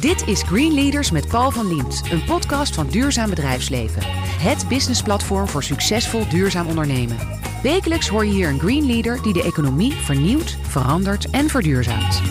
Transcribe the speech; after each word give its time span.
Dit 0.00 0.26
is 0.26 0.42
Green 0.42 0.74
Leaders 0.74 1.10
met 1.10 1.28
Paul 1.28 1.50
van 1.50 1.68
Liemt, 1.68 2.02
een 2.10 2.24
podcast 2.24 2.74
van 2.74 2.86
Duurzaam 2.88 3.30
Bedrijfsleven. 3.30 4.02
Het 4.40 4.68
businessplatform 4.68 5.48
voor 5.48 5.62
succesvol 5.62 6.28
duurzaam 6.28 6.66
ondernemen. 6.66 7.16
Wekelijks 7.62 8.08
hoor 8.08 8.24
je 8.24 8.32
hier 8.32 8.48
een 8.48 8.58
Green 8.58 8.86
Leader 8.86 9.22
die 9.22 9.32
de 9.32 9.42
economie 9.42 9.92
vernieuwt, 9.92 10.56
verandert 10.62 11.30
en 11.30 11.48
verduurzaamt. 11.48 12.22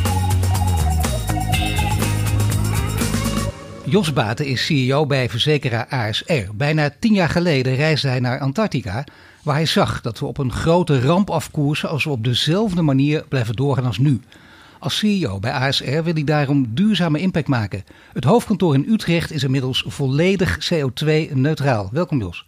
Jos 3.86 4.14
Baten 4.14 4.46
is 4.46 4.66
CEO 4.66 5.06
bij 5.06 5.30
verzekeraar 5.30 5.88
ASR. 5.88 6.52
Bijna 6.54 6.90
tien 7.00 7.14
jaar 7.14 7.30
geleden 7.30 7.76
reisde 7.76 8.08
hij 8.08 8.20
naar 8.20 8.40
Antarctica, 8.40 9.04
waar 9.44 9.56
hij 9.56 9.66
zag 9.66 10.02
dat 10.02 10.20
we 10.20 10.26
op 10.26 10.38
een 10.38 10.52
grote 10.52 11.02
ramp 11.02 11.30
afkoersen 11.30 11.90
als 11.90 12.04
we 12.04 12.10
op 12.10 12.24
dezelfde 12.24 12.82
manier 12.82 13.26
blijven 13.30 13.56
doorgaan 13.56 13.86
als 13.86 13.98
nu. 13.98 14.22
Als 14.80 14.98
CEO 14.98 15.40
bij 15.40 15.52
ASR 15.52 16.04
wil 16.04 16.14
hij 16.14 16.24
daarom 16.24 16.66
duurzame 16.70 17.20
impact 17.20 17.48
maken. 17.48 17.84
Het 18.14 18.24
hoofdkantoor 18.24 18.74
in 18.74 18.86
Utrecht 18.90 19.32
is 19.32 19.44
inmiddels 19.44 19.84
volledig 19.88 20.74
CO2-neutraal. 20.74 21.90
Welkom 21.92 22.20
Jos. 22.20 22.44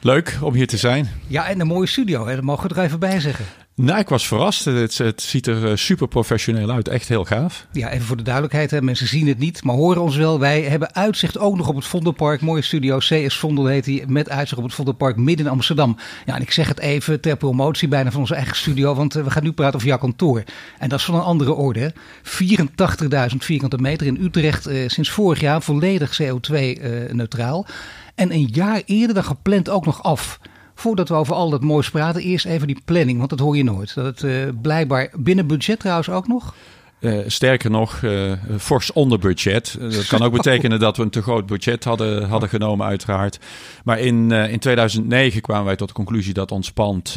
Leuk 0.00 0.38
om 0.40 0.54
hier 0.54 0.66
te 0.66 0.76
zijn. 0.76 1.08
Ja, 1.26 1.48
en 1.48 1.60
een 1.60 1.66
mooie 1.66 1.86
studio, 1.86 2.26
hè? 2.26 2.34
dat 2.34 2.44
mogen 2.44 2.68
we 2.68 2.74
er 2.74 2.84
even 2.84 2.98
bij 2.98 3.20
zeggen. 3.20 3.44
Nou, 3.76 3.98
ik 3.98 4.08
was 4.08 4.26
verrast. 4.26 4.64
Het, 4.64 5.22
ziet 5.22 5.46
er 5.46 5.70
eh, 5.70 5.76
super 5.76 6.08
professioneel 6.08 6.70
uit. 6.70 6.88
Echt 6.88 7.08
heel 7.08 7.24
gaaf. 7.24 7.66
Ja, 7.72 7.90
even 7.90 8.06
voor 8.06 8.16
de 8.16 8.22
duidelijkheid. 8.22 8.70
Hè. 8.70 8.82
Mensen 8.82 9.06
zien 9.06 9.28
het 9.28 9.38
niet, 9.38 9.64
maar 9.64 9.74
horen 9.74 10.02
ons 10.02 10.16
wel. 10.16 10.38
Wij 10.38 10.62
hebben 10.62 10.94
uitzicht 10.94 11.38
ook 11.38 11.56
nog 11.56 11.68
op 11.68 11.74
het 11.74 11.84
Vondelpark. 11.84 12.40
Mooie 12.40 12.62
studio. 12.62 12.98
CS 12.98 13.36
Vondel 13.36 13.66
heet 13.66 13.86
hij. 13.86 14.04
Met 14.06 14.28
uitzicht 14.28 14.58
op 14.58 14.64
het 14.64 14.74
Vondelpark 14.74 15.16
midden 15.16 15.46
in 15.46 15.52
Amsterdam. 15.52 15.96
Ja, 16.26 16.34
en 16.34 16.42
ik 16.42 16.50
zeg 16.50 16.68
het 16.68 16.80
even 16.80 17.20
ter 17.20 17.36
promotie 17.36 17.88
bijna 17.88 18.10
van 18.10 18.20
onze 18.20 18.34
eigen 18.34 18.56
studio. 18.56 18.94
Want 18.94 19.16
eh, 19.16 19.24
we 19.24 19.30
gaan 19.30 19.42
nu 19.42 19.52
praten 19.52 19.74
over 19.74 19.88
jouw 19.88 19.98
kantoor. 19.98 20.42
En 20.78 20.88
dat 20.88 20.98
is 20.98 21.04
van 21.04 21.14
een 21.14 21.20
andere 21.20 21.52
orde. 21.52 21.92
84.000 22.22 23.36
vierkante 23.38 23.78
meter 23.78 24.06
in 24.06 24.18
Utrecht. 24.20 24.66
Eh, 24.66 24.88
sinds 24.88 25.10
vorig 25.10 25.40
jaar 25.40 25.62
volledig 25.62 26.20
CO2-neutraal. 26.22 27.66
en 28.14 28.32
een 28.32 28.48
jaar 28.52 28.82
eerder 28.84 29.14
dan 29.14 29.24
gepland 29.24 29.68
ook 29.68 29.84
nog 29.84 30.02
af. 30.02 30.38
Voordat 30.78 31.08
we 31.08 31.14
over 31.14 31.34
al 31.34 31.50
dat 31.50 31.62
moois 31.62 31.90
praten, 31.90 32.22
eerst 32.22 32.46
even 32.46 32.66
die 32.66 32.80
planning, 32.84 33.18
want 33.18 33.30
dat 33.30 33.38
hoor 33.38 33.56
je 33.56 33.64
nooit. 33.64 33.94
Dat 33.94 34.04
het 34.04 34.22
uh, 34.22 34.48
blijkbaar 34.62 35.10
binnen 35.14 35.46
budget 35.46 35.78
trouwens 35.78 36.08
ook 36.08 36.28
nog? 36.28 36.54
Uh, 37.00 37.18
sterker 37.26 37.70
nog, 37.70 38.00
uh, 38.02 38.32
fors 38.58 38.92
onder 38.92 39.18
budget. 39.18 39.76
dat 39.80 40.06
kan 40.06 40.22
ook 40.22 40.32
betekenen 40.42 40.80
dat 40.80 40.96
we 40.96 41.02
een 41.02 41.10
te 41.10 41.22
groot 41.22 41.46
budget 41.46 41.84
hadden, 41.84 42.28
hadden 42.28 42.48
genomen, 42.48 42.86
uiteraard. 42.86 43.38
Maar 43.84 43.98
in, 43.98 44.30
in 44.32 44.58
2009 44.58 45.40
kwamen 45.40 45.64
wij 45.64 45.76
tot 45.76 45.88
de 45.88 45.94
conclusie 45.94 46.34
dat 46.34 46.52
ons 46.52 46.72
pand 46.72 47.16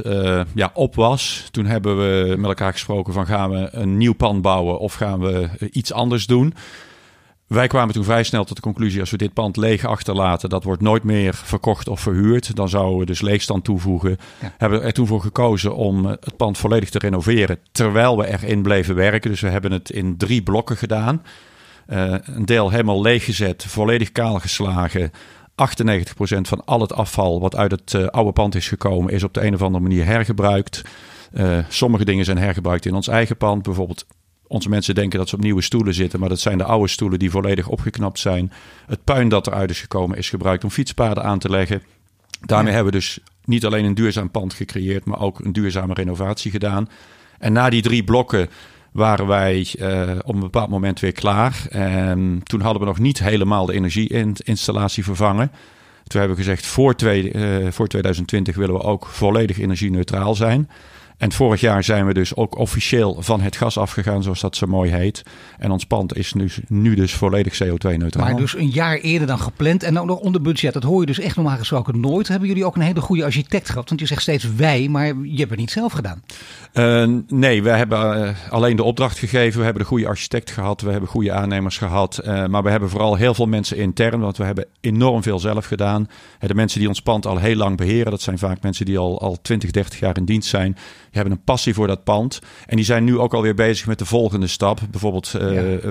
ja, 0.54 0.72
op 0.74 0.96
was. 0.96 1.48
Toen 1.52 1.66
hebben 1.66 1.98
we 1.98 2.36
met 2.38 2.48
elkaar 2.50 2.72
gesproken 2.72 3.14
van 3.14 3.26
gaan 3.26 3.50
we 3.50 3.70
een 3.72 3.98
nieuw 3.98 4.14
pand 4.14 4.42
bouwen 4.42 4.80
of 4.80 4.94
gaan 4.94 5.20
we 5.20 5.50
iets 5.72 5.94
anders 5.94 6.26
doen. 6.26 6.54
Wij 7.50 7.68
kwamen 7.68 7.94
toen 7.94 8.04
vrij 8.04 8.24
snel 8.24 8.44
tot 8.44 8.56
de 8.56 8.62
conclusie: 8.62 9.00
als 9.00 9.12
we 9.12 9.18
dit 9.18 9.34
pand 9.34 9.58
leeg 9.58 9.86
achterlaten, 9.86 10.50
dat 10.50 10.64
wordt 10.64 10.82
nooit 10.82 11.04
meer 11.04 11.34
verkocht 11.34 11.88
of 11.88 12.00
verhuurd. 12.00 12.56
Dan 12.56 12.70
zouden 12.70 13.00
we 13.00 13.06
dus 13.06 13.22
leegstand 13.22 13.64
toevoegen. 13.64 14.18
Ja. 14.42 14.54
Hebben 14.58 14.84
er 14.84 14.94
toen 14.94 15.08
voor 15.08 15.22
gekozen 15.22 15.76
om 15.76 16.06
eh, 16.06 16.12
het 16.12 16.38
pand 16.38 16.58
volledig 16.58 16.90
te 16.90 17.00
renoveren, 17.00 17.58
terwijl 17.72 18.18
we 18.18 18.28
erin 18.28 18.62
bleven 18.62 18.96
werken. 18.96 19.30
Dus 19.30 19.42
we 19.42 19.50
hebben 19.50 19.72
het 19.72 19.90
in 19.90 20.18
drie 20.18 20.44
blokken 20.44 20.78
gedaan. 20.78 21.24
Uh, 21.88 22.16
een 22.22 22.46
deel 22.46 22.70
helemaal 22.70 23.02
leeggezet, 23.02 23.66
volledig 23.68 24.12
kaal 24.12 24.40
geslagen. 24.40 25.12
98% 25.12 25.14
van 26.42 26.66
al 26.66 26.82
het 26.82 26.94
afval 26.94 27.40
wat 27.40 27.56
uit 27.56 27.72
het 27.72 27.94
uh, 27.94 28.06
oude 28.06 28.32
pand 28.32 28.56
is 28.56 28.68
gekomen, 28.68 29.14
is 29.14 29.24
op 29.24 29.34
de 29.34 29.46
een 29.46 29.54
of 29.54 29.62
andere 29.62 29.84
manier 29.84 30.06
hergebruikt. 30.06 30.82
Uh, 31.34 31.58
sommige 31.68 32.06
dingen 32.06 32.26
zijn 32.26 32.38
hergebruikt 32.38 32.86
in 32.86 32.94
ons 32.94 33.08
eigen 33.08 33.38
pand. 33.38 33.64
Bijvoorbeeld 33.64 34.06
onze 34.50 34.70
mensen 34.70 34.96
denken 34.96 35.20
dat 35.20 35.30
ze 35.30 35.36
op 35.36 35.42
nieuwe 35.42 35.62
stoelen 35.62 35.94
zitten, 35.94 36.20
maar 36.20 36.30
dat 36.30 36.40
zijn 36.40 36.58
de 36.58 36.64
oude 36.64 36.88
stoelen 36.88 37.20
die 37.20 37.32
volledig 37.32 37.68
opgeknapt 37.68 38.20
zijn. 38.20 38.52
Het 38.86 39.04
puin 39.04 39.30
dat 39.30 39.48
eruit 39.48 39.70
is 39.70 39.82
gekomen 39.82 40.18
is 40.18 40.30
gebruikt 40.30 40.64
om 40.64 40.70
fietspaden 40.70 41.24
aan 41.24 41.40
te 41.40 41.50
leggen. 41.50 41.82
Daarmee 42.42 42.74
hebben 42.74 42.92
we 42.92 42.98
dus 42.98 43.20
niet 43.46 43.66
alleen 43.66 43.86
een 43.86 43.94
duurzaam 43.94 44.32
pand 44.32 44.54
gecreëerd, 44.54 45.06
maar 45.06 45.20
ook 45.20 45.40
een 45.40 45.54
duurzame 45.54 45.94
renovatie 45.94 46.52
gedaan. 46.52 46.90
En 47.40 47.54
na 47.54 47.70
die 47.70 47.82
drie 47.82 48.04
blokken 48.04 48.50
waren 48.92 49.28
wij 49.28 49.74
uh, 49.80 50.12
op 50.24 50.34
een 50.34 50.40
bepaald 50.40 50.70
moment 50.70 51.00
weer 51.00 51.12
klaar. 51.12 51.66
En 51.70 52.42
toen 52.44 52.62
hadden 52.62 52.82
we 52.82 52.88
nog 52.88 53.00
niet 53.00 53.20
helemaal 53.20 53.66
de 53.66 53.74
energieinstallatie 53.74 55.04
vervangen. 55.04 55.52
Toen 56.04 56.20
hebben 56.20 56.38
we 56.38 56.44
gezegd, 56.44 56.66
voor, 56.66 56.96
twee, 56.96 57.34
uh, 57.34 57.72
voor 57.72 57.88
2020 57.88 58.56
willen 58.56 58.76
we 58.76 58.82
ook 58.82 59.06
volledig 59.06 59.60
energie-neutraal 59.60 60.36
zijn. 60.36 60.70
En 61.20 61.32
vorig 61.32 61.62
jaar 61.62 61.84
zijn 61.84 62.06
we 62.06 62.14
dus 62.14 62.36
ook 62.36 62.58
officieel 62.58 63.18
van 63.20 63.42
het 63.42 63.56
gas 63.56 63.78
afgegaan, 63.78 64.24
zoals 64.24 64.42
dat 64.42 64.56
zo 64.56 64.68
mooi 64.68 64.92
heet. 64.92 65.24
En 65.58 65.72
ons 65.72 65.86
pand 65.86 66.18
is 66.18 66.34
nu, 66.34 66.50
nu 66.68 66.96
dus 66.96 67.14
volledig 67.14 67.54
CO2-neutraal. 67.64 68.26
Maar 68.26 68.36
dus 68.36 68.56
een 68.56 68.70
jaar 68.70 68.98
eerder 68.98 69.28
dan 69.28 69.40
gepland 69.40 69.84
en 69.84 70.00
ook 70.00 70.06
nog 70.06 70.20
onder 70.20 70.42
budget. 70.42 70.74
Dat 70.74 70.84
hoor 70.84 71.00
je 71.00 71.06
dus 71.06 71.20
echt 71.20 71.36
normaal 71.36 71.58
gesproken 71.58 72.00
nooit. 72.00 72.28
Hebben 72.28 72.48
jullie 72.48 72.66
ook 72.66 72.76
een 72.76 72.82
hele 72.82 73.02
goede 73.02 73.24
architect 73.24 73.70
gehad? 73.70 73.90
Want 73.90 74.02
je 74.02 74.08
zegt 74.08 74.22
steeds 74.22 74.56
wij, 74.56 74.88
maar 74.90 75.06
je 75.08 75.38
hebt 75.38 75.50
het 75.50 75.60
niet 75.60 75.72
zelf 75.72 75.94
gedaan. 75.94 76.24
Uh, 76.74 77.20
nee, 77.28 77.64
we 77.64 77.70
hebben 77.70 78.18
uh, 78.18 78.30
alleen 78.50 78.76
de 78.76 78.84
opdracht 78.84 79.20
gegeven. 79.20 79.58
We 79.58 79.64
hebben 79.64 79.82
de 79.82 79.90
goede 79.90 80.08
architect 80.08 80.52
gehad. 80.52 80.82
We 80.82 80.92
hebben 80.92 81.10
goede 81.10 81.32
aannemers 81.32 81.78
gehad. 81.78 82.22
Uh, 82.26 82.46
maar 82.46 82.64
we 82.64 82.70
hebben 82.70 82.90
vooral 82.90 83.16
heel 83.16 83.34
veel 83.34 83.48
mensen 83.48 83.78
intern, 83.78 84.20
want 84.20 84.38
we 84.38 84.44
hebben 84.44 84.66
enorm 84.82 85.24
veel 85.24 85.40
zelf 85.40 85.66
gedaan. 85.66 86.08
de 86.40 86.56
mensen 86.56 86.80
die 86.80 86.88
ons 86.88 87.02
pand 87.02 87.26
al 87.26 87.38
heel 87.38 87.56
lang 87.56 87.78
beheren, 87.78 88.12
dat 88.12 88.22
zijn 88.22 88.38
vaak 88.38 88.62
mensen 88.62 88.86
die 88.86 88.98
al, 88.98 89.22
al 89.22 89.42
20, 89.42 89.72
30 89.72 90.00
jaar 90.00 90.18
in 90.18 90.26
dienst 90.26 90.50
zijn 90.50 90.78
hebben 91.12 91.34
een 91.34 91.44
passie 91.44 91.74
voor 91.74 91.88
dat 91.88 92.04
pand. 92.04 92.40
En 92.66 92.76
die 92.76 92.86
zijn 92.86 93.04
nu 93.04 93.18
ook 93.18 93.34
alweer 93.34 93.56
bezig 93.56 93.88
met 93.88 94.00
de 94.00 94.06
volgende 94.06 94.48
stap. 94.48 94.80
Bijvoorbeeld, 94.92 95.34
uh, 95.36 95.42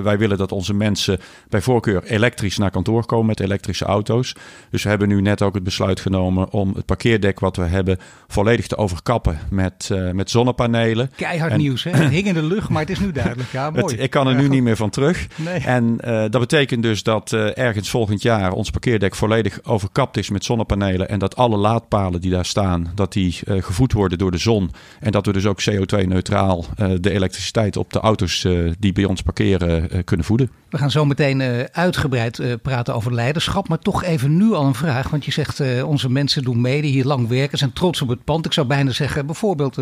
wij 0.02 0.18
willen 0.18 0.38
dat 0.38 0.52
onze 0.52 0.74
mensen 0.74 1.20
bij 1.48 1.60
voorkeur 1.60 2.04
elektrisch 2.04 2.58
naar 2.58 2.70
kantoor 2.70 3.06
komen 3.06 3.26
met 3.26 3.40
elektrische 3.40 3.84
auto's. 3.84 4.34
Dus 4.70 4.82
we 4.82 4.88
hebben 4.88 5.08
nu 5.08 5.20
net 5.20 5.42
ook 5.42 5.54
het 5.54 5.62
besluit 5.62 6.00
genomen 6.00 6.50
om 6.50 6.74
het 6.74 6.84
parkeerdek 6.84 7.40
wat 7.40 7.56
we 7.56 7.62
hebben 7.62 7.98
volledig 8.26 8.66
te 8.66 8.76
overkappen 8.76 9.38
met, 9.50 9.88
uh, 9.92 10.10
met 10.10 10.30
zonnepanelen. 10.30 11.10
Keihard 11.16 11.52
en, 11.52 11.58
nieuws, 11.58 11.84
hè? 11.84 11.90
Het 11.90 12.10
hing 12.18 12.26
in 12.26 12.34
de 12.34 12.42
lucht, 12.42 12.68
maar 12.68 12.80
het 12.80 12.90
is 12.90 13.00
nu 13.00 13.12
duidelijk. 13.12 13.52
Ja, 13.52 13.70
mooi. 13.70 13.84
Het, 13.84 14.00
ik 14.00 14.10
kan 14.10 14.26
er 14.26 14.34
nu 14.34 14.48
niet 14.48 14.62
meer 14.62 14.76
van 14.76 14.90
terug. 14.90 15.26
Nee. 15.36 15.58
En 15.58 15.96
dat 16.30 16.40
betekent 16.40 16.82
dus 16.82 17.02
dat 17.02 17.32
ergens 17.32 17.90
volgend 17.90 18.22
jaar 18.22 18.52
ons 18.52 18.70
parkeerdek 18.70 19.14
volledig 19.14 19.60
overkapt 19.64 20.16
is 20.16 20.30
met 20.30 20.44
zonnepanelen. 20.44 21.08
En 21.08 21.18
dat 21.18 21.36
alle 21.36 21.56
laadpalen 21.56 22.20
die 22.20 22.30
daar 22.30 22.46
staan, 22.46 22.92
dat 22.94 23.12
die 23.12 23.38
gevoed 23.44 23.92
worden 23.92 24.18
door 24.18 24.30
de 24.30 24.38
zon. 24.38 24.70
En 25.08 25.14
dat 25.14 25.26
we 25.26 25.32
dus 25.32 25.46
ook 25.46 25.62
CO2-neutraal 25.70 26.64
uh, 26.78 26.91
de 27.00 27.10
elektriciteit 27.10 27.76
op 27.76 27.92
de 27.92 28.00
auto's 28.00 28.44
uh, 28.44 28.72
die 28.78 28.92
bij 28.92 29.04
ons 29.04 29.22
parkeren 29.22 29.88
uh, 29.92 29.98
kunnen 30.04 30.26
voeden. 30.26 30.50
We 30.70 30.78
gaan 30.78 30.91
zo 30.91 31.04
meteen 31.04 31.42
uitgebreid 31.72 32.62
praten 32.62 32.94
over 32.94 33.14
leiderschap. 33.14 33.68
Maar 33.68 33.78
toch 33.78 34.04
even 34.04 34.36
nu 34.36 34.52
al 34.52 34.66
een 34.66 34.74
vraag. 34.74 35.10
Want 35.10 35.24
je 35.24 35.32
zegt 35.32 35.82
onze 35.82 36.10
mensen 36.10 36.42
doen 36.42 36.60
mee 36.60 36.82
die 36.82 36.91
hier 36.91 37.04
lang 37.04 37.28
werken. 37.28 37.58
Zijn 37.58 37.72
trots 37.72 38.02
op 38.02 38.08
het 38.08 38.24
pand. 38.24 38.47
Ik 38.47 38.52
zou 38.52 38.66
bijna 38.66 38.91
zeggen 38.91 39.26
bijvoorbeeld 39.26 39.78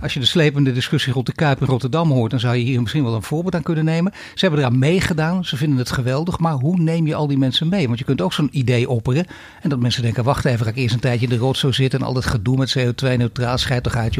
als 0.00 0.14
je 0.14 0.20
de 0.20 0.26
slepende 0.26 0.72
discussie 0.72 1.12
rond 1.12 1.26
de 1.26 1.32
Kuip 1.32 1.60
in 1.60 1.66
Rotterdam 1.66 2.10
hoort. 2.10 2.30
Dan 2.30 2.40
zou 2.40 2.56
je 2.56 2.64
hier 2.64 2.80
misschien 2.80 3.04
wel 3.04 3.14
een 3.14 3.22
voorbeeld 3.22 3.54
aan 3.54 3.62
kunnen 3.62 3.84
nemen. 3.84 4.12
Ze 4.12 4.44
hebben 4.44 4.60
eraan 4.60 4.78
meegedaan. 4.78 5.44
Ze 5.44 5.56
vinden 5.56 5.78
het 5.78 5.90
geweldig. 5.90 6.38
Maar 6.38 6.54
hoe 6.54 6.76
neem 6.76 7.06
je 7.06 7.14
al 7.14 7.26
die 7.26 7.38
mensen 7.38 7.68
mee? 7.68 7.86
Want 7.86 7.98
je 7.98 8.04
kunt 8.04 8.20
ook 8.20 8.32
zo'n 8.32 8.48
idee 8.52 8.88
opperen. 8.88 9.26
En 9.60 9.68
dat 9.68 9.78
mensen 9.78 10.02
denken 10.02 10.24
wacht 10.24 10.44
even 10.44 10.64
ga 10.64 10.70
ik 10.70 10.76
eerst 10.76 10.94
een 10.94 11.00
tijdje 11.00 11.26
in 11.26 11.32
de 11.32 11.38
rot 11.38 11.56
zo 11.56 11.72
zitten. 11.72 12.00
En 12.00 12.06
al 12.06 12.12
dat 12.12 12.26
gedoe 12.26 12.56
met 12.56 12.78
CO2-neutraal 12.78 13.58
schijt 13.58 13.82
toch 13.82 13.96
uit. 13.96 14.16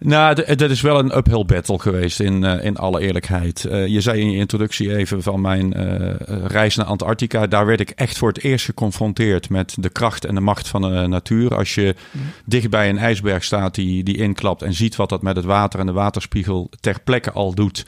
Nou, 0.00 0.34
dat 0.56 0.70
is 0.70 0.80
wel 0.80 0.98
een 0.98 1.16
uphill 1.16 1.44
battle 1.44 1.78
geweest, 1.78 2.20
in, 2.20 2.42
uh, 2.42 2.64
in 2.64 2.76
alle 2.76 3.00
eerlijkheid. 3.00 3.66
Uh, 3.68 3.86
je 3.86 4.00
zei 4.00 4.20
in 4.20 4.30
je 4.30 4.36
introductie 4.36 4.96
even 4.96 5.22
van 5.22 5.40
mijn 5.40 5.76
uh, 5.76 6.14
reis 6.46 6.76
naar 6.76 6.86
Antarctica. 6.86 7.46
Daar 7.46 7.66
werd 7.66 7.80
ik 7.80 7.90
echt 7.90 8.18
voor 8.18 8.28
het 8.28 8.42
eerst 8.42 8.64
geconfronteerd 8.64 9.50
met 9.50 9.74
de 9.78 9.88
kracht 9.88 10.24
en 10.24 10.34
de 10.34 10.40
macht 10.40 10.68
van 10.68 10.82
de 10.82 11.06
natuur. 11.06 11.56
Als 11.56 11.74
je 11.74 11.94
mm. 12.10 12.20
dicht 12.44 12.70
bij 12.70 12.88
een 12.88 12.98
ijsberg 12.98 13.44
staat 13.44 13.74
die, 13.74 14.02
die 14.02 14.16
inklapt 14.16 14.62
en 14.62 14.74
ziet 14.74 14.96
wat 14.96 15.08
dat 15.08 15.22
met 15.22 15.36
het 15.36 15.44
water 15.44 15.80
en 15.80 15.86
de 15.86 15.92
waterspiegel 15.92 16.70
ter 16.80 17.00
plekke 17.04 17.32
al 17.32 17.54
doet. 17.54 17.86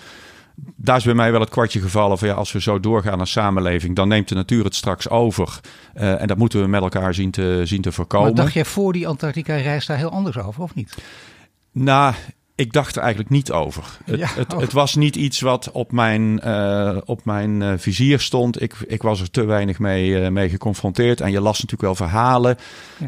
Daar 0.76 0.96
is 0.96 1.04
bij 1.04 1.14
mij 1.14 1.32
wel 1.32 1.40
het 1.40 1.50
kwartje 1.50 1.80
gevallen 1.80 2.18
van 2.18 2.28
ja, 2.28 2.34
als 2.34 2.52
we 2.52 2.60
zo 2.60 2.80
doorgaan 2.80 3.20
als 3.20 3.30
samenleving, 3.30 3.96
dan 3.96 4.08
neemt 4.08 4.28
de 4.28 4.34
natuur 4.34 4.64
het 4.64 4.74
straks 4.74 5.08
over. 5.08 5.60
en 5.92 6.26
dat 6.26 6.36
moeten 6.36 6.60
we 6.60 6.66
met 6.66 6.82
elkaar 6.82 7.14
zien 7.14 7.30
te, 7.30 7.60
zien 7.64 7.82
te 7.82 7.92
voorkomen. 7.92 8.26
Maar 8.26 8.42
dacht 8.42 8.54
jij 8.54 8.64
voor 8.64 8.92
die 8.92 9.08
Antarctica-reis 9.08 9.86
daar 9.86 9.96
heel 9.96 10.10
anders 10.10 10.38
over, 10.38 10.62
of 10.62 10.74
niet? 10.74 10.96
Nou, 11.72 12.14
ik 12.60 12.72
dacht 12.72 12.96
er 12.96 13.02
eigenlijk 13.02 13.30
niet 13.30 13.52
over. 13.52 13.98
Het, 14.04 14.34
het, 14.34 14.52
het, 14.52 14.72
was 14.72 14.94
niet 14.94 15.16
iets 15.16 15.40
wat 15.40 15.70
op 15.70 15.92
mijn, 15.92 16.40
uh, 16.44 16.96
op 17.04 17.24
mijn 17.24 17.60
uh, 17.60 17.72
vizier 17.76 18.20
stond. 18.20 18.62
Ik, 18.62 18.74
ik 18.86 19.02
was 19.02 19.20
er 19.20 19.30
te 19.30 19.44
weinig 19.44 19.78
mee, 19.78 20.08
uh, 20.08 20.28
mee 20.28 20.48
geconfronteerd. 20.48 21.20
En 21.20 21.30
je 21.30 21.40
las 21.40 21.52
natuurlijk 21.52 21.82
wel 21.82 21.94
verhalen. 21.94 22.56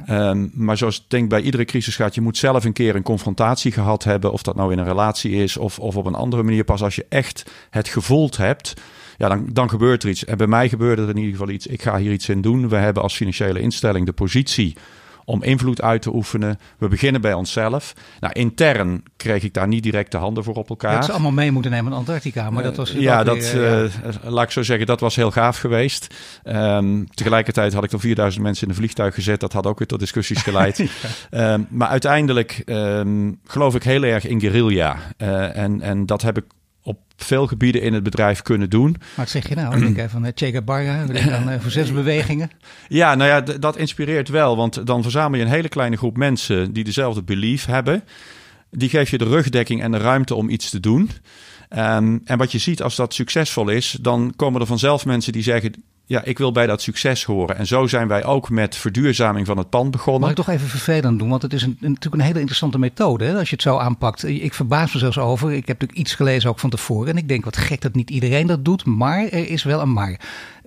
Ja. 0.07 0.29
Um, 0.29 0.51
maar 0.55 0.77
zoals 0.77 0.97
ik 0.97 1.05
denk 1.09 1.29
bij 1.29 1.41
iedere 1.41 1.65
crisis 1.65 1.97
gaat, 1.97 2.15
je 2.15 2.21
moet 2.21 2.37
zelf 2.37 2.65
een 2.65 2.73
keer 2.73 2.97
een 2.97 3.03
confrontatie 3.03 3.73
gehad 3.73 4.05
hebben. 4.05 4.33
Of 4.33 4.43
dat 4.43 4.57
nou 4.57 4.73
in 4.73 4.79
een 4.79 4.85
relatie 4.85 5.33
is 5.33 5.57
of, 5.57 5.79
of 5.79 5.97
op 5.97 6.07
een 6.07 6.15
andere 6.15 6.43
manier. 6.43 6.65
Pas 6.65 6.83
als 6.83 6.97
je 6.97 7.07
echt 7.09 7.51
het 7.71 7.89
gevoeld 7.89 8.37
hebt. 8.37 8.75
Ja, 9.19 9.29
dan, 9.29 9.49
dan 9.53 9.71
gebeurt 9.71 10.03
er 10.03 10.09
iets. 10.09 10.25
En 10.25 10.37
bij 10.37 10.47
mij 10.47 10.69
gebeurde 10.69 11.03
er 11.03 11.09
in 11.09 11.17
ieder 11.17 11.33
geval 11.33 11.49
iets. 11.49 11.67
Ik 11.67 11.83
ga 11.83 11.99
hier 11.99 12.13
iets 12.13 12.29
in 12.29 12.41
doen. 12.41 12.69
We 12.69 12.77
hebben 12.77 13.03
als 13.03 13.17
financiële 13.17 13.61
instelling 13.61 14.07
de 14.07 14.13
positie 14.13 14.77
om 15.25 15.43
invloed 15.43 15.83
uit 15.83 16.03
te 16.03 16.15
oefenen. 16.15 16.59
We 16.79 16.89
beginnen 16.89 17.21
bij 17.21 17.33
onszelf. 17.33 17.93
Nou, 18.21 18.33
intern 18.33 19.03
kreeg 19.17 19.43
ik 19.43 19.55
daar 19.55 19.69
niet 19.69 19.83
direct 19.83 20.11
de 20.11 20.17
handen 20.17 20.45
voor 20.45 20.55
op 20.55 20.69
elkaar. 20.69 20.95
Dat 20.95 21.05
ze 21.05 21.13
allemaal 21.13 21.33
mee 21.33 21.53
moeten 21.53 21.71
nemen 21.71 21.93
in 21.93 21.99
Antarctica, 21.99 22.51
maar 22.51 22.63
dat 22.63 22.77
was... 22.77 22.91
ja, 22.91 23.25
dat, 23.25 23.53
weer, 23.53 23.85
uh, 23.85 23.91
laat 24.23 24.45
ik 24.45 24.51
zo 24.51 24.63
zeggen, 24.63 24.87
dat 24.87 25.01
was 25.01 25.17
heel 25.17 25.31
gaaf 25.31 25.59
geweest. 25.59 26.15
Um, 26.45 27.07
tegelijkertijd 27.15 27.73
had 27.73 27.85
ik 27.85 27.93
er 27.93 28.01
4000 28.01 28.43
mensen 28.43 28.65
in 28.65 28.71
een 28.71 28.77
vliegtuig 28.77 29.15
gezet. 29.15 29.41
Dat 29.41 29.53
had 29.53 29.67
ook 29.67 29.79
weer 29.79 29.89
tot 29.89 29.99
discussies 29.99 30.43
geleid. 30.53 30.89
ja. 31.31 31.53
um, 31.53 31.67
maar 31.71 31.89
uiteindelijk 31.89 32.63
um, 32.67 33.39
geloof 33.45 33.75
ik 33.75 33.83
heel 33.83 34.03
erg 34.03 34.27
in 34.27 34.41
guerrilla. 34.41 34.97
En, 35.17 35.81
en 35.81 36.07
dat 36.07 36.23
heb 36.23 36.37
ik 36.37 36.45
op 36.83 36.99
veel 37.17 37.47
gebieden 37.47 37.83
in 37.83 37.93
het 37.93 38.03
bedrijf 38.03 38.43
kunnen 38.43 38.71
doen. 38.71 38.91
Maar 38.91 39.11
wat 39.17 39.29
zeg 39.29 39.49
je 39.49 39.55
nou? 39.55 39.87
Ik 39.87 39.95
denk 39.95 40.11
van 40.11 40.33
Che 40.35 40.51
Guevara, 40.51 41.07
dan 41.07 41.49
uh, 41.49 41.61
verzetsbewegingen. 41.61 42.51
Ja, 42.89 43.15
nou 43.15 43.31
ja, 43.31 43.59
dat 43.59 43.77
inspireert 43.77 44.29
wel. 44.29 44.57
Want 44.57 44.87
dan 44.87 45.03
verzamel 45.03 45.39
je 45.39 45.45
een 45.45 45.51
hele 45.51 45.69
kleine 45.69 45.97
groep 45.97 46.17
mensen 46.17 46.73
die 46.73 46.85
dezelfde 46.85 47.23
belief 47.23 47.67
hebben. 47.67 48.05
Die 48.71 48.89
geef 48.89 49.11
je 49.11 49.19
de 49.19 49.25
rugdekking 49.25 49.83
en 49.83 49.91
de 49.91 49.99
ruimte 49.99 50.35
om 50.35 50.49
iets 50.49 50.71
te 50.71 50.81
doen. 50.81 51.11
Um, 51.77 52.21
en 52.25 52.39
wat 52.39 52.53
je 52.53 52.59
ziet 52.59 52.83
als 52.83 52.97
dat 52.97 53.15
succesvol 53.15 53.69
is, 53.69 53.97
dan 54.01 54.33
komen 54.37 54.61
er 54.61 54.67
vanzelf 54.67 55.05
mensen 55.05 55.33
die 55.33 55.43
zeggen: 55.43 55.85
ja, 56.13 56.25
ik 56.25 56.39
wil 56.39 56.53
bij 56.53 56.67
dat 56.67 56.83
succes 56.83 57.25
horen. 57.25 57.57
En 57.57 57.67
zo 57.67 57.87
zijn 57.87 58.09
wij 58.09 58.25
ook 58.25 58.51
met 58.51 58.77
verduurzaming 58.77 59.47
van 59.47 59.59
het 59.59 59.71
pand 59.71 59.91
begonnen. 59.91 60.21
Mag 60.21 60.31
ik 60.31 60.37
toch 60.37 60.49
even 60.49 60.69
vervelend 60.69 61.19
doen? 61.19 61.29
Want 61.29 61.43
het 61.43 61.53
is 61.53 61.63
een, 61.63 61.77
natuurlijk 61.81 62.15
een 62.15 62.21
hele 62.21 62.39
interessante 62.39 62.79
methode 62.79 63.25
hè, 63.25 63.39
als 63.39 63.49
je 63.49 63.55
het 63.55 63.65
zo 63.65 63.77
aanpakt. 63.77 64.25
Ik 64.25 64.55
verbaas 64.55 64.93
me 64.93 64.99
zelfs 64.99 65.19
over. 65.19 65.53
Ik 65.53 65.67
heb 65.67 65.81
natuurlijk 65.81 65.99
iets 65.99 66.15
gelezen 66.15 66.51
ook 66.51 66.59
van 66.59 66.71
tevoren. 66.71 67.11
En 67.11 67.17
ik 67.17 67.29
denk 67.29 67.45
wat 67.45 67.57
gek 67.57 67.81
dat 67.81 67.95
niet 67.95 68.11
iedereen 68.11 68.47
dat 68.47 68.65
doet. 68.65 68.85
Maar 68.85 69.29
er 69.29 69.49
is 69.49 69.63
wel 69.63 69.81
een 69.81 69.93
maar. 69.93 70.21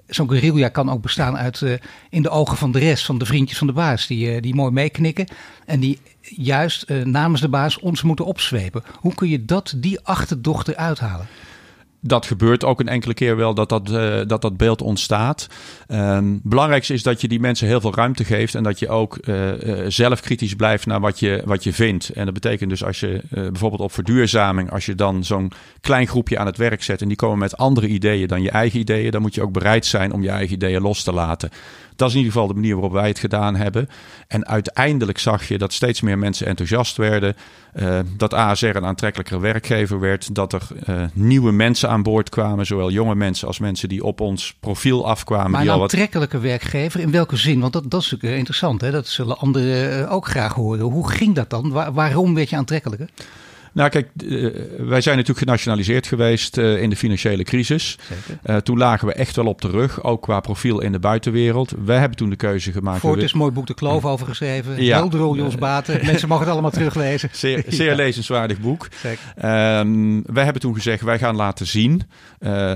Zo'n 0.07 0.29
guerrilla 0.29 0.69
kan 0.69 0.91
ook 0.91 1.01
bestaan 1.01 1.37
uit 1.37 1.61
uh, 1.61 1.73
in 2.09 2.21
de 2.21 2.29
ogen 2.29 2.57
van 2.57 2.71
de 2.71 2.79
rest, 2.79 3.05
van 3.05 3.17
de 3.17 3.25
vriendjes 3.25 3.57
van 3.57 3.67
de 3.67 3.73
baas. 3.73 4.07
Die, 4.07 4.35
uh, 4.35 4.41
die 4.41 4.55
mooi 4.55 4.71
meeknikken. 4.71 5.27
En 5.65 5.79
die 5.79 5.99
juist 6.21 6.89
uh, 6.89 7.03
namens 7.03 7.41
de 7.41 7.49
baas 7.49 7.79
ons 7.79 8.01
moeten 8.01 8.25
opzwepen. 8.25 8.83
Hoe 8.99 9.13
kun 9.13 9.29
je 9.29 9.45
dat, 9.45 9.73
die 9.77 9.99
achterdocht 9.99 10.67
eruit 10.67 10.99
halen? 10.99 11.27
Dat 12.07 12.25
gebeurt 12.25 12.63
ook 12.63 12.79
een 12.79 12.87
enkele 12.87 13.13
keer 13.13 13.35
wel 13.35 13.53
dat 13.53 13.69
dat, 13.69 13.89
uh, 13.89 14.21
dat, 14.27 14.41
dat 14.41 14.57
beeld 14.57 14.81
ontstaat. 14.81 15.47
Um, 15.87 16.39
belangrijkste 16.43 16.93
is 16.93 17.03
dat 17.03 17.21
je 17.21 17.27
die 17.27 17.39
mensen 17.39 17.67
heel 17.67 17.81
veel 17.81 17.95
ruimte 17.95 18.23
geeft 18.23 18.55
en 18.55 18.63
dat 18.63 18.79
je 18.79 18.89
ook 18.89 19.17
uh, 19.21 19.51
zelf 19.87 20.19
kritisch 20.19 20.55
blijft 20.55 20.85
naar 20.85 20.99
wat 20.99 21.19
je, 21.19 21.41
wat 21.45 21.63
je 21.63 21.73
vindt. 21.73 22.09
En 22.09 22.25
dat 22.25 22.33
betekent 22.33 22.69
dus 22.69 22.83
als 22.83 22.99
je 22.99 23.21
bijvoorbeeld 23.29 23.81
op 23.81 23.91
verduurzaming, 23.91 24.71
als 24.71 24.85
je 24.85 24.95
dan 24.95 25.23
zo'n 25.23 25.51
klein 25.81 26.07
groepje 26.07 26.37
aan 26.37 26.45
het 26.45 26.57
werk 26.57 26.83
zet 26.83 27.01
en 27.01 27.07
die 27.07 27.17
komen 27.17 27.37
met 27.37 27.57
andere 27.57 27.87
ideeën 27.87 28.27
dan 28.27 28.41
je 28.41 28.51
eigen 28.51 28.79
ideeën, 28.79 29.11
dan 29.11 29.21
moet 29.21 29.35
je 29.35 29.41
ook 29.41 29.51
bereid 29.51 29.85
zijn 29.85 30.13
om 30.13 30.23
je 30.23 30.29
eigen 30.29 30.55
ideeën 30.55 30.81
los 30.81 31.03
te 31.03 31.13
laten. 31.13 31.49
Dat 31.95 32.07
is 32.07 32.13
in 32.13 32.19
ieder 32.19 32.33
geval 32.33 32.47
de 32.47 32.53
manier 32.53 32.73
waarop 32.73 32.91
wij 32.91 33.07
het 33.07 33.19
gedaan 33.19 33.55
hebben. 33.55 33.89
En 34.27 34.47
uiteindelijk 34.47 35.17
zag 35.17 35.47
je 35.47 35.57
dat 35.57 35.73
steeds 35.73 36.01
meer 36.01 36.17
mensen 36.17 36.47
enthousiast 36.47 36.97
werden. 36.97 37.35
Uh, 37.75 37.99
dat 38.17 38.33
ASR 38.33 38.65
een 38.65 38.85
aantrekkelijker 38.85 39.41
werkgever 39.41 39.99
werd. 39.99 40.35
Dat 40.35 40.53
er 40.53 40.61
uh, 40.89 41.03
nieuwe 41.13 41.51
mensen 41.51 41.89
aan 41.89 42.03
boord 42.03 42.29
kwamen. 42.29 42.65
Zowel 42.65 42.91
jonge 42.91 43.15
mensen 43.15 43.47
als 43.47 43.59
mensen 43.59 43.89
die 43.89 44.03
op 44.03 44.19
ons 44.19 44.55
profiel 44.59 45.07
afkwamen. 45.07 45.51
Maar 45.51 45.61
een 45.61 45.81
aantrekkelijke 45.81 46.37
wat... 46.39 46.45
werkgever, 46.45 46.99
in 46.99 47.11
welke 47.11 47.35
zin? 47.35 47.59
Want 47.59 47.73
dat, 47.73 47.91
dat 47.91 48.01
is 48.01 48.11
natuurlijk 48.11 48.37
interessant. 48.37 48.81
Hè? 48.81 48.91
Dat 48.91 49.07
zullen 49.07 49.37
anderen 49.37 50.09
ook 50.09 50.27
graag 50.27 50.53
horen. 50.53 50.85
Hoe 50.85 51.09
ging 51.09 51.35
dat 51.35 51.49
dan? 51.49 51.69
Waar, 51.69 51.93
waarom 51.93 52.33
werd 52.33 52.49
je 52.49 52.55
aantrekkelijker? 52.55 53.09
Nou, 53.75 53.89
kijk, 53.89 54.09
uh, 54.23 54.49
wij 54.77 55.01
zijn 55.01 55.15
natuurlijk 55.15 55.45
genationaliseerd 55.45 56.07
geweest 56.07 56.57
uh, 56.57 56.81
in 56.81 56.89
de 56.89 56.95
financiële 56.95 57.43
crisis. 57.43 57.97
Uh, 58.45 58.57
toen 58.57 58.77
lagen 58.77 59.07
we 59.07 59.13
echt 59.13 59.35
wel 59.35 59.45
op 59.45 59.61
de 59.61 59.69
rug, 59.69 60.03
ook 60.03 60.21
qua 60.21 60.39
profiel 60.39 60.81
in 60.81 60.91
de 60.91 60.99
buitenwereld. 60.99 61.73
Wij 61.85 61.99
hebben 61.99 62.17
toen 62.17 62.29
de 62.29 62.35
keuze 62.35 62.71
gemaakt. 62.71 62.99
Voort 62.99 63.23
is 63.23 63.33
mooi 63.33 63.51
boek 63.51 63.67
De 63.67 63.73
Kloof 63.73 64.05
over 64.05 64.27
geschreven. 64.27 64.83
Ja. 64.83 64.97
Helderol 64.97 65.35
Jos 65.35 65.55
Baten. 65.55 65.99
Mensen 66.05 66.27
mogen 66.27 66.43
het 66.43 66.53
allemaal 66.53 66.71
teruglezen. 66.71 67.29
Zeer, 67.31 67.63
zeer 67.67 67.89
ja. 67.89 67.95
lezenswaardig 67.95 68.59
boek. 68.59 68.87
Um, 69.43 70.23
wij 70.33 70.43
hebben 70.43 70.61
toen 70.61 70.75
gezegd, 70.75 71.01
wij 71.01 71.19
gaan 71.19 71.35
laten 71.35 71.67
zien 71.67 72.01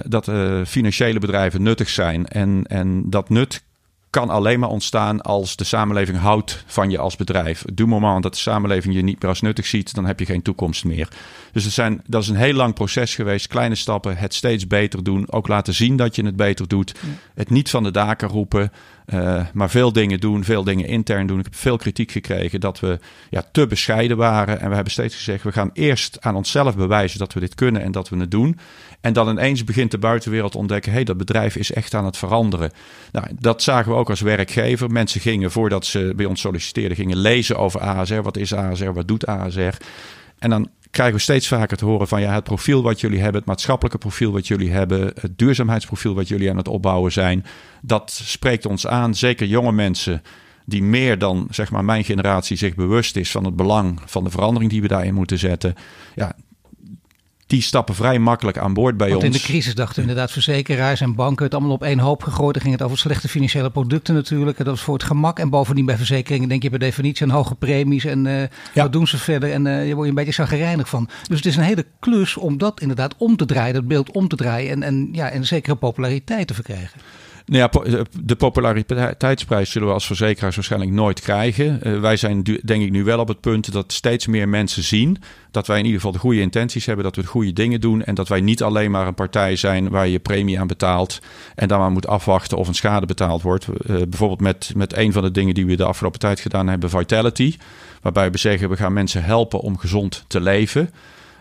dat 0.03 0.31
financiële 0.65 1.19
bedrijven 1.19 1.61
nuttig 1.61 1.89
zijn. 1.89 2.27
En, 2.27 2.63
en 2.67 3.09
dat 3.09 3.29
nut 3.29 3.63
kan 4.09 4.29
alleen 4.29 4.59
maar 4.59 4.69
ontstaan 4.69 5.21
als 5.21 5.55
de 5.55 5.63
samenleving 5.63 6.17
houdt 6.17 6.63
van 6.65 6.89
je 6.89 6.97
als 6.97 7.15
bedrijf. 7.15 7.63
Du 7.73 7.85
moment 7.85 8.23
dat 8.23 8.33
de 8.33 8.39
samenleving 8.39 8.95
je 8.95 9.01
niet 9.01 9.21
meer 9.21 9.29
als 9.29 9.41
nuttig 9.41 9.65
ziet, 9.65 9.93
dan 9.93 10.05
heb 10.05 10.19
je 10.19 10.25
geen 10.25 10.41
toekomst 10.41 10.85
meer. 10.85 11.07
Dus 11.51 11.73
zijn, 11.73 12.01
dat 12.07 12.21
is 12.21 12.27
een 12.27 12.35
heel 12.35 12.53
lang 12.53 12.73
proces 12.73 13.15
geweest. 13.15 13.47
Kleine 13.47 13.75
stappen, 13.75 14.17
het 14.17 14.33
steeds 14.33 14.67
beter 14.67 15.03
doen. 15.03 15.31
Ook 15.31 15.47
laten 15.47 15.73
zien 15.73 15.95
dat 15.95 16.15
je 16.15 16.25
het 16.25 16.35
beter 16.35 16.67
doet. 16.67 16.95
Het 17.33 17.49
niet 17.49 17.69
van 17.69 17.83
de 17.83 17.91
daken 17.91 18.27
roepen. 18.27 18.71
Uh, 19.13 19.45
maar 19.53 19.69
veel 19.69 19.93
dingen 19.93 20.19
doen, 20.19 20.43
veel 20.43 20.63
dingen 20.63 20.87
intern 20.87 21.27
doen. 21.27 21.39
Ik 21.39 21.45
heb 21.45 21.55
veel 21.55 21.77
kritiek 21.77 22.11
gekregen 22.11 22.59
dat 22.59 22.79
we 22.79 22.99
ja, 23.29 23.43
te 23.51 23.67
bescheiden 23.67 24.17
waren. 24.17 24.59
En 24.59 24.69
we 24.69 24.75
hebben 24.75 24.93
steeds 24.93 25.15
gezegd, 25.15 25.43
we 25.43 25.51
gaan 25.51 25.69
eerst 25.73 26.17
aan 26.21 26.35
onszelf 26.35 26.75
bewijzen 26.75 27.19
dat 27.19 27.33
we 27.33 27.39
dit 27.39 27.55
kunnen 27.55 27.81
en 27.81 27.91
dat 27.91 28.09
we 28.09 28.17
het 28.17 28.31
doen. 28.31 28.59
En 29.01 29.13
dan 29.13 29.29
ineens 29.29 29.63
begint 29.63 29.91
de 29.91 29.97
buitenwereld 29.97 30.51
te 30.51 30.57
ontdekken, 30.57 30.91
hé, 30.91 30.97
hey, 30.97 31.05
dat 31.05 31.17
bedrijf 31.17 31.55
is 31.55 31.71
echt 31.71 31.93
aan 31.93 32.05
het 32.05 32.17
veranderen. 32.17 32.71
Nou, 33.11 33.27
dat 33.39 33.63
zagen 33.63 33.91
we 33.91 33.97
ook 33.97 34.09
als 34.09 34.21
werkgever. 34.21 34.91
Mensen 34.91 35.21
gingen, 35.21 35.51
voordat 35.51 35.85
ze 35.85 36.13
bij 36.15 36.25
ons 36.25 36.41
solliciteerden, 36.41 36.97
gingen 36.97 37.17
lezen 37.17 37.57
over 37.57 37.79
ASR. 37.79 38.21
Wat 38.21 38.37
is 38.37 38.53
ASR? 38.53 38.91
Wat 38.91 39.07
doet 39.07 39.25
ASR? 39.25 39.75
En 40.39 40.49
dan 40.49 40.69
krijgen 40.91 41.15
we 41.15 41.21
steeds 41.21 41.47
vaker 41.47 41.77
te 41.77 41.85
horen 41.85 42.07
van 42.07 42.21
ja, 42.21 42.33
het 42.33 42.43
profiel 42.43 42.83
wat 42.83 43.01
jullie 43.01 43.19
hebben, 43.19 43.37
het 43.37 43.49
maatschappelijke 43.49 43.97
profiel 43.97 44.31
wat 44.31 44.47
jullie 44.47 44.71
hebben, 44.71 45.11
het 45.19 45.37
duurzaamheidsprofiel 45.37 46.15
wat 46.15 46.27
jullie 46.27 46.49
aan 46.49 46.57
het 46.57 46.67
opbouwen 46.67 47.11
zijn, 47.11 47.45
dat 47.81 48.11
spreekt 48.23 48.65
ons 48.65 48.87
aan. 48.87 49.15
Zeker 49.15 49.47
jonge 49.47 49.71
mensen 49.71 50.21
die 50.65 50.83
meer 50.83 51.17
dan 51.17 51.47
zeg 51.49 51.71
maar 51.71 51.85
mijn 51.85 52.03
generatie 52.03 52.57
zich 52.57 52.75
bewust 52.75 53.15
is 53.15 53.31
van 53.31 53.45
het 53.45 53.55
belang 53.55 54.01
van 54.05 54.23
de 54.23 54.29
verandering 54.29 54.71
die 54.71 54.81
we 54.81 54.87
daarin 54.87 55.13
moeten 55.13 55.37
zetten. 55.37 55.75
Ja, 56.15 56.35
die 57.49 57.61
stappen 57.61 57.95
vrij 57.95 58.19
makkelijk 58.19 58.57
aan 58.57 58.73
boord 58.73 58.97
bij 58.97 59.09
Want 59.09 59.23
ons. 59.23 59.35
in 59.35 59.41
de 59.41 59.47
crisis 59.47 59.75
dachten 59.75 60.01
inderdaad 60.01 60.31
verzekeraars 60.31 61.01
en 61.01 61.15
banken 61.15 61.45
het 61.45 61.53
allemaal 61.53 61.71
op 61.71 61.83
één 61.83 61.99
hoop 61.99 62.23
gegooid. 62.23 62.53
Dan 62.53 62.61
ging 62.61 62.73
het 62.73 62.83
over 62.83 62.97
slechte 62.97 63.27
financiële 63.27 63.69
producten 63.69 64.13
natuurlijk. 64.13 64.57
Dat 64.57 64.67
was 64.67 64.81
voor 64.81 64.93
het 64.93 65.03
gemak. 65.03 65.39
En 65.39 65.49
bovendien 65.49 65.85
bij 65.85 65.97
verzekeringen 65.97 66.49
denk 66.49 66.63
je 66.63 66.69
per 66.69 66.79
definitie 66.79 67.25
aan 67.25 67.33
hoge 67.33 67.55
premies. 67.55 68.05
En 68.05 68.25
uh, 68.25 68.41
ja. 68.41 68.49
wat 68.73 68.91
doen 68.91 69.07
ze 69.07 69.17
verder? 69.17 69.51
En 69.51 69.65
uh, 69.65 69.87
je 69.87 69.93
wordt 69.93 70.01
je 70.01 70.09
een 70.09 70.25
beetje 70.25 70.43
zagrijnig 70.43 70.89
van. 70.89 71.09
Dus 71.27 71.37
het 71.37 71.45
is 71.45 71.55
een 71.55 71.63
hele 71.63 71.85
klus 71.99 72.37
om 72.37 72.57
dat 72.57 72.81
inderdaad 72.81 73.15
om 73.17 73.37
te 73.37 73.45
draaien. 73.45 73.73
Dat 73.73 73.87
beeld 73.87 74.11
om 74.11 74.27
te 74.27 74.35
draaien. 74.35 74.71
En, 74.71 74.83
en, 74.83 75.09
ja, 75.11 75.29
en 75.29 75.37
een 75.37 75.45
zekere 75.45 75.75
populariteit 75.75 76.47
te 76.47 76.53
verkrijgen. 76.53 76.99
Nou 77.49 77.69
ja, 77.73 78.03
de 78.23 78.35
populariteitsprijs 78.35 79.71
zullen 79.71 79.87
we 79.87 79.93
als 79.93 80.05
verzekeraars 80.05 80.55
waarschijnlijk 80.55 80.91
nooit 80.91 81.19
krijgen. 81.19 81.79
Uh, 81.83 81.99
wij 81.99 82.17
zijn 82.17 82.43
denk 82.43 82.83
ik 82.83 82.91
nu 82.91 83.03
wel 83.03 83.19
op 83.19 83.27
het 83.27 83.39
punt 83.39 83.71
dat 83.71 83.93
steeds 83.93 84.27
meer 84.27 84.49
mensen 84.49 84.83
zien 84.83 85.17
dat 85.51 85.67
wij 85.67 85.77
in 85.77 85.83
ieder 85.83 85.99
geval 85.99 86.13
de 86.13 86.19
goede 86.19 86.39
intenties 86.39 86.85
hebben, 86.85 87.05
dat 87.05 87.15
we 87.15 87.21
de 87.21 87.27
goede 87.27 87.53
dingen 87.53 87.81
doen 87.81 88.03
en 88.03 88.15
dat 88.15 88.27
wij 88.27 88.41
niet 88.41 88.63
alleen 88.63 88.91
maar 88.91 89.07
een 89.07 89.13
partij 89.13 89.55
zijn 89.55 89.89
waar 89.89 90.07
je 90.07 90.19
premie 90.19 90.59
aan 90.59 90.67
betaalt 90.67 91.19
en 91.55 91.67
dan 91.67 91.79
maar 91.79 91.91
moet 91.91 92.07
afwachten 92.07 92.57
of 92.57 92.67
een 92.67 92.75
schade 92.75 93.05
betaald 93.05 93.41
wordt. 93.41 93.67
Uh, 93.67 93.75
bijvoorbeeld 93.85 94.41
met, 94.41 94.71
met 94.75 94.97
een 94.97 95.13
van 95.13 95.23
de 95.23 95.31
dingen 95.31 95.53
die 95.53 95.65
we 95.65 95.75
de 95.75 95.85
afgelopen 95.85 96.19
tijd 96.19 96.39
gedaan 96.39 96.67
hebben, 96.67 96.89
Vitality, 96.89 97.55
waarbij 98.01 98.31
we 98.31 98.37
zeggen 98.37 98.69
we 98.69 98.77
gaan 98.77 98.93
mensen 98.93 99.23
helpen 99.23 99.59
om 99.59 99.77
gezond 99.77 100.25
te 100.27 100.41
leven. 100.41 100.89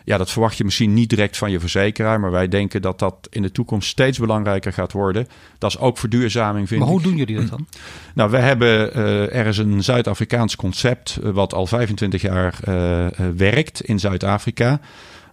Ja, 0.08 0.18
dat 0.18 0.30
verwacht 0.30 0.56
je 0.56 0.64
misschien 0.64 0.94
niet 0.94 1.08
direct 1.08 1.36
van 1.36 1.50
je 1.50 1.60
verzekeraar, 1.60 2.20
maar 2.20 2.30
wij 2.30 2.48
denken 2.48 2.82
dat 2.82 2.98
dat 2.98 3.28
in 3.30 3.42
de 3.42 3.52
toekomst 3.52 3.88
steeds 3.88 4.18
belangrijker 4.18 4.72
gaat 4.72 4.92
worden. 4.92 5.28
Dat 5.58 5.70
is 5.70 5.78
ook 5.78 5.98
verduurzaming, 5.98 6.68
vind 6.68 6.80
maar 6.80 6.88
ik. 6.88 6.94
hoe 6.94 7.02
doen 7.02 7.16
jullie 7.16 7.36
dat 7.36 7.48
dan? 7.48 7.66
Nou, 8.14 8.30
we 8.30 8.36
hebben 8.36 8.98
uh, 8.98 9.34
er 9.34 9.46
is 9.46 9.58
een 9.58 9.84
Zuid-Afrikaans 9.84 10.56
concept 10.56 11.18
uh, 11.22 11.30
wat 11.30 11.54
al 11.54 11.66
25 11.66 12.22
jaar 12.22 12.54
uh, 12.68 13.06
werkt 13.36 13.80
in 13.80 13.98
Zuid-Afrika. 13.98 14.80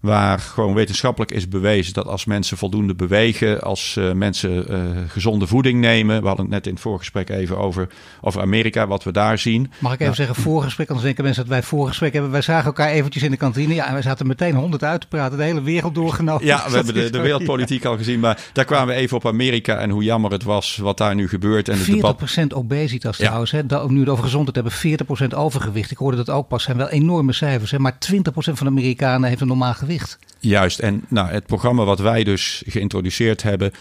Waar 0.05 0.39
gewoon 0.39 0.73
wetenschappelijk 0.73 1.31
is 1.31 1.47
bewezen 1.47 1.93
dat 1.93 2.07
als 2.07 2.25
mensen 2.25 2.57
voldoende 2.57 2.95
bewegen, 2.95 3.61
als 3.61 3.95
uh, 3.99 4.11
mensen 4.11 4.71
uh, 4.71 4.79
gezonde 5.07 5.47
voeding 5.47 5.79
nemen. 5.79 6.21
We 6.21 6.27
hadden 6.27 6.45
het 6.45 6.53
net 6.53 6.65
in 6.67 6.73
het 6.73 6.81
voorgesprek 6.81 7.29
even 7.29 7.57
over, 7.57 7.87
over 8.21 8.41
Amerika, 8.41 8.87
wat 8.87 9.03
we 9.03 9.11
daar 9.11 9.37
zien. 9.37 9.61
Mag 9.61 9.93
ik 9.93 9.99
even 9.99 10.03
nou, 10.03 10.15
zeggen, 10.15 10.35
voorgesprek, 10.35 10.87
anders 10.87 11.05
denken 11.05 11.23
mensen 11.23 11.41
dat 11.43 11.51
wij 11.51 11.63
voorgesprek 11.63 12.13
hebben. 12.13 12.31
Wij 12.31 12.41
zagen 12.41 12.65
elkaar 12.65 12.89
eventjes 12.89 13.23
in 13.23 13.31
de 13.31 13.37
kantine. 13.37 13.73
Ja, 13.73 13.87
en 13.87 13.93
wij 13.93 14.01
zaten 14.01 14.27
meteen 14.27 14.55
honderd 14.55 14.83
uit 14.83 15.01
te 15.01 15.07
praten, 15.07 15.37
de 15.37 15.43
hele 15.43 15.61
wereld 15.61 15.95
doorgenomen. 15.95 16.45
Ja, 16.45 16.63
we 16.67 16.75
hebben 16.75 16.93
de, 16.93 17.09
de 17.09 17.19
wereldpolitiek 17.19 17.85
al 17.85 17.97
gezien, 17.97 18.19
maar 18.19 18.39
daar 18.53 18.65
kwamen 18.65 18.95
we 18.95 19.01
even 19.01 19.17
op 19.17 19.25
Amerika 19.25 19.77
en 19.77 19.89
hoe 19.89 20.03
jammer 20.03 20.31
het 20.31 20.43
was 20.43 20.77
wat 20.77 20.97
daar 20.97 21.15
nu 21.15 21.27
gebeurt. 21.27 21.69
En 21.69 21.77
40% 21.77 21.83
debat... 21.85 22.53
obesitas 22.53 23.17
trouwens, 23.17 23.51
hè, 23.51 23.61
nu 23.87 23.99
het 23.99 24.09
over 24.09 24.23
gezondheid 24.23 24.55
hebben, 24.55 25.07
40% 25.33 25.37
overgewicht. 25.37 25.91
Ik 25.91 25.97
hoorde 25.97 26.17
dat 26.17 26.29
ook 26.29 26.47
pas, 26.47 26.63
zijn 26.63 26.77
wel 26.77 26.89
enorme 26.89 27.33
cijfers. 27.33 27.71
Hè, 27.71 27.79
maar 27.79 27.93
20% 27.93 28.19
van 28.31 28.53
de 28.59 28.65
Amerikanen 28.65 29.29
heeft 29.29 29.41
een 29.41 29.47
normaal 29.47 29.73
gewicht. 29.73 29.94
Juist, 30.39 30.79
en 30.79 31.05
nou, 31.07 31.29
het 31.29 31.45
programma 31.45 31.83
wat 31.83 31.99
wij 31.99 32.23
dus 32.23 32.63
geïntroduceerd 32.65 33.43
hebben, 33.43 33.71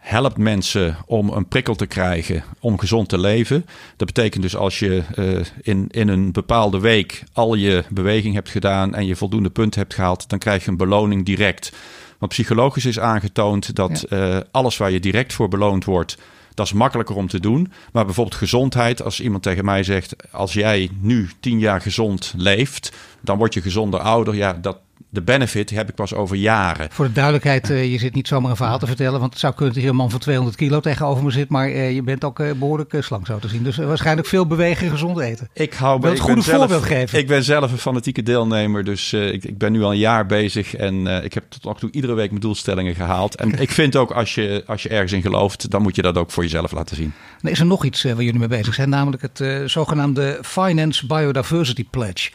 helpt 0.00 0.38
mensen 0.38 0.96
om 1.06 1.28
een 1.28 1.48
prikkel 1.48 1.74
te 1.74 1.86
krijgen 1.86 2.44
om 2.60 2.78
gezond 2.78 3.08
te 3.08 3.18
leven. 3.18 3.66
Dat 3.96 4.06
betekent 4.06 4.42
dus 4.42 4.56
als 4.56 4.78
je 4.78 5.02
uh, 5.16 5.40
in, 5.62 5.86
in 5.90 6.08
een 6.08 6.32
bepaalde 6.32 6.78
week 6.78 7.22
al 7.32 7.54
je 7.54 7.84
beweging 7.90 8.34
hebt 8.34 8.48
gedaan 8.48 8.94
en 8.94 9.06
je 9.06 9.16
voldoende 9.16 9.50
punten 9.50 9.80
hebt 9.80 9.94
gehaald, 9.94 10.28
dan 10.28 10.38
krijg 10.38 10.64
je 10.64 10.70
een 10.70 10.76
beloning 10.76 11.24
direct. 11.24 11.72
Want 12.18 12.32
psychologisch 12.32 12.84
is 12.84 12.98
aangetoond 12.98 13.74
dat 13.74 14.04
ja. 14.08 14.36
uh, 14.36 14.40
alles 14.50 14.76
waar 14.76 14.90
je 14.90 15.00
direct 15.00 15.32
voor 15.32 15.48
beloond 15.48 15.84
wordt, 15.84 16.18
Dat 16.54 16.66
is 16.66 16.72
makkelijker 16.72 17.16
om 17.16 17.28
te 17.28 17.40
doen. 17.40 17.72
Maar 17.92 18.04
bijvoorbeeld 18.04 18.36
gezondheid, 18.36 19.02
als 19.02 19.20
iemand 19.20 19.42
tegen 19.42 19.64
mij 19.64 19.82
zegt: 19.82 20.32
als 20.32 20.52
jij 20.52 20.90
nu 21.00 21.30
tien 21.40 21.58
jaar 21.58 21.80
gezond 21.80 22.34
leeft, 22.36 22.92
dan 23.20 23.38
word 23.38 23.54
je 23.54 23.60
gezonder 23.60 24.00
ouder. 24.00 24.34
Ja, 24.34 24.52
dat, 24.52 24.78
de 25.08 25.22
benefit 25.22 25.70
heb 25.70 25.88
ik 25.88 25.94
pas 25.94 26.14
over 26.14 26.36
jaren. 26.36 26.88
Voor 26.90 27.04
de 27.04 27.12
duidelijkheid, 27.12 27.70
uh, 27.70 27.92
je 27.92 27.98
zit 27.98 28.14
niet 28.14 28.28
zomaar 28.28 28.50
een 28.50 28.56
verhaal 28.56 28.78
te 28.78 28.86
vertellen. 28.86 29.20
Want 29.20 29.32
het 29.32 29.40
zou 29.40 29.54
kunnen 29.54 29.74
dat 29.74 29.82
hier 29.82 29.92
een 29.92 29.98
man 29.98 30.10
van 30.10 30.20
200 30.20 30.56
kilo 30.56 30.80
tegenover 30.80 31.24
me 31.24 31.30
zit. 31.30 31.48
Maar 31.48 31.70
uh, 31.70 31.94
je 31.94 32.02
bent 32.02 32.24
ook 32.24 32.38
uh, 32.38 32.52
behoorlijk 32.52 32.96
slank 33.00 33.26
zo 33.26 33.38
te 33.38 33.48
zien. 33.48 33.62
Dus 33.62 33.76
waarschijnlijk 33.76 34.28
veel 34.28 34.46
bewegen 34.46 34.84
en 34.84 34.92
gezond 34.92 35.18
eten. 35.18 35.48
Ik 35.52 35.74
hou 35.74 36.00
bij 36.00 36.10
het 36.10 36.20
goede 36.20 36.42
voorbeeld 36.42 36.82
geven. 36.82 37.18
Ik 37.18 37.26
ben 37.26 37.44
zelf 37.44 37.72
een 37.72 37.78
fanatieke 37.78 38.22
deelnemer. 38.22 38.84
Dus 38.84 39.12
ik, 39.12 39.44
ik, 39.44 39.58
ben 39.58 39.72
nu 39.72 39.82
al 39.82 39.90
een 39.90 39.98
jaar 39.98 40.26
bezig. 40.26 40.74
En 40.74 41.06
ik 41.06 41.34
heb 41.34 41.44
tot 41.48 41.64
nog 41.64 41.78
toe 41.78 41.90
iedere 41.90 42.14
week 42.14 42.28
mijn 42.30 42.40
doelstellingen 42.40 42.94
gehaald. 42.94 43.36
En 43.36 43.60
ik 43.60 43.70
vind 43.70 43.96
ook 43.96 44.10
als 44.10 44.34
je, 44.34 44.62
als 44.66 44.82
je 44.82 44.88
ergens 44.88 45.12
in 45.12 45.22
gelooft, 45.22 45.70
dan 45.70 45.82
moet 45.82 45.96
je 45.96 46.02
dat 46.02 46.16
ook 46.16 46.30
voor 46.30 46.42
jezelf 46.42 46.72
laten 46.72 46.96
zien. 46.96 47.12
Er 47.40 47.50
is 47.50 47.60
er 47.60 47.66
nog 47.66 47.84
iets 47.84 48.02
waar 48.02 48.22
jullie 48.22 48.38
mee 48.38 48.48
bezig 48.48 48.74
zijn. 48.74 48.88
Namelijk 48.88 49.22
het 49.22 49.70
zogenaamde 49.70 50.38
Finance 50.42 51.06
Biodiversity 51.06 51.86
Pledge. 51.90 52.30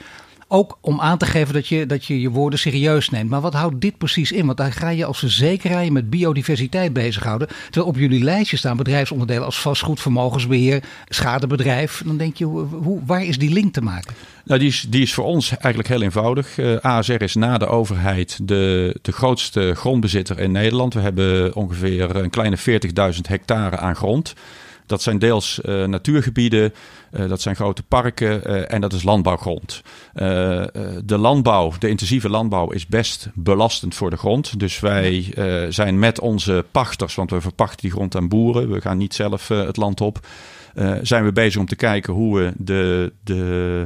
Ook 0.55 0.77
om 0.81 1.01
aan 1.01 1.17
te 1.17 1.25
geven 1.25 1.53
dat 1.53 1.67
je, 1.67 1.85
dat 1.85 2.05
je 2.05 2.21
je 2.21 2.29
woorden 2.29 2.59
serieus 2.59 3.09
neemt. 3.09 3.29
Maar 3.29 3.41
wat 3.41 3.53
houdt 3.53 3.81
dit 3.81 3.97
precies 3.97 4.31
in? 4.31 4.45
Want 4.45 4.57
daar 4.57 4.71
ga 4.71 4.89
je 4.89 5.05
als 5.05 5.19
verzekeraar 5.19 5.83
je 5.83 5.91
met 5.91 6.09
biodiversiteit 6.09 6.93
bezighouden. 6.93 7.47
Terwijl 7.47 7.85
op 7.85 7.97
jullie 7.97 8.23
lijstje 8.23 8.57
staan 8.57 8.77
bedrijfsonderdelen 8.77 9.45
als 9.45 9.61
vastgoed, 9.61 10.01
vermogensbeheer, 10.01 10.83
schadebedrijf. 11.07 12.01
Dan 12.05 12.17
denk 12.17 12.35
je, 12.35 12.45
hoe, 12.45 12.99
waar 13.05 13.23
is 13.23 13.37
die 13.37 13.51
link 13.51 13.73
te 13.73 13.81
maken? 13.81 14.13
Nou, 14.43 14.59
die 14.59 14.69
is, 14.69 14.85
die 14.89 15.01
is 15.01 15.13
voor 15.13 15.25
ons 15.25 15.49
eigenlijk 15.49 15.87
heel 15.87 16.01
eenvoudig. 16.01 16.57
Uh, 16.57 16.73
eh, 16.73 16.81
ASR 16.81 17.21
is 17.21 17.35
na 17.35 17.57
de 17.57 17.67
overheid 17.67 18.39
de, 18.47 18.95
de 19.01 19.11
grootste 19.11 19.73
grondbezitter 19.75 20.39
in 20.39 20.51
Nederland. 20.51 20.93
We 20.93 20.99
hebben 20.99 21.55
ongeveer 21.55 22.15
een 22.15 22.29
kleine 22.29 22.57
40.000 22.57 23.21
hectare 23.21 23.77
aan 23.77 23.95
grond. 23.95 24.33
Dat 24.85 25.01
zijn 25.01 25.19
deels 25.19 25.59
uh, 25.65 25.85
natuurgebieden, 25.85 26.73
uh, 27.11 27.29
dat 27.29 27.41
zijn 27.41 27.55
grote 27.55 27.83
parken 27.83 28.41
uh, 28.45 28.71
en 28.71 28.81
dat 28.81 28.93
is 28.93 29.03
landbouwgrond. 29.03 29.81
de 31.03 31.17
landbouw, 31.17 31.73
de 31.79 31.89
intensieve 31.89 32.29
landbouw, 32.29 32.71
is 32.71 32.87
best 32.87 33.29
belastend 33.33 33.95
voor 33.95 34.09
de 34.09 34.17
grond. 34.17 34.59
Dus 34.59 34.79
wij 34.79 35.33
zijn 35.69 35.99
met 35.99 36.19
onze 36.19 36.65
pachters, 36.71 37.15
want 37.15 37.31
we 37.31 37.41
verpachten 37.41 37.81
die 37.81 37.91
grond 37.91 38.15
aan 38.15 38.27
boeren. 38.27 38.71
We 38.71 38.81
gaan 38.81 38.97
niet 38.97 39.13
zelf 39.13 39.47
het 39.47 39.77
land 39.77 40.01
op. 40.01 40.19
zijn 41.01 41.25
we 41.25 41.31
bezig 41.31 41.59
om 41.59 41.67
te 41.67 41.75
kijken 41.75 42.13
hoe 42.13 42.39
we 42.39 42.53
de, 42.57 43.13
de, 43.23 43.85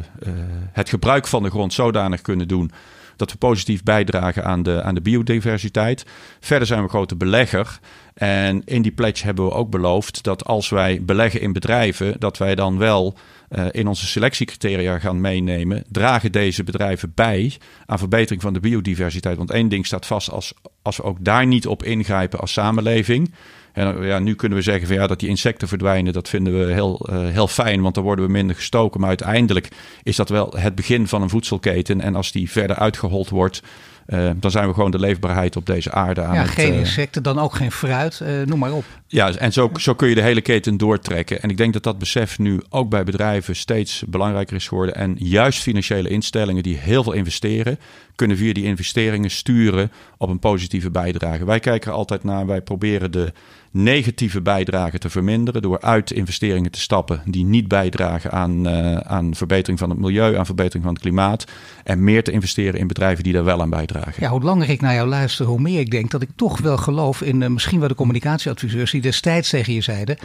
het 0.71 0.89
gebruik 0.89 1.27
van 1.27 1.43
de 1.43 1.49
grond 1.49 1.73
zodanig 1.73 2.21
kunnen 2.21 2.47
doen 2.47 2.71
dat 3.19 3.31
we 3.31 3.37
positief 3.37 3.83
bijdragen 3.83 4.45
aan 4.45 4.63
de, 4.63 4.83
aan 4.83 4.95
de 4.95 5.01
biodiversiteit. 5.01 6.05
Verder 6.39 6.67
zijn 6.67 6.83
we 6.83 6.89
grote 6.89 7.15
belegger. 7.15 7.79
En 8.13 8.61
in 8.65 8.81
die 8.81 8.91
pledge 8.91 9.25
hebben 9.25 9.45
we 9.45 9.51
ook 9.51 9.69
beloofd 9.69 10.23
dat 10.23 10.45
als 10.45 10.69
wij 10.69 10.99
beleggen 11.01 11.41
in 11.41 11.53
bedrijven, 11.53 12.15
dat 12.19 12.37
wij 12.37 12.55
dan 12.55 12.77
wel 12.77 13.17
uh, 13.49 13.65
in 13.71 13.87
onze 13.87 14.07
selectiecriteria 14.07 14.99
gaan 14.99 15.21
meenemen. 15.21 15.83
Dragen 15.89 16.31
deze 16.31 16.63
bedrijven 16.63 17.11
bij 17.15 17.53
aan 17.85 17.97
verbetering 17.97 18.41
van 18.41 18.53
de 18.53 18.59
biodiversiteit? 18.59 19.37
Want 19.37 19.51
één 19.51 19.69
ding 19.69 19.85
staat 19.85 20.05
vast, 20.05 20.31
als, 20.31 20.53
als 20.81 20.97
we 20.97 21.03
ook 21.03 21.17
daar 21.19 21.47
niet 21.47 21.67
op 21.67 21.83
ingrijpen 21.83 22.39
als 22.39 22.53
samenleving. 22.53 23.33
En 23.79 24.05
ja, 24.05 24.19
nu 24.19 24.35
kunnen 24.35 24.57
we 24.57 24.63
zeggen 24.63 24.87
van 24.87 24.95
ja, 24.95 25.07
dat 25.07 25.19
die 25.19 25.29
insecten 25.29 25.67
verdwijnen, 25.67 26.13
dat 26.13 26.29
vinden 26.29 26.59
we 26.59 26.73
heel, 26.73 27.07
uh, 27.09 27.27
heel 27.27 27.47
fijn, 27.47 27.81
want 27.81 27.95
dan 27.95 28.03
worden 28.03 28.25
we 28.25 28.31
minder 28.31 28.55
gestoken. 28.55 28.99
Maar 28.99 29.09
uiteindelijk 29.09 29.69
is 30.03 30.15
dat 30.15 30.29
wel 30.29 30.53
het 30.57 30.75
begin 30.75 31.07
van 31.07 31.21
een 31.21 31.29
voedselketen. 31.29 32.01
En 32.01 32.15
als 32.15 32.31
die 32.31 32.51
verder 32.51 32.75
uitgehold 32.75 33.29
wordt, 33.29 33.61
uh, 34.07 34.29
dan 34.35 34.51
zijn 34.51 34.67
we 34.67 34.73
gewoon 34.73 34.91
de 34.91 34.99
leefbaarheid 34.99 35.55
op 35.55 35.65
deze 35.65 35.91
aarde 35.91 36.21
aan 36.21 36.33
ja, 36.33 36.41
het... 36.41 36.49
geen 36.49 36.73
insecten, 36.73 37.23
dan 37.23 37.39
ook 37.39 37.53
geen 37.53 37.71
fruit, 37.71 38.19
uh, 38.23 38.29
noem 38.45 38.59
maar 38.59 38.73
op. 38.73 38.83
Ja, 39.07 39.35
en 39.35 39.53
zo, 39.53 39.71
zo 39.79 39.93
kun 39.93 40.09
je 40.09 40.15
de 40.15 40.21
hele 40.21 40.41
keten 40.41 40.77
doortrekken. 40.77 41.41
En 41.41 41.49
ik 41.49 41.57
denk 41.57 41.73
dat 41.73 41.83
dat 41.83 41.99
besef 41.99 42.39
nu 42.39 42.61
ook 42.69 42.89
bij 42.89 43.03
bedrijven 43.03 43.55
steeds 43.55 44.03
belangrijker 44.07 44.55
is 44.55 44.67
geworden. 44.67 44.95
En 44.95 45.15
juist 45.19 45.61
financiële 45.61 46.09
instellingen 46.09 46.63
die 46.63 46.77
heel 46.77 47.03
veel 47.03 47.13
investeren, 47.13 47.79
kunnen 48.15 48.37
via 48.37 48.53
die 48.53 48.63
investeringen 48.63 49.31
sturen 49.31 49.91
op 50.17 50.29
een 50.29 50.39
positieve 50.39 50.91
bijdrage. 50.91 51.45
Wij 51.45 51.59
kijken 51.59 51.91
er 51.91 51.97
altijd 51.97 52.23
naar, 52.23 52.45
wij 52.45 52.61
proberen 52.61 53.11
de 53.11 53.33
negatieve 53.71 54.41
bijdrage 54.41 54.97
te 54.97 55.09
verminderen 55.09 55.61
door 55.61 55.81
uit 55.81 56.11
investeringen 56.11 56.71
te 56.71 56.79
stappen 56.79 57.21
die 57.25 57.45
niet 57.45 57.67
bijdragen 57.67 58.31
aan, 58.31 58.67
uh, 58.67 58.97
aan 58.97 59.35
verbetering 59.35 59.79
van 59.79 59.89
het 59.89 59.99
milieu, 59.99 60.37
aan 60.37 60.45
verbetering 60.45 60.83
van 60.83 60.93
het 60.93 61.01
klimaat. 61.01 61.45
En 61.83 62.03
meer 62.03 62.23
te 62.23 62.31
investeren 62.31 62.79
in 62.79 62.87
bedrijven 62.87 63.23
die 63.23 63.33
daar 63.33 63.43
wel 63.43 63.61
aan 63.61 63.69
bijdragen. 63.69 64.13
Ja, 64.23 64.29
hoe 64.29 64.41
langer 64.41 64.69
ik 64.69 64.81
naar 64.81 64.93
jou 64.93 65.07
luister, 65.07 65.45
hoe 65.45 65.61
meer 65.61 65.79
ik 65.79 65.91
denk 65.91 66.11
dat 66.11 66.21
ik 66.21 66.29
toch 66.35 66.59
wel 66.59 66.77
geloof 66.77 67.21
in 67.21 67.41
uh, 67.41 67.49
misschien 67.49 67.79
wel 67.79 67.87
de 67.87 67.95
communicatieadviseurs 67.95 68.91
die 68.91 69.01
destijds 69.01 69.49
tegen 69.49 69.73
je 69.73 69.81
zeiden. 69.81 70.17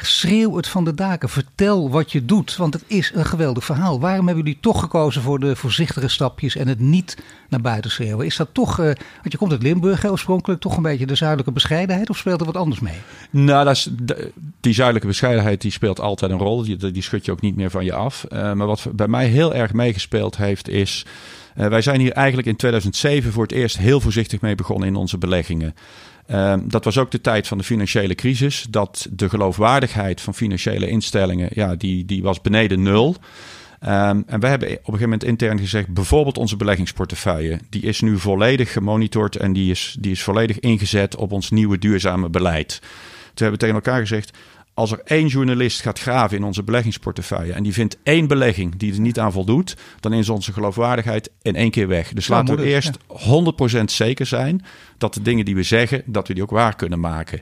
Schreeuw 0.00 0.56
het 0.56 0.68
van 0.68 0.84
de 0.84 0.94
daken. 0.94 1.28
Vertel 1.28 1.90
wat 1.90 2.12
je 2.12 2.24
doet. 2.24 2.56
Want 2.56 2.74
het 2.74 2.84
is 2.86 3.12
een 3.14 3.24
geweldig 3.24 3.64
verhaal. 3.64 4.00
Waarom 4.00 4.26
hebben 4.26 4.44
jullie 4.44 4.60
toch 4.60 4.80
gekozen 4.80 5.22
voor 5.22 5.38
de 5.38 5.56
voorzichtige 5.56 6.08
stapjes 6.08 6.56
en 6.56 6.68
het 6.68 6.80
niet 6.80 7.16
naar 7.48 7.60
buiten 7.60 7.90
schreeuwen? 7.90 8.26
Is 8.26 8.36
dat 8.36 8.48
toch, 8.52 8.78
uh, 8.78 8.84
want 8.84 9.32
je 9.32 9.38
komt 9.38 9.52
uit 9.52 9.62
Limburg 9.62 10.06
oorspronkelijk, 10.06 10.60
toch 10.60 10.76
een 10.76 10.82
beetje 10.82 11.06
de 11.06 11.14
zuidelijke 11.14 11.52
bescheidenheid? 11.52 12.10
Of 12.10 12.16
speelt 12.16 12.40
er 12.40 12.46
wat 12.46 12.56
anders 12.56 12.80
mee? 12.80 12.87
Nou, 13.30 13.64
dat 13.64 13.88
die 14.60 14.72
zuidelijke 14.72 15.08
bescheidenheid 15.08 15.60
die 15.60 15.70
speelt 15.70 16.00
altijd 16.00 16.30
een 16.30 16.38
rol. 16.38 16.62
Die, 16.62 16.76
die 16.76 17.02
schud 17.02 17.24
je 17.24 17.32
ook 17.32 17.40
niet 17.40 17.56
meer 17.56 17.70
van 17.70 17.84
je 17.84 17.92
af. 17.92 18.26
Uh, 18.32 18.52
maar 18.52 18.66
wat 18.66 18.86
bij 18.92 19.08
mij 19.08 19.26
heel 19.26 19.54
erg 19.54 19.72
meegespeeld 19.72 20.36
heeft 20.36 20.68
is... 20.68 21.06
Uh, 21.56 21.66
wij 21.66 21.82
zijn 21.82 22.00
hier 22.00 22.12
eigenlijk 22.12 22.48
in 22.48 22.56
2007 22.56 23.32
voor 23.32 23.42
het 23.42 23.52
eerst 23.52 23.78
heel 23.78 24.00
voorzichtig 24.00 24.40
mee 24.40 24.54
begonnen 24.54 24.88
in 24.88 24.96
onze 24.96 25.18
beleggingen. 25.18 25.74
Um, 26.30 26.68
dat 26.68 26.84
was 26.84 26.98
ook 26.98 27.10
de 27.10 27.20
tijd 27.20 27.46
van 27.46 27.58
de 27.58 27.64
financiële 27.64 28.14
crisis. 28.14 28.66
Dat 28.70 29.08
de 29.10 29.28
geloofwaardigheid 29.28 30.20
van 30.20 30.34
financiële 30.34 30.88
instellingen, 30.88 31.48
ja, 31.52 31.74
die, 31.74 32.04
die 32.04 32.22
was 32.22 32.40
beneden 32.40 32.82
nul. 32.82 33.16
Um, 33.82 34.22
en 34.26 34.40
we 34.40 34.46
hebben 34.46 34.68
op 34.68 34.74
een 34.74 34.84
gegeven 34.84 35.00
moment 35.00 35.24
intern 35.24 35.58
gezegd, 35.58 35.88
bijvoorbeeld 35.88 36.38
onze 36.38 36.56
beleggingsportefeuille, 36.56 37.60
die 37.68 37.82
is 37.82 38.00
nu 38.00 38.18
volledig 38.18 38.72
gemonitord 38.72 39.36
en 39.36 39.52
die 39.52 39.70
is, 39.70 39.96
die 40.00 40.10
is 40.10 40.22
volledig 40.22 40.60
ingezet 40.60 41.16
op 41.16 41.32
ons 41.32 41.50
nieuwe 41.50 41.78
duurzame 41.78 42.28
beleid. 42.28 42.78
Toen 42.78 43.46
hebben 43.46 43.52
we 43.52 43.58
tegen 43.58 43.74
elkaar 43.74 44.00
gezegd, 44.00 44.38
als 44.74 44.92
er 44.92 45.00
één 45.04 45.26
journalist 45.26 45.80
gaat 45.80 45.98
graven 45.98 46.36
in 46.36 46.44
onze 46.44 46.62
beleggingsportefeuille 46.62 47.52
en 47.52 47.62
die 47.62 47.72
vindt 47.72 47.98
één 48.02 48.26
belegging 48.26 48.76
die 48.76 48.92
er 48.92 49.00
niet 49.00 49.18
aan 49.18 49.32
voldoet, 49.32 49.76
dan 50.00 50.12
is 50.12 50.28
onze 50.28 50.52
geloofwaardigheid 50.52 51.30
in 51.42 51.56
één 51.56 51.70
keer 51.70 51.88
weg. 51.88 52.12
Dus 52.12 52.28
laten 52.28 52.56
we 52.56 52.64
eerst 52.64 52.98
ja. 53.08 53.80
100% 53.80 53.84
zeker 53.84 54.26
zijn 54.26 54.64
dat 54.98 55.14
de 55.14 55.22
dingen 55.22 55.44
die 55.44 55.54
we 55.54 55.62
zeggen, 55.62 56.02
dat 56.06 56.28
we 56.28 56.34
die 56.34 56.42
ook 56.42 56.50
waar 56.50 56.76
kunnen 56.76 57.00
maken. 57.00 57.40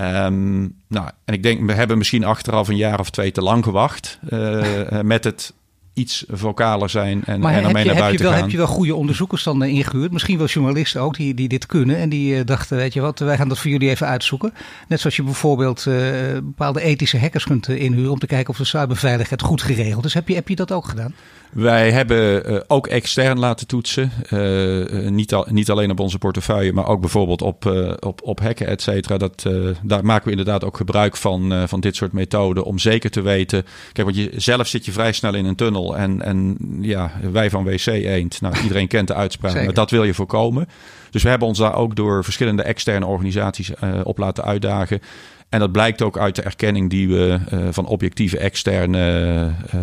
Um, 0.00 0.74
nou, 0.88 1.10
en 1.24 1.34
ik 1.34 1.42
denk, 1.42 1.66
we 1.66 1.72
hebben 1.72 1.98
misschien 1.98 2.24
achteraf 2.24 2.68
een 2.68 2.76
jaar 2.76 3.00
of 3.00 3.10
twee 3.10 3.32
te 3.32 3.42
lang 3.42 3.64
gewacht 3.64 4.18
uh, 4.28 5.00
met 5.02 5.24
het 5.24 5.54
iets 5.96 6.24
vocaler 6.28 6.90
zijn 6.90 7.24
en, 7.24 7.40
maar 7.40 7.54
en 7.54 7.64
ermee 7.64 7.84
je, 7.84 7.90
naar 7.90 7.98
buiten 7.98 8.18
je 8.18 8.22
wel, 8.22 8.32
gaan. 8.32 8.40
Heb 8.40 8.50
je 8.50 8.56
wel 8.56 8.66
goede 8.66 8.94
onderzoekers 8.94 9.42
dan 9.42 9.62
uh, 9.62 9.68
ingehuurd? 9.68 10.12
Misschien 10.12 10.38
wel 10.38 10.46
journalisten 10.46 11.00
ook 11.00 11.16
die, 11.16 11.34
die 11.34 11.48
dit 11.48 11.66
kunnen 11.66 11.96
en 11.96 12.08
die 12.08 12.34
uh, 12.34 12.40
dachten, 12.44 12.76
weet 12.76 12.92
je 12.92 13.00
wat, 13.00 13.18
wij 13.18 13.36
gaan 13.36 13.48
dat 13.48 13.58
voor 13.58 13.70
jullie 13.70 13.88
even 13.88 14.06
uitzoeken. 14.06 14.52
Net 14.88 15.00
zoals 15.00 15.16
je 15.16 15.22
bijvoorbeeld 15.22 15.84
uh, 15.88 15.94
bepaalde 16.32 16.80
ethische 16.80 17.18
hackers 17.18 17.44
kunt 17.44 17.68
inhuren 17.68 18.10
om 18.10 18.18
te 18.18 18.26
kijken 18.26 18.50
of 18.50 18.56
de 18.56 18.64
cyberveiligheid 18.64 19.42
goed 19.42 19.62
geregeld 19.62 20.04
is. 20.04 20.14
Heb 20.14 20.28
je, 20.28 20.34
heb 20.34 20.48
je 20.48 20.56
dat 20.56 20.72
ook 20.72 20.88
gedaan? 20.88 21.14
Wij 21.52 21.92
hebben 21.92 22.50
uh, 22.52 22.60
ook 22.66 22.86
extern 22.86 23.38
laten 23.38 23.66
toetsen. 23.66 24.10
Uh, 24.30 25.08
niet, 25.08 25.34
al, 25.34 25.46
niet 25.50 25.70
alleen 25.70 25.90
op 25.90 26.00
onze 26.00 26.18
portefeuille, 26.18 26.72
maar 26.72 26.86
ook 26.86 27.00
bijvoorbeeld 27.00 27.42
op, 27.42 27.66
op, 28.00 28.20
op 28.22 28.40
hacken, 28.40 28.66
et 28.66 28.82
cetera. 28.82 29.16
Dat, 29.16 29.46
daar 29.82 30.04
maken 30.04 30.24
we 30.24 30.30
inderdaad 30.30 30.64
ook 30.64 30.76
gebruik 30.76 31.16
van, 31.16 31.68
van 31.68 31.80
dit 31.80 31.96
soort 31.96 32.12
methoden. 32.12 32.64
Om 32.64 32.78
zeker 32.78 33.10
te 33.10 33.20
weten. 33.20 33.64
Kijk, 33.92 34.06
want 34.06 34.16
je, 34.16 34.32
zelf 34.36 34.66
zit 34.66 34.84
je 34.84 34.92
vrij 34.92 35.12
snel 35.12 35.34
in 35.34 35.44
een 35.44 35.54
tunnel. 35.54 35.85
En, 35.94 36.22
en 36.22 36.56
ja, 36.80 37.10
wij 37.32 37.50
van 37.50 37.64
WC 37.64 37.86
Eend. 37.86 38.40
Nou, 38.40 38.54
iedereen 38.62 38.88
kent 38.88 39.08
de 39.08 39.14
uitspraak, 39.14 39.54
maar 39.54 39.74
dat 39.74 39.90
wil 39.90 40.04
je 40.04 40.14
voorkomen. 40.14 40.68
Dus 41.10 41.22
we 41.22 41.28
hebben 41.28 41.48
ons 41.48 41.58
daar 41.58 41.74
ook 41.74 41.96
door 41.96 42.24
verschillende 42.24 42.62
externe 42.62 43.06
organisaties 43.06 43.70
op 44.02 44.18
laten 44.18 44.44
uitdagen. 44.44 45.00
En 45.48 45.58
dat 45.58 45.72
blijkt 45.72 46.02
ook 46.02 46.18
uit 46.18 46.36
de 46.36 46.42
erkenning 46.42 46.90
die 46.90 47.08
we 47.08 47.38
uh, 47.52 47.68
van 47.70 47.86
objectieve 47.86 48.38
externe 48.38 49.52
uh, 49.74 49.80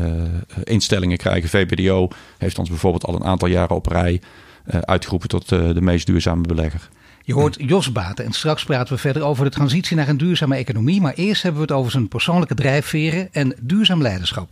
instellingen 0.63 1.17
krijgen. 1.17 1.49
VBDO 1.49 2.07
heeft 2.37 2.59
ons 2.59 2.69
bijvoorbeeld 2.69 3.05
al 3.05 3.15
een 3.15 3.23
aantal 3.23 3.47
jaren 3.47 3.75
op 3.75 3.85
rij 3.85 4.21
uitgeroepen 4.65 5.29
tot 5.29 5.49
de 5.49 5.81
meest 5.81 6.05
duurzame 6.05 6.41
belegger. 6.41 6.89
Je 7.25 7.33
hoort 7.33 7.55
Jos 7.59 7.91
Baten 7.91 8.25
en 8.25 8.31
straks 8.31 8.63
praten 8.63 8.93
we 8.93 8.99
verder 8.99 9.23
over 9.23 9.45
de 9.45 9.51
transitie 9.51 9.95
naar 9.95 10.07
een 10.07 10.17
duurzame 10.17 10.55
economie. 10.55 11.01
Maar 11.01 11.13
eerst 11.13 11.43
hebben 11.43 11.61
we 11.61 11.67
het 11.67 11.77
over 11.77 11.91
zijn 11.91 12.07
persoonlijke 12.07 12.55
drijfveren 12.55 13.29
en 13.31 13.55
duurzaam 13.61 14.01
leiderschap. 14.01 14.49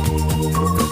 Música 0.00 0.89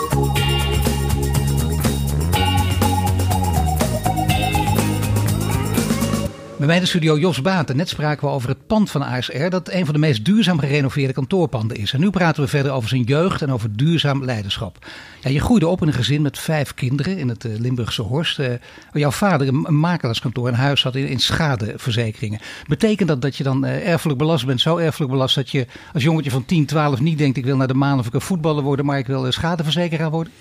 Bij 6.58 6.66
mij 6.66 6.76
in 6.76 6.82
de 6.82 6.88
studio 6.88 7.18
Jos 7.18 7.42
Baten. 7.42 7.76
Net 7.76 7.88
spraken 7.88 8.26
we 8.26 8.34
over 8.34 8.48
het 8.48 8.66
pand 8.66 8.90
van 8.90 9.02
ASR, 9.02 9.48
dat 9.48 9.70
een 9.70 9.84
van 9.84 9.94
de 9.94 10.00
meest 10.00 10.24
duurzaam 10.24 10.58
gerenoveerde 10.58 11.12
kantoorpanden 11.12 11.76
is. 11.76 11.92
En 11.92 12.00
nu 12.00 12.10
praten 12.10 12.42
we 12.42 12.48
verder 12.48 12.72
over 12.72 12.88
zijn 12.88 13.02
jeugd 13.02 13.42
en 13.42 13.52
over 13.52 13.76
duurzaam 13.76 14.24
leiderschap. 14.24 14.86
Ja, 15.20 15.30
je 15.30 15.40
groeide 15.40 15.68
op 15.68 15.82
in 15.82 15.88
een 15.88 15.94
gezin 15.94 16.22
met 16.22 16.38
vijf 16.38 16.74
kinderen 16.74 17.18
in 17.18 17.28
het 17.28 17.44
eh, 17.44 17.58
Limburgse 17.58 18.02
Horst. 18.02 18.38
Uh, 18.38 18.46
jouw 18.92 19.10
vader 19.10 19.48
een 19.48 19.78
makelaarskantoor 19.78 20.48
en 20.48 20.54
huis 20.54 20.82
had 20.82 20.94
in, 20.94 21.08
in 21.08 21.20
schadeverzekeringen. 21.20 22.40
Betekent 22.66 23.08
dat 23.08 23.22
dat 23.22 23.36
je 23.36 23.44
dan 23.44 23.64
uh, 23.64 23.88
erfelijk 23.88 24.18
belast 24.18 24.46
bent? 24.46 24.60
Zo 24.60 24.76
erfelijk 24.76 25.10
belast 25.10 25.34
dat 25.34 25.50
je 25.50 25.66
als 25.92 26.02
jongetje 26.02 26.30
van 26.30 26.44
10, 26.44 26.66
12 26.66 27.00
niet 27.00 27.18
denkt 27.18 27.36
ik 27.36 27.44
wil 27.44 27.56
naar 27.56 27.66
de 27.66 27.74
maan 27.74 27.98
of 27.98 28.06
ik 28.06 28.14
een 28.14 28.20
voetballer 28.20 28.62
worden, 28.62 28.84
maar 28.84 28.98
ik 28.98 29.06
wil 29.06 29.32
schadeverzekeraar 29.32 30.10
worden? 30.10 30.32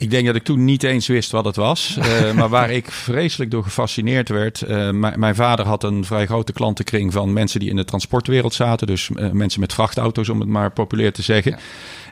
Ik 0.00 0.10
denk 0.10 0.26
dat 0.26 0.34
ik 0.34 0.42
toen 0.42 0.64
niet 0.64 0.82
eens 0.82 1.06
wist 1.06 1.30
wat 1.30 1.44
het 1.44 1.56
was. 1.56 1.98
Uh, 1.98 2.32
maar 2.38 2.48
waar 2.48 2.70
ik 2.70 2.90
vreselijk 2.90 3.50
door 3.50 3.62
gefascineerd 3.62 4.28
werd. 4.28 4.64
Uh, 4.68 4.90
mijn 4.90 5.34
vader 5.34 5.66
had 5.66 5.84
een 5.84 6.04
vrij 6.04 6.26
grote 6.26 6.52
klantenkring 6.52 7.12
van 7.12 7.32
mensen 7.32 7.60
die 7.60 7.70
in 7.70 7.76
de 7.76 7.84
transportwereld 7.84 8.54
zaten. 8.54 8.86
Dus 8.86 9.08
uh, 9.08 9.30
mensen 9.30 9.60
met 9.60 9.72
vrachtauto's, 9.72 10.28
om 10.28 10.40
het 10.40 10.48
maar 10.48 10.72
populair 10.72 11.12
te 11.12 11.22
zeggen. 11.22 11.50
Ja. 11.50 11.58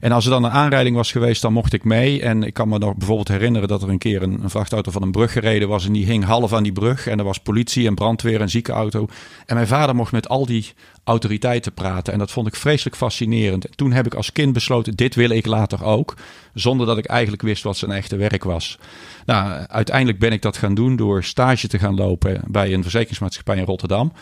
En 0.01 0.13
als 0.13 0.25
er 0.25 0.31
dan 0.31 0.45
een 0.45 0.51
aanrijding 0.51 0.97
was 0.97 1.13
geweest, 1.13 1.43
dan 1.43 1.53
mocht 1.53 1.73
ik 1.73 1.85
mee. 1.85 2.23
En 2.23 2.43
ik 2.43 2.55
kan 2.55 2.69
me 2.69 2.79
nog 2.79 2.97
bijvoorbeeld 2.97 3.29
herinneren 3.29 3.69
dat 3.69 3.83
er 3.83 3.89
een 3.89 3.99
keer 3.99 4.23
een, 4.23 4.43
een 4.43 4.51
vrachtauto 4.51 4.91
van 4.91 5.03
een 5.03 5.11
brug 5.11 5.33
gereden 5.33 5.69
was. 5.69 5.87
En 5.87 5.93
die 5.93 6.07
hing 6.07 6.25
half 6.25 6.53
aan 6.53 6.63
die 6.63 6.73
brug. 6.73 7.07
En 7.07 7.19
er 7.19 7.25
was 7.25 7.39
politie 7.39 7.87
en 7.87 7.95
brandweer 7.95 8.41
en 8.41 8.51
ziekenauto. 8.51 9.09
En 9.47 9.55
mijn 9.55 9.67
vader 9.67 9.95
mocht 9.95 10.13
met 10.13 10.29
al 10.29 10.47
die 10.47 10.73
autoriteiten 11.07 11.73
praten. 11.73 12.13
En 12.13 12.19
dat 12.19 12.31
vond 12.31 12.47
ik 12.47 12.57
vreselijk 12.57 12.97
fascinerend. 12.97 13.77
Toen 13.77 13.93
heb 13.93 14.07
ik 14.07 14.15
als 14.15 14.33
kind 14.33 14.53
besloten, 14.53 14.95
dit 14.95 15.15
wil 15.15 15.31
ik 15.31 15.47
later 15.47 15.85
ook. 15.85 16.15
Zonder 16.55 16.87
dat 16.87 16.99
ik 16.99 17.05
eigenlijk 17.05 17.43
wist 17.43 17.63
wat 17.63 17.77
zijn 17.77 17.91
echte 17.91 18.17
werk 18.17 18.45
was. 18.45 18.79
Nou, 19.25 19.67
uiteindelijk 19.67 20.19
ben 20.19 20.33
ik 20.33 20.43
dat 20.43 20.57
gaan 20.57 20.75
doen 20.75 20.97
door 20.97 21.25
stage 21.25 21.69
te 21.69 21.79
gaan 21.79 21.95
lopen 21.95 22.41
bij 22.47 22.73
een 22.73 22.83
verzekeringsmaatschappij 22.83 23.57
in 23.57 23.65
Rotterdam. 23.65 24.13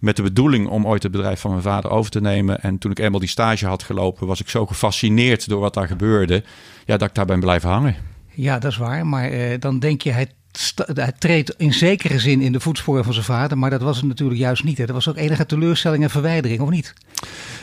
Met 0.00 0.16
de 0.16 0.22
bedoeling 0.22 0.68
om 0.68 0.86
ooit 0.86 1.02
het 1.02 1.12
bedrijf 1.12 1.40
van 1.40 1.50
mijn 1.50 1.62
vader 1.62 1.90
over 1.90 2.10
te 2.10 2.20
nemen. 2.20 2.62
En 2.62 2.78
toen 2.78 2.90
ik 2.90 2.98
eenmaal 2.98 3.20
die 3.20 3.28
stage 3.28 3.66
had 3.66 3.82
gelopen, 3.82 4.26
was 4.26 4.40
ik 4.40 4.48
zo 4.48 4.66
gefascineerd 4.66 5.48
door 5.48 5.60
wat 5.60 5.74
daar 5.74 5.86
gebeurde. 5.86 6.44
Ja, 6.84 6.96
dat 6.96 7.08
ik 7.08 7.14
daar 7.14 7.26
ben 7.26 7.40
blijven 7.40 7.68
hangen. 7.68 7.96
Ja, 8.34 8.58
dat 8.58 8.70
is 8.70 8.76
waar. 8.76 9.06
Maar 9.06 9.32
uh, 9.32 9.58
dan 9.58 9.78
denk 9.78 10.02
je, 10.02 10.10
hij 10.10 10.28
hij 10.94 11.12
treedt 11.18 11.54
in 11.56 11.72
zekere 11.72 12.18
zin 12.18 12.40
in 12.40 12.52
de 12.52 12.60
voetsporen 12.60 13.04
van 13.04 13.12
zijn 13.12 13.24
vader, 13.24 13.58
maar 13.58 13.70
dat 13.70 13.82
was 13.82 13.96
het 13.96 14.06
natuurlijk 14.06 14.40
juist 14.40 14.64
niet. 14.64 14.78
Hè. 14.78 14.84
Er 14.84 14.92
was 14.92 15.08
ook 15.08 15.16
enige 15.16 15.46
teleurstelling 15.46 16.02
en 16.02 16.10
verwijdering, 16.10 16.60
of 16.60 16.70
niet? 16.70 16.94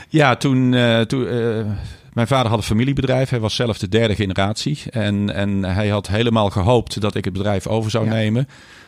Ja, 0.10 0.36
toen, 0.36 0.72
uh, 0.74 1.01
toen 1.01 1.24
uh, 1.24 1.65
mijn 2.13 2.27
vader 2.27 2.50
had 2.50 2.58
een 2.58 2.63
familiebedrijf. 2.63 3.29
Hij 3.29 3.39
was 3.39 3.56
zelf 3.56 3.77
de 3.77 3.89
derde 3.89 4.15
generatie. 4.15 4.79
En, 4.89 5.34
en 5.34 5.63
hij 5.63 5.88
had 5.88 6.08
helemaal 6.08 6.50
gehoopt 6.50 7.01
dat 7.01 7.15
ik 7.15 7.24
het 7.24 7.34
bedrijf 7.34 7.67
over 7.67 7.91
zou 7.91 8.06
ja. 8.06 8.12
nemen. 8.12 8.48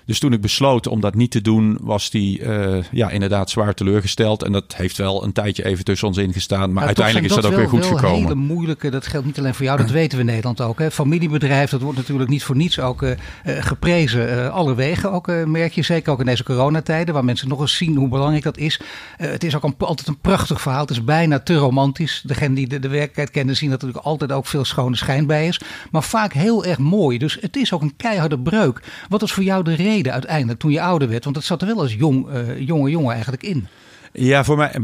Dus 0.09 0.19
toen 0.19 0.33
ik 0.33 0.41
besloot 0.41 0.87
om 0.87 0.99
dat 0.99 1.15
niet 1.15 1.31
te 1.31 1.41
doen, 1.41 1.77
was 1.81 2.09
hij 2.11 2.39
uh, 2.41 2.83
ja, 2.91 3.09
inderdaad 3.09 3.49
zwaar 3.49 3.73
teleurgesteld. 3.73 4.43
En 4.43 4.51
dat 4.51 4.75
heeft 4.75 4.97
wel 4.97 5.23
een 5.23 5.31
tijdje 5.31 5.65
even 5.65 5.85
tussen 5.85 6.07
ons 6.07 6.17
ingestaan. 6.17 6.73
Maar 6.73 6.81
ja, 6.81 6.87
uiteindelijk 6.87 7.25
is 7.25 7.33
dat, 7.33 7.43
dat 7.43 7.51
ook 7.51 7.57
weer 7.57 7.69
goed 7.69 7.87
wel 7.87 7.97
gekomen. 7.97 8.21
hele 8.21 8.35
moeilijke, 8.35 8.89
dat 8.89 9.07
geldt 9.07 9.25
niet 9.25 9.39
alleen 9.39 9.53
voor 9.53 9.65
jou, 9.65 9.77
dat 9.77 9.89
weten 9.89 10.17
we 10.17 10.23
in 10.23 10.29
Nederland 10.29 10.61
ook. 10.61 10.79
Hè. 10.79 10.91
Familiebedrijf, 10.91 11.69
dat 11.69 11.81
wordt 11.81 11.97
natuurlijk 11.97 12.29
niet 12.29 12.43
voor 12.43 12.55
niets 12.55 12.79
ook 12.79 13.01
uh, 13.01 13.11
geprezen. 13.43 14.29
Uh, 14.29 14.49
alle 14.49 14.75
wegen 14.75 15.11
ook, 15.11 15.45
merk 15.45 15.73
je 15.73 15.81
zeker 15.81 16.11
ook 16.11 16.19
in 16.19 16.25
deze 16.25 16.43
coronatijden. 16.43 17.13
Waar 17.13 17.25
mensen 17.25 17.47
nog 17.47 17.61
eens 17.61 17.77
zien 17.77 17.95
hoe 17.95 18.09
belangrijk 18.09 18.43
dat 18.43 18.57
is. 18.57 18.79
het 19.17 19.43
is 19.43 19.55
ook 19.55 19.63
een, 19.63 19.75
altijd 19.77 20.07
een 20.07 20.19
prachtig 20.19 20.61
verhaal. 20.61 20.81
Het 20.81 20.89
is 20.89 21.03
bijna 21.03 21.39
te 21.39 21.55
romantisch. 21.55 22.21
Degene 22.25 22.55
die 22.55 22.67
de, 22.67 22.79
de 22.79 22.87
werkelijkheid 22.87 23.31
kennen 23.31 23.55
zien 23.55 23.69
dat 23.69 23.81
er 23.81 23.85
natuurlijk 23.85 24.13
altijd 24.13 24.31
ook 24.39 24.45
veel 24.45 24.65
schone 24.65 24.95
schijn 24.95 25.25
bij 25.25 25.47
is. 25.47 25.59
Maar 25.91 26.03
vaak 26.03 26.33
heel 26.33 26.65
erg 26.65 26.77
mooi. 26.77 27.17
Dus 27.17 27.37
het 27.41 27.55
is 27.55 27.73
ook 27.73 27.81
een 27.81 27.95
keiharde 27.95 28.39
breuk. 28.39 28.81
Wat 29.09 29.21
is 29.21 29.31
voor 29.31 29.43
jou 29.43 29.63
de 29.63 29.73
reden? 29.73 29.97
Uiteindelijk 30.07 30.59
toen 30.59 30.71
je 30.71 30.81
ouder 30.81 31.09
werd? 31.09 31.23
Want 31.23 31.35
dat 31.35 31.45
zat 31.45 31.61
er 31.61 31.67
wel 31.67 31.79
als 31.79 31.93
jong, 31.93 32.29
uh, 32.29 32.59
jonge 32.59 32.89
jongen 32.89 33.13
eigenlijk 33.13 33.43
in. 33.43 33.67
Ja, 34.13 34.43
voor 34.43 34.57
mij, 34.57 34.75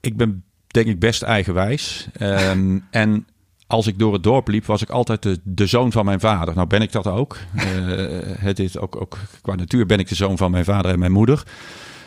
ik 0.00 0.16
ben 0.16 0.44
denk 0.66 0.86
ik 0.86 0.98
best 0.98 1.22
eigenwijs. 1.22 2.08
Um, 2.20 2.84
en 2.90 3.26
als 3.66 3.86
ik 3.86 3.98
door 3.98 4.12
het 4.12 4.22
dorp 4.22 4.48
liep, 4.48 4.66
was 4.66 4.82
ik 4.82 4.90
altijd 4.90 5.22
de, 5.22 5.40
de 5.42 5.66
zoon 5.66 5.92
van 5.92 6.04
mijn 6.04 6.20
vader. 6.20 6.54
Nou 6.54 6.66
ben 6.66 6.82
ik 6.82 6.92
dat 6.92 7.06
ook. 7.06 7.38
Uh, 7.54 7.62
het 8.48 8.58
is 8.58 8.78
ook, 8.78 9.00
ook 9.00 9.18
qua 9.42 9.54
natuur 9.54 9.86
ben 9.86 9.98
ik 9.98 10.08
de 10.08 10.14
zoon 10.14 10.36
van 10.36 10.50
mijn 10.50 10.64
vader 10.64 10.92
en 10.92 10.98
mijn 10.98 11.12
moeder. 11.12 11.42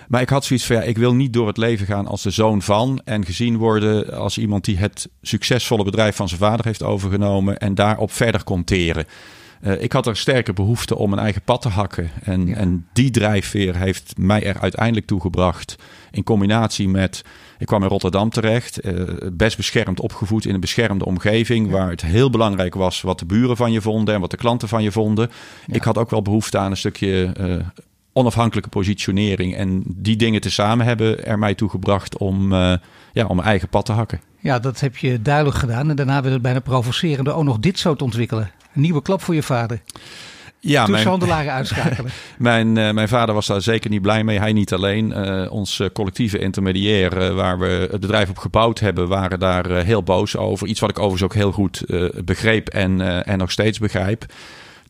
Maar 0.07 0.21
ik 0.21 0.29
had 0.29 0.45
zoiets 0.45 0.65
van, 0.65 0.75
ja, 0.75 0.81
ik 0.81 0.97
wil 0.97 1.13
niet 1.13 1.33
door 1.33 1.47
het 1.47 1.57
leven 1.57 1.85
gaan 1.85 2.07
als 2.07 2.21
de 2.21 2.29
zoon 2.29 2.61
van. 2.61 3.01
En 3.05 3.25
gezien 3.25 3.57
worden 3.57 4.13
als 4.17 4.37
iemand 4.37 4.65
die 4.65 4.77
het 4.77 5.09
succesvolle 5.21 5.83
bedrijf 5.83 6.15
van 6.15 6.27
zijn 6.27 6.39
vader 6.39 6.65
heeft 6.65 6.83
overgenomen. 6.83 7.57
En 7.57 7.75
daarop 7.75 8.11
verder 8.11 8.43
komt 8.43 8.67
teren. 8.67 9.05
Uh, 9.61 9.81
ik 9.81 9.91
had 9.91 10.07
er 10.07 10.17
sterke 10.17 10.53
behoefte 10.53 10.97
om 10.97 11.13
een 11.13 11.19
eigen 11.19 11.41
pad 11.41 11.61
te 11.61 11.69
hakken. 11.69 12.09
En, 12.23 12.47
ja. 12.47 12.55
en 12.55 12.87
die 12.93 13.11
drijfveer 13.11 13.75
heeft 13.75 14.13
mij 14.17 14.43
er 14.43 14.59
uiteindelijk 14.59 15.05
toe 15.05 15.21
gebracht. 15.21 15.75
In 16.11 16.23
combinatie 16.23 16.89
met. 16.89 17.23
Ik 17.57 17.65
kwam 17.65 17.83
in 17.83 17.89
Rotterdam 17.89 18.29
terecht. 18.29 18.85
Uh, 18.85 19.03
best 19.33 19.57
beschermd 19.57 19.99
opgevoed 19.99 20.45
in 20.45 20.53
een 20.53 20.59
beschermde 20.59 21.05
omgeving. 21.05 21.65
Ja. 21.65 21.71
Waar 21.71 21.89
het 21.89 22.01
heel 22.01 22.29
belangrijk 22.29 22.75
was 22.75 23.01
wat 23.01 23.19
de 23.19 23.25
buren 23.25 23.57
van 23.57 23.71
je 23.71 23.81
vonden. 23.81 24.13
En 24.13 24.21
wat 24.21 24.31
de 24.31 24.37
klanten 24.37 24.67
van 24.67 24.83
je 24.83 24.91
vonden. 24.91 25.29
Ja. 25.65 25.73
Ik 25.73 25.83
had 25.83 25.97
ook 25.97 26.09
wel 26.09 26.21
behoefte 26.21 26.57
aan 26.57 26.71
een 26.71 26.77
stukje. 26.77 27.33
Uh, 27.39 27.55
onafhankelijke 28.17 28.69
positionering. 28.69 29.55
En 29.55 29.83
die 29.85 30.15
dingen 30.15 30.41
tezamen 30.41 30.85
hebben 30.85 31.25
er 31.25 31.39
mij 31.39 31.55
toe 31.55 31.69
gebracht 31.69 32.17
om, 32.17 32.51
uh, 32.51 32.73
ja, 33.13 33.25
om 33.25 33.35
mijn 33.35 33.47
eigen 33.47 33.69
pad 33.69 33.85
te 33.85 33.91
hakken. 33.91 34.21
Ja, 34.39 34.59
dat 34.59 34.79
heb 34.79 34.97
je 34.97 35.21
duidelijk 35.21 35.57
gedaan. 35.57 35.89
En 35.89 35.95
daarna 35.95 36.21
werd 36.21 36.33
het 36.33 36.41
bijna 36.41 36.59
provocerend 36.59 37.29
ook 37.29 37.43
nog 37.43 37.59
dit 37.59 37.79
zo 37.79 37.95
te 37.95 38.03
ontwikkelen. 38.03 38.51
Een 38.75 38.81
nieuwe 38.81 39.01
klap 39.01 39.21
voor 39.21 39.35
je 39.35 39.43
vader. 39.43 39.81
Ja, 40.59 40.85
Toeschandelaren 40.85 41.51
uitschakelen. 41.51 42.11
mijn, 42.37 42.67
uh, 42.67 42.91
mijn 42.91 43.07
vader 43.07 43.35
was 43.35 43.47
daar 43.47 43.61
zeker 43.61 43.89
niet 43.89 44.01
blij 44.01 44.23
mee. 44.23 44.39
Hij 44.39 44.53
niet 44.53 44.73
alleen. 44.73 45.09
Uh, 45.09 45.51
ons 45.51 45.79
uh, 45.79 45.87
collectieve 45.93 46.37
intermediair, 46.37 47.21
uh, 47.21 47.35
waar 47.35 47.59
we 47.59 47.87
het 47.91 47.99
bedrijf 47.99 48.29
op 48.29 48.37
gebouwd 48.37 48.79
hebben, 48.79 49.07
waren 49.07 49.39
daar 49.39 49.69
heel 49.69 50.03
boos 50.03 50.37
over. 50.37 50.67
Iets 50.67 50.79
wat 50.79 50.89
ik 50.89 50.99
overigens 50.99 51.23
ook 51.23 51.33
heel 51.33 51.51
goed 51.51 51.83
begreep 52.25 52.69
en, 52.69 53.25
en 53.25 53.37
nog 53.37 53.51
steeds 53.51 53.79
begrijp. 53.79 54.25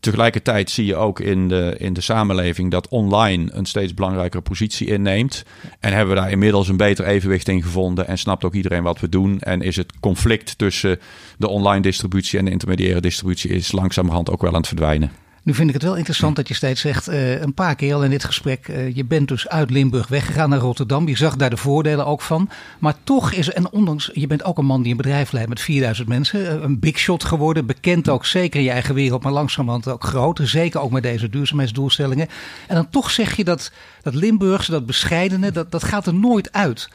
Tegelijkertijd 0.06 0.70
zie 0.70 0.86
je 0.86 0.96
ook 0.96 1.20
in 1.20 1.48
de, 1.48 1.74
in 1.78 1.92
de 1.92 2.00
samenleving 2.00 2.70
dat 2.70 2.88
online 2.88 3.50
een 3.52 3.66
steeds 3.66 3.94
belangrijkere 3.94 4.42
positie 4.42 4.86
inneemt. 4.86 5.44
En 5.80 5.92
hebben 5.92 6.14
we 6.14 6.20
daar 6.20 6.30
inmiddels 6.30 6.68
een 6.68 6.76
beter 6.76 7.04
evenwicht 7.04 7.48
in 7.48 7.62
gevonden. 7.62 8.06
En 8.06 8.18
snapt 8.18 8.44
ook 8.44 8.54
iedereen 8.54 8.82
wat 8.82 9.00
we 9.00 9.08
doen. 9.08 9.40
En 9.40 9.62
is 9.62 9.76
het 9.76 9.92
conflict 10.00 10.58
tussen 10.58 10.98
de 11.38 11.48
online 11.48 11.82
distributie 11.82 12.38
en 12.38 12.44
de 12.44 12.50
intermediaire 12.50 13.00
distributie 13.00 13.50
is 13.50 13.72
langzamerhand 13.72 14.30
ook 14.30 14.40
wel 14.40 14.50
aan 14.50 14.56
het 14.56 14.66
verdwijnen. 14.66 15.25
Nu 15.46 15.54
vind 15.54 15.68
ik 15.68 15.74
het 15.74 15.82
wel 15.82 15.96
interessant 15.96 16.36
dat 16.36 16.48
je 16.48 16.54
steeds 16.54 16.80
zegt, 16.80 17.08
uh, 17.08 17.40
een 17.40 17.54
paar 17.54 17.74
keer 17.74 17.94
al 17.94 18.04
in 18.04 18.10
dit 18.10 18.24
gesprek, 18.24 18.68
uh, 18.68 18.94
je 18.94 19.04
bent 19.04 19.28
dus 19.28 19.48
uit 19.48 19.70
Limburg 19.70 20.08
weggegaan 20.08 20.48
naar 20.48 20.58
Rotterdam. 20.58 21.08
Je 21.08 21.16
zag 21.16 21.36
daar 21.36 21.50
de 21.50 21.56
voordelen 21.56 22.06
ook 22.06 22.22
van. 22.22 22.50
Maar 22.78 22.94
toch 23.04 23.32
is, 23.32 23.52
en 23.52 23.70
ondanks, 23.70 24.10
je 24.12 24.26
bent 24.26 24.44
ook 24.44 24.58
een 24.58 24.64
man 24.64 24.82
die 24.82 24.90
een 24.90 24.96
bedrijf 24.96 25.32
leidt 25.32 25.48
met 25.48 25.60
4000 25.60 26.08
mensen. 26.08 26.40
Uh, 26.40 26.62
een 26.62 26.78
big 26.78 26.98
shot 26.98 27.24
geworden, 27.24 27.66
bekend 27.66 28.08
ook 28.08 28.26
zeker 28.26 28.58
in 28.58 28.66
je 28.66 28.72
eigen 28.72 28.94
wereld, 28.94 29.22
maar 29.22 29.32
langzamerhand 29.32 29.88
ook 29.88 30.04
groot. 30.04 30.40
Zeker 30.42 30.80
ook 30.80 30.90
met 30.90 31.02
deze 31.02 31.28
duurzaamheidsdoelstellingen. 31.28 32.28
En 32.66 32.74
dan 32.74 32.90
toch 32.90 33.10
zeg 33.10 33.36
je 33.36 33.44
dat, 33.44 33.72
dat 34.02 34.14
Limburgse, 34.14 34.70
dat 34.70 34.86
bescheidene, 34.86 35.52
dat, 35.52 35.70
dat 35.70 35.84
gaat 35.84 36.06
er 36.06 36.14
nooit 36.14 36.52
uit 36.52 36.88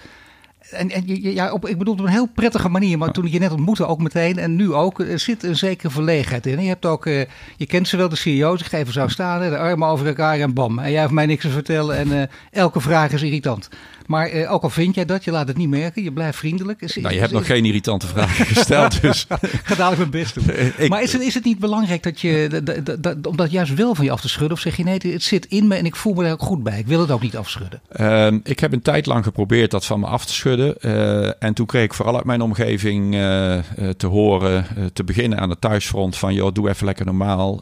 en, 0.72 0.92
en 0.92 1.04
ja, 1.34 1.52
op, 1.52 1.68
ik 1.68 1.78
bedoel 1.78 1.94
op 1.94 2.00
een 2.00 2.08
heel 2.08 2.30
prettige 2.36 2.70
manier, 2.70 2.98
maar 2.98 3.12
toen 3.12 3.26
ik 3.26 3.32
je 3.32 3.40
net 3.40 3.52
ontmoette 3.52 3.86
ook 3.86 4.02
meteen 4.02 4.38
en 4.38 4.56
nu 4.56 4.74
ook, 4.74 5.00
er 5.00 5.20
zit 5.20 5.44
een 5.44 5.56
zekere 5.56 5.90
verlegenheid 5.90 6.46
in. 6.46 6.62
Je 6.62 6.68
hebt 6.68 6.86
ook, 6.86 7.06
uh, 7.06 7.22
je 7.58 7.66
kent 7.66 7.88
ze 7.88 7.98
wel, 7.98 8.10
de 8.10 8.16
CEO's, 8.16 8.62
ik 8.62 8.72
even 8.72 8.94
zou 8.94 9.10
staan, 9.10 9.50
de 9.50 9.58
armen 9.58 9.88
over 9.88 10.08
elkaar 10.08 10.40
en 10.40 10.54
bam. 10.54 10.80
En 10.80 10.92
jij 10.92 11.02
heeft 11.02 11.14
mij 11.14 11.26
niks 11.26 11.44
te 11.44 11.50
vertellen 11.50 11.98
en 11.98 12.08
uh, 12.08 12.22
elke 12.52 12.80
vraag 12.80 13.12
is 13.12 13.22
irritant. 13.22 13.70
Maar 14.12 14.34
uh, 14.34 14.52
ook 14.52 14.63
al 14.63 14.69
vind 14.69 14.95
jij 14.95 15.06
dat, 15.06 15.24
je 15.24 15.32
laat 15.32 15.47
het 15.47 15.58
niet 15.58 15.69
merken, 15.69 16.04
je 16.04 16.12
blijft 16.12 16.38
vriendelijk. 16.38 16.82
Is, 16.82 16.95
nou, 16.95 17.13
je 17.13 17.19
hebt 17.19 17.32
is, 17.32 17.38
nog 17.38 17.47
geen 17.47 17.65
irritante 17.65 18.08
vragen 18.08 18.45
gesteld, 18.56 19.02
dus... 19.02 19.26
Ga 19.63 19.76
dadelijk 19.76 19.97
mijn 19.97 20.24
best 20.24 20.34
doen. 20.34 20.43
ik, 20.78 20.89
maar 20.89 21.02
is 21.02 21.13
het, 21.13 21.21
is 21.21 21.34
het 21.34 21.43
niet 21.43 21.60
belangrijk 21.60 22.04
dat 22.04 22.21
je, 22.21 22.62
dat, 22.63 22.86
dat, 22.86 23.04
dat, 23.04 23.28
om 23.28 23.36
dat 23.36 23.52
juist 23.52 23.74
wel 23.74 23.95
van 23.95 24.06
je 24.06 24.12
af 24.12 24.21
te 24.21 24.30
schudden? 24.30 24.58
Of 24.58 24.60
zeg 24.60 24.78
je 24.78 24.84
nee, 24.84 25.00
het 25.02 25.24
zit 25.24 25.45
in 25.45 25.67
me 25.67 25.76
en 25.76 25.86
ik 25.86 25.95
voel 25.95 26.13
me 26.13 26.26
er 26.26 26.32
ook 26.32 26.41
goed 26.41 26.63
bij. 26.63 26.80
Ik 26.80 26.88
wil 26.88 27.00
het 27.00 27.12
ook 27.12 27.21
niet 27.21 27.38
afschudden. 27.38 27.82
Uh, 28.00 28.28
ik 28.43 28.60
heb 28.60 28.74
een 28.74 28.82
tijd 28.82 29.06
lang 29.06 29.24
geprobeerd 29.24 29.71
dat 29.71 29.86
van 29.86 30.00
me 30.00 30.06
af 30.06 30.26
te 30.26 30.34
schudden. 30.34 30.76
Uh, 30.82 31.43
en 31.43 31.54
toen 31.54 31.65
kreeg 31.65 31.84
ik 31.84 31.93
vooral 31.93 32.15
uit 32.15 32.26
mijn 32.26 32.41
omgeving 32.41 33.15
uh, 33.15 33.60
te 33.97 34.08
horen, 34.08 34.65
te 34.93 35.04
beginnen 35.04 35.39
aan 35.39 35.50
het 35.50 35.62
thuisfront 35.62 36.17
van... 36.17 36.34
joh, 36.34 36.54
doe 36.54 36.69
even 36.69 36.86
lekker 36.86 37.06
normaal, 37.06 37.62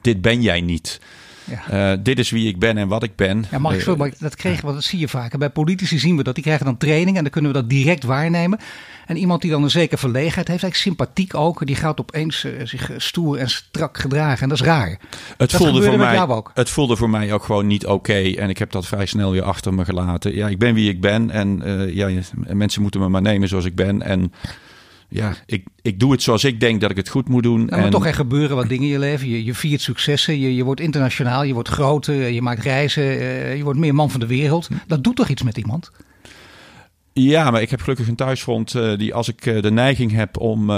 dit 0.00 0.22
ben 0.22 0.42
jij 0.42 0.60
niet. 0.60 1.00
Ja. 1.50 1.92
Uh, 1.92 1.98
dit 2.02 2.18
is 2.18 2.30
wie 2.30 2.48
ik 2.48 2.58
ben 2.58 2.78
en 2.78 2.88
wat 2.88 3.02
ik 3.02 3.16
ben. 3.16 3.44
Ja, 3.50 3.58
mag 3.58 3.74
ik 3.74 3.80
zo, 3.80 3.96
maar 3.96 4.12
dat 4.18 4.36
kregen 4.36 4.66
we, 4.66 4.72
dat 4.72 4.84
zie 4.84 4.98
je 4.98 5.08
vaak. 5.08 5.38
Bij 5.38 5.50
politici 5.50 5.98
zien 5.98 6.16
we 6.16 6.22
dat. 6.22 6.34
Die 6.34 6.44
krijgen 6.44 6.64
dan 6.64 6.76
training 6.76 7.16
en 7.16 7.22
dan 7.22 7.32
kunnen 7.32 7.52
we 7.52 7.58
dat 7.58 7.68
direct 7.68 8.04
waarnemen. 8.04 8.58
En 9.06 9.16
iemand 9.16 9.42
die 9.42 9.50
dan 9.50 9.62
een 9.62 9.70
zekere 9.70 9.98
verlegenheid 9.98 10.48
heeft, 10.48 10.62
eigenlijk 10.62 10.82
sympathiek 10.82 11.34
ook, 11.34 11.66
die 11.66 11.76
gaat 11.76 12.00
opeens 12.00 12.44
uh, 12.44 12.52
zich 12.64 12.90
stoer 12.96 13.38
en 13.38 13.50
strak 13.50 13.98
gedragen. 13.98 14.42
En 14.42 14.48
dat 14.48 14.60
is 14.60 14.66
raar. 14.66 14.88
Het, 14.88 14.98
dat 15.36 15.52
voelde 15.52 15.82
voor 15.82 15.98
mij, 15.98 16.28
ook. 16.28 16.50
het 16.54 16.70
voelde 16.70 16.96
voor 16.96 17.10
mij 17.10 17.32
ook 17.32 17.44
gewoon 17.44 17.66
niet 17.66 17.86
oké. 17.86 17.94
Okay, 17.94 18.34
en 18.34 18.48
ik 18.48 18.58
heb 18.58 18.70
dat 18.70 18.86
vrij 18.86 19.06
snel 19.06 19.30
weer 19.30 19.42
achter 19.42 19.74
me 19.74 19.84
gelaten. 19.84 20.34
Ja, 20.34 20.48
ik 20.48 20.58
ben 20.58 20.74
wie 20.74 20.90
ik 20.90 21.00
ben. 21.00 21.30
En 21.30 21.62
uh, 21.64 21.94
ja, 21.94 22.20
mensen 22.46 22.82
moeten 22.82 23.00
me 23.00 23.08
maar 23.08 23.22
nemen 23.22 23.48
zoals 23.48 23.64
ik 23.64 23.74
ben. 23.74 24.02
En 24.02 24.32
ja, 25.10 25.34
ik, 25.46 25.64
ik 25.82 26.00
doe 26.00 26.12
het 26.12 26.22
zoals 26.22 26.44
ik 26.44 26.60
denk 26.60 26.80
dat 26.80 26.90
ik 26.90 26.96
het 26.96 27.08
goed 27.08 27.28
moet 27.28 27.42
doen. 27.42 27.64
Nou, 27.64 27.80
maar 27.80 27.90
toch 27.90 28.06
er 28.06 28.14
gebeuren 28.14 28.56
wat 28.56 28.68
dingen 28.68 28.84
in 28.84 28.90
je 28.90 28.98
leven. 28.98 29.28
Je, 29.28 29.44
je 29.44 29.54
viert 29.54 29.80
successen, 29.80 30.38
je, 30.38 30.54
je 30.54 30.64
wordt 30.64 30.80
internationaal, 30.80 31.42
je 31.42 31.54
wordt 31.54 31.68
groter, 31.68 32.14
je 32.14 32.42
maakt 32.42 32.62
reizen, 32.62 33.02
je 33.56 33.64
wordt 33.64 33.78
meer 33.78 33.94
man 33.94 34.10
van 34.10 34.20
de 34.20 34.26
wereld. 34.26 34.68
Dat 34.86 35.04
doet 35.04 35.16
toch 35.16 35.28
iets 35.28 35.42
met 35.42 35.56
iemand? 35.56 35.90
Ja, 37.12 37.50
maar 37.50 37.62
ik 37.62 37.70
heb 37.70 37.80
gelukkig 37.80 38.08
een 38.08 38.16
thuisfront 38.16 38.74
uh, 38.74 38.98
die 38.98 39.14
als 39.14 39.28
ik 39.28 39.46
uh, 39.46 39.62
de 39.62 39.70
neiging 39.70 40.12
heb 40.12 40.38
om 40.38 40.70
uh, 40.70 40.76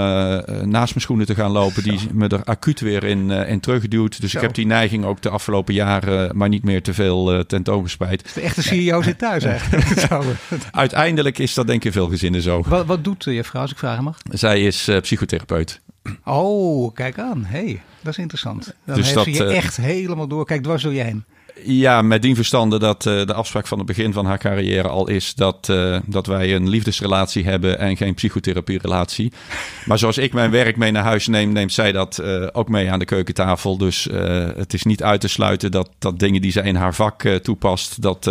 naast 0.62 0.72
mijn 0.72 1.00
schoenen 1.00 1.26
te 1.26 1.34
gaan 1.34 1.50
lopen, 1.50 1.82
die 1.82 1.98
me 2.12 2.28
er 2.28 2.44
acuut 2.44 2.80
weer 2.80 3.04
in, 3.04 3.30
in 3.30 3.60
terugduwt. 3.60 4.20
Dus 4.20 4.30
Zo. 4.30 4.36
ik 4.36 4.44
heb 4.44 4.54
die 4.54 4.66
neiging 4.66 5.04
ook 5.04 5.22
de 5.22 5.28
afgelopen 5.28 5.74
jaren 5.74 6.36
maar 6.36 6.48
niet 6.48 6.64
meer 6.64 6.82
te 6.82 6.94
veel 6.94 7.46
tentoongespreid. 7.46 8.34
De 8.34 8.40
echte 8.40 8.62
CEO 8.62 9.02
zit 9.02 9.18
thuis 9.18 9.44
eigenlijk. 9.44 10.06
Uiteindelijk 10.70 11.38
is 11.38 11.54
dat 11.54 11.66
denk 11.66 11.78
ik 11.78 11.84
in 11.84 11.92
veel 11.92 12.08
gezinnen 12.08 12.42
zo. 12.42 12.62
Wat, 12.66 12.86
wat 12.86 13.04
doet 13.04 13.24
je 13.24 13.44
vrouw 13.44 13.62
als 13.62 13.70
ik 13.70 13.78
vragen 13.78 14.04
mag? 14.04 14.18
Zij 14.30 14.62
is 14.62 14.90
psychotherapeut. 15.00 15.80
Oh, 16.24 16.94
kijk 16.94 17.18
aan. 17.18 17.44
hey, 17.44 17.82
dat 18.00 18.12
is 18.12 18.18
interessant. 18.18 18.74
Dan 18.84 18.96
dus 18.96 19.04
heeft 19.04 19.14
dat, 19.14 19.24
ze 19.24 19.30
je 19.30 19.44
echt 19.44 19.76
helemaal 19.76 20.26
door. 20.26 20.44
Kijk, 20.44 20.62
dwars 20.62 20.82
door 20.82 20.92
je 20.92 21.02
heen. 21.02 21.24
Ja, 21.64 22.02
met 22.02 22.22
dien 22.22 22.34
verstande 22.34 22.78
dat 22.78 23.06
uh, 23.06 23.26
de 23.26 23.34
afspraak 23.34 23.66
van 23.66 23.78
het 23.78 23.86
begin 23.86 24.12
van 24.12 24.26
haar 24.26 24.38
carrière 24.38 24.88
al 24.88 25.08
is 25.08 25.34
dat, 25.34 25.68
uh, 25.70 25.96
dat 26.06 26.26
wij 26.26 26.54
een 26.54 26.68
liefdesrelatie 26.68 27.44
hebben 27.44 27.78
en 27.78 27.96
geen 27.96 28.14
psychotherapierelatie. 28.14 29.32
Maar 29.86 29.98
zoals 29.98 30.18
ik 30.18 30.32
mijn 30.32 30.50
werk 30.50 30.76
mee 30.76 30.90
naar 30.90 31.02
huis 31.02 31.26
neem, 31.26 31.52
neemt 31.52 31.72
zij 31.72 31.92
dat 31.92 32.20
uh, 32.22 32.46
ook 32.52 32.68
mee 32.68 32.90
aan 32.90 32.98
de 32.98 33.04
keukentafel. 33.04 33.76
Dus 33.76 34.08
het 34.56 34.74
is 34.74 34.82
niet 34.82 35.02
uit 35.02 35.20
te 35.20 35.28
sluiten 35.28 35.70
dat, 35.70 35.90
dat 35.98 36.18
dingen 36.18 36.40
die 36.40 36.52
zij 36.52 36.62
in 36.62 36.74
haar 36.74 36.94
vak 36.94 37.22
toepast, 37.42 38.02
dat, 38.02 38.30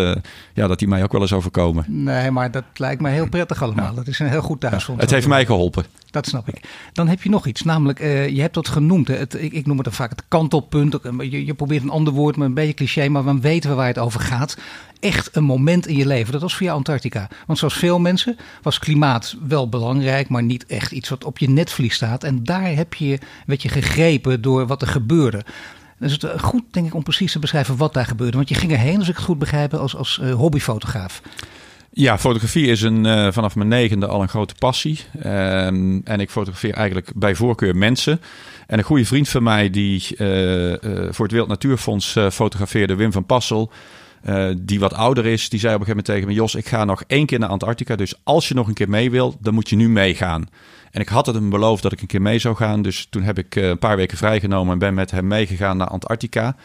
ja, 0.54 0.68
dat 0.68 0.80
die 0.80 0.88
mij 0.88 1.04
ook 1.04 1.12
wel 1.12 1.22
eens 1.22 1.34
overkomen. 1.34 1.86
Nee, 1.88 2.32
maar 2.32 2.52
dat 2.52 2.64
lijkt 2.76 3.02
me 3.02 3.10
heel 3.10 3.30
prettig 3.30 3.64
allemaal. 3.64 3.90
Ja. 3.90 3.96
Dat 3.96 4.08
is 4.08 4.20
een 4.20 4.30
heel 4.30 4.42
goed. 4.42 4.62
Ja, 4.62 4.78
het 4.98 5.12
heeft 5.12 5.28
mij 5.28 5.46
geholpen. 5.46 5.86
Dat 6.12 6.28
snap 6.28 6.48
ik. 6.48 6.62
Dan 6.94 7.08
heb 7.08 7.24
je 7.24 7.30
nog 7.30 7.46
iets, 7.46 7.64
namelijk, 7.64 8.00
je 8.00 8.42
hebt 8.42 8.54
dat 8.54 8.68
genoemd. 8.68 9.08
Hè, 9.08 9.16
het, 9.16 9.34
ik, 9.34 9.54
ik, 9.54 9.66
noem 9.66 9.76
het 9.76 9.86
dan 9.86 9.94
vaak 9.94 10.10
het 10.10 10.24
kantelpunt. 10.28 10.98
Je, 11.20 11.46
je 11.46 11.54
probeert 11.54 11.84
een 11.84 11.90
ander 11.90 12.14
woord, 12.14 12.36
maar 12.36 12.48
een 12.48 12.54
beetje 12.54 12.74
cliché, 12.74 13.10
maar 13.10 13.24
dan 13.24 13.42
weten 13.42 13.70
we 13.70 13.76
waar 13.76 13.88
het 13.88 13.98
over 13.98 14.20
gaat. 14.20 14.58
Echt 15.00 15.36
een 15.36 15.44
moment 15.44 15.88
in 15.88 15.96
je 15.96 16.06
leven. 16.06 16.32
Dat 16.32 16.42
was 16.42 16.56
voor 16.56 16.64
jou 16.64 16.78
Antarctica. 16.78 17.30
Want 17.46 17.60
zoals 17.60 17.74
veel 17.74 18.00
mensen 18.00 18.38
was 18.62 18.80
klimaat 18.80 19.36
wel 19.48 19.70
belangrijk, 19.70 20.30
maar 20.30 20.44
niet 20.44 20.66
echt 20.66 20.92
iets 20.92 21.10
wat 21.10 21.24
op 21.24 21.38
je 21.38 21.50
netvlies 21.50 21.96
staat. 21.96 22.24
En 22.24 22.44
daar 22.44 22.76
heb 22.76 22.94
je, 22.94 23.20
werd 23.46 23.62
je 23.62 23.70
gegrepen 23.70 24.42
door 24.42 24.68
wat 24.68 24.82
er 24.82 24.88
gebeurde. 24.88 25.46
Dus 26.00 26.12
het 26.12 26.24
is 26.24 26.42
goed, 26.42 26.64
denk 26.72 26.88
ik, 26.88 26.94
om 26.94 27.04
precies 27.04 27.32
te 27.32 27.40
beschrijven 27.40 27.78
wat 27.78 27.94
daar 27.94 28.06
gebeurde. 28.06 28.38
Want 28.38 28.50
je 28.50 28.56
ging 28.56 28.72
erheen, 28.72 29.00
als 29.00 29.10
ik 29.10 29.16
het 29.16 29.26
goed 29.26 29.40
begrijp, 29.40 29.74
als, 29.74 29.96
als 29.96 30.22
hobbyfotograaf. 30.34 31.22
Ja, 31.94 32.18
fotografie 32.18 32.68
is 32.68 32.82
een, 32.82 33.06
uh, 33.06 33.32
vanaf 33.32 33.56
mijn 33.56 33.70
negende 33.70 34.08
al 34.08 34.22
een 34.22 34.30
grote 34.30 34.56
passie. 34.60 35.00
Um, 35.26 36.02
en 36.04 36.20
ik 36.20 36.30
fotografeer 36.30 36.74
eigenlijk 36.74 37.12
bij 37.16 37.36
voorkeur 37.36 37.76
mensen. 37.76 38.22
En 38.68 38.78
een 38.78 38.84
goede 38.84 39.06
vriend 39.06 39.30
van 39.30 39.44
mij 39.44 39.70
die 39.70 40.04
uh, 40.18 40.70
uh, 40.70 40.78
voor 41.10 41.26
het 41.26 41.32
Wereld 41.32 41.48
Natuurfonds 41.50 42.18
fotografeerde, 42.32 42.96
Wim 42.96 43.12
van 43.12 43.26
Passel... 43.26 43.72
die 44.58 44.80
wat 44.80 44.94
ouder 44.94 45.26
is, 45.26 45.50
die 45.50 45.60
zei 45.60 45.76
op 45.76 45.80
een 45.80 45.86
gegeven 45.86 46.06
moment 46.06 46.06
tegen 46.06 46.28
me... 46.28 46.34
Jos, 46.34 46.56
ik 46.56 46.68
ga 46.68 46.86
nog 46.86 47.04
één 47.08 47.26
keer 47.26 47.40
naar 47.40 47.50
Antarctica, 47.50 47.96
dus 47.96 48.14
als 48.24 48.48
je 48.48 48.54
nog 48.54 48.68
een 48.68 48.74
keer 48.74 48.90
mee 48.90 49.12
wil, 49.12 49.38
dan 49.40 49.54
moet 49.54 49.70
je 49.70 49.76
nu 49.76 49.90
meegaan. 49.90 50.50
En 50.92 51.02
ik 51.02 51.10
had 51.10 51.26
het 51.26 51.36
hem 51.36 51.50
beloofd 51.50 51.84
dat 51.84 51.92
ik 51.92 52.02
een 52.02 52.08
keer 52.08 52.22
mee 52.22 52.40
zou 52.40 52.56
gaan. 52.56 52.82
Dus 52.82 53.08
toen 53.10 53.24
heb 53.24 53.38
ik 53.38 53.56
een 53.56 53.80
paar 53.80 53.96
weken 53.96 54.18
vrijgenomen 54.18 54.74
en 54.74 54.80
ben 54.80 54.94
met 54.94 55.12
hem 55.12 55.28
meegegaan 55.28 55.78
naar 55.78 55.88
Antarctica... 55.88 56.56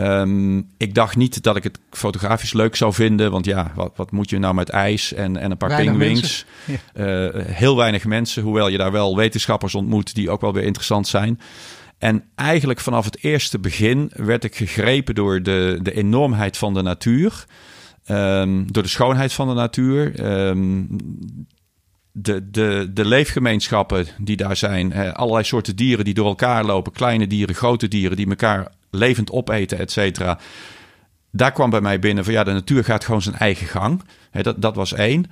Um, 0.00 0.70
ik 0.76 0.94
dacht 0.94 1.16
niet 1.16 1.42
dat 1.42 1.56
ik 1.56 1.62
het 1.62 1.78
fotografisch 1.90 2.52
leuk 2.52 2.76
zou 2.76 2.92
vinden. 2.92 3.30
Want 3.30 3.44
ja, 3.44 3.72
wat, 3.74 3.92
wat 3.96 4.10
moet 4.10 4.30
je 4.30 4.38
nou 4.38 4.54
met 4.54 4.68
ijs 4.68 5.12
en, 5.12 5.36
en 5.36 5.50
een 5.50 5.56
paar 5.56 5.76
pingwings? 5.76 6.44
Ja. 6.64 7.28
Uh, 7.34 7.44
heel 7.44 7.76
weinig 7.76 8.04
mensen, 8.04 8.42
hoewel 8.42 8.68
je 8.68 8.78
daar 8.78 8.92
wel 8.92 9.16
wetenschappers 9.16 9.74
ontmoet 9.74 10.14
die 10.14 10.30
ook 10.30 10.40
wel 10.40 10.52
weer 10.52 10.62
interessant 10.62 11.08
zijn. 11.08 11.40
En 11.98 12.24
eigenlijk 12.34 12.80
vanaf 12.80 13.04
het 13.04 13.24
eerste 13.24 13.58
begin 13.58 14.10
werd 14.14 14.44
ik 14.44 14.56
gegrepen 14.56 15.14
door 15.14 15.42
de, 15.42 15.78
de 15.82 15.92
enormheid 15.92 16.56
van 16.56 16.74
de 16.74 16.82
natuur. 16.82 17.44
Um, 18.08 18.72
door 18.72 18.82
de 18.82 18.88
schoonheid 18.88 19.32
van 19.32 19.48
de 19.48 19.54
natuur. 19.54 20.26
Um, 20.48 20.88
de, 22.12 22.50
de, 22.50 22.90
de 22.92 23.04
leefgemeenschappen 23.04 24.06
die 24.18 24.36
daar 24.36 24.56
zijn. 24.56 25.14
allerlei 25.14 25.44
soorten 25.44 25.76
dieren 25.76 26.04
die 26.04 26.14
door 26.14 26.26
elkaar 26.26 26.64
lopen. 26.64 26.92
Kleine 26.92 27.26
dieren, 27.26 27.54
grote 27.54 27.88
dieren 27.88 28.16
die 28.16 28.28
elkaar 28.28 28.72
levend 28.96 29.30
opeten, 29.30 29.78
et 29.78 29.90
cetera. 29.90 30.38
Daar 31.30 31.52
kwam 31.52 31.70
bij 31.70 31.80
mij 31.80 31.98
binnen 31.98 32.24
van 32.24 32.32
ja, 32.32 32.44
de 32.44 32.52
natuur 32.52 32.84
gaat 32.84 33.04
gewoon 33.04 33.22
zijn 33.22 33.36
eigen 33.36 33.66
gang. 33.66 34.02
dat, 34.32 34.62
dat 34.62 34.74
was 34.76 34.92
één. 34.92 35.26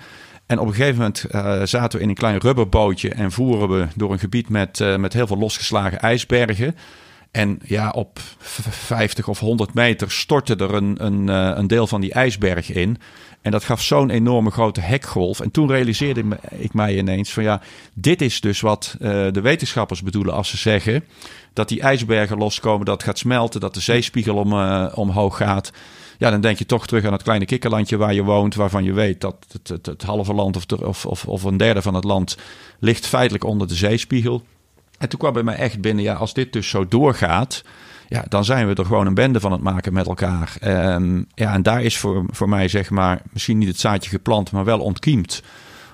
En 0.47 0.59
op 0.59 0.67
een 0.67 0.75
gegeven 0.75 0.97
moment 0.97 1.25
uh, 1.31 1.63
zaten 1.63 1.99
we 1.99 2.05
in 2.05 2.09
een 2.09 2.15
klein 2.15 2.39
rubberbootje 2.39 3.11
en 3.11 3.33
voeren 3.33 3.69
we 3.69 3.87
door 3.95 4.13
een 4.13 4.19
gebied 4.19 4.49
met, 4.49 4.81
uh, 4.81 4.97
met 4.97 5.13
heel 5.13 5.27
veel 5.27 5.39
losgeslagen 5.39 6.01
ijsbergen. 6.01 6.77
En 7.35 7.59
ja, 7.65 7.91
op 7.91 8.19
50 8.39 9.29
of 9.29 9.39
100 9.39 9.75
meter 9.75 10.11
stortte 10.11 10.57
er 10.57 10.75
een, 10.75 11.05
een, 11.05 11.27
uh, 11.29 11.51
een 11.55 11.67
deel 11.67 11.87
van 11.87 12.01
die 12.01 12.13
ijsberg 12.13 12.71
in. 12.73 12.99
En 13.43 13.51
dat 13.51 13.65
gaf 13.65 13.83
zo'n 13.83 14.11
enorme 14.11 14.51
grote 14.51 14.81
hekgolf. 14.81 15.41
En 15.41 15.51
toen 15.51 15.69
realiseerde 15.69 16.25
ik 16.51 16.75
mij 16.75 16.97
ineens 16.97 17.33
van 17.33 17.43
ja, 17.43 17.61
dit 17.95 18.23
is 18.23 18.41
dus 18.41 18.61
wat 18.61 18.97
de 18.99 19.41
wetenschappers 19.43 20.03
bedoelen 20.03 20.35
als 20.35 20.49
ze 20.49 20.57
zeggen 20.57 21.05
dat 21.53 21.69
die 21.69 21.81
ijsbergen 21.81 22.39
loskomen, 22.39 22.87
dat 22.87 23.03
gaat 23.03 23.19
smelten, 23.19 23.61
dat 23.61 23.75
de 23.75 23.81
zeespiegel 23.81 24.37
om, 24.37 24.53
uh, 24.53 24.87
omhoog 24.95 25.37
gaat. 25.37 25.73
Ja, 26.19 26.31
dan 26.31 26.41
denk 26.41 26.59
je 26.59 26.67
toch 26.67 26.87
terug 26.87 27.05
aan 27.05 27.13
het 27.13 27.23
kleine 27.23 27.45
kikkerlandje 27.45 27.97
waar 27.97 28.15
je 28.15 28.23
woont, 28.23 28.55
waarvan 28.55 28.85
je 28.85 28.93
weet 28.93 29.21
dat 29.21 29.47
het, 29.53 29.69
het, 29.69 29.87
het 29.87 30.03
halve 30.03 30.35
land 30.35 30.57
of, 30.57 30.81
of, 30.83 31.07
of, 31.07 31.25
of 31.27 31.43
een 31.43 31.57
derde 31.57 31.83
van 31.83 31.95
het 31.95 32.05
land 32.05 32.37
ligt 32.79 33.07
feitelijk 33.07 33.45
onder 33.45 33.69
de 33.69 33.75
zeespiegel. 33.75 34.43
En 34.99 35.09
toen 35.09 35.19
kwam 35.19 35.33
bij 35.33 35.43
mij 35.43 35.57
echt 35.57 35.81
binnen, 35.81 36.05
ja, 36.05 36.15
als 36.15 36.35
dit 36.35 36.53
dus 36.53 36.69
zo 36.69 36.89
doorgaat, 36.89 37.65
ja, 38.09 38.25
dan 38.29 38.45
zijn 38.45 38.69
we 38.69 38.75
er 38.75 38.87
gewoon 38.87 39.07
een 39.07 39.15
bende 39.15 39.41
van 39.41 39.53
het 39.53 39.61
maken 39.61 39.93
met 39.93 40.07
elkaar. 40.07 40.57
Um, 40.95 41.27
ja, 41.35 41.53
en 41.53 41.63
daar 41.63 41.83
is 41.83 41.99
voor, 41.99 42.25
voor 42.31 42.49
mij, 42.49 42.69
zeg 42.69 42.91
maar, 42.91 43.23
misschien 43.33 43.59
niet 43.59 43.69
het 43.69 43.81
zaadje 43.81 44.11
geplant, 44.11 44.53
maar 44.53 44.65
wel 44.65 44.81
ontkiemd. 44.81 45.43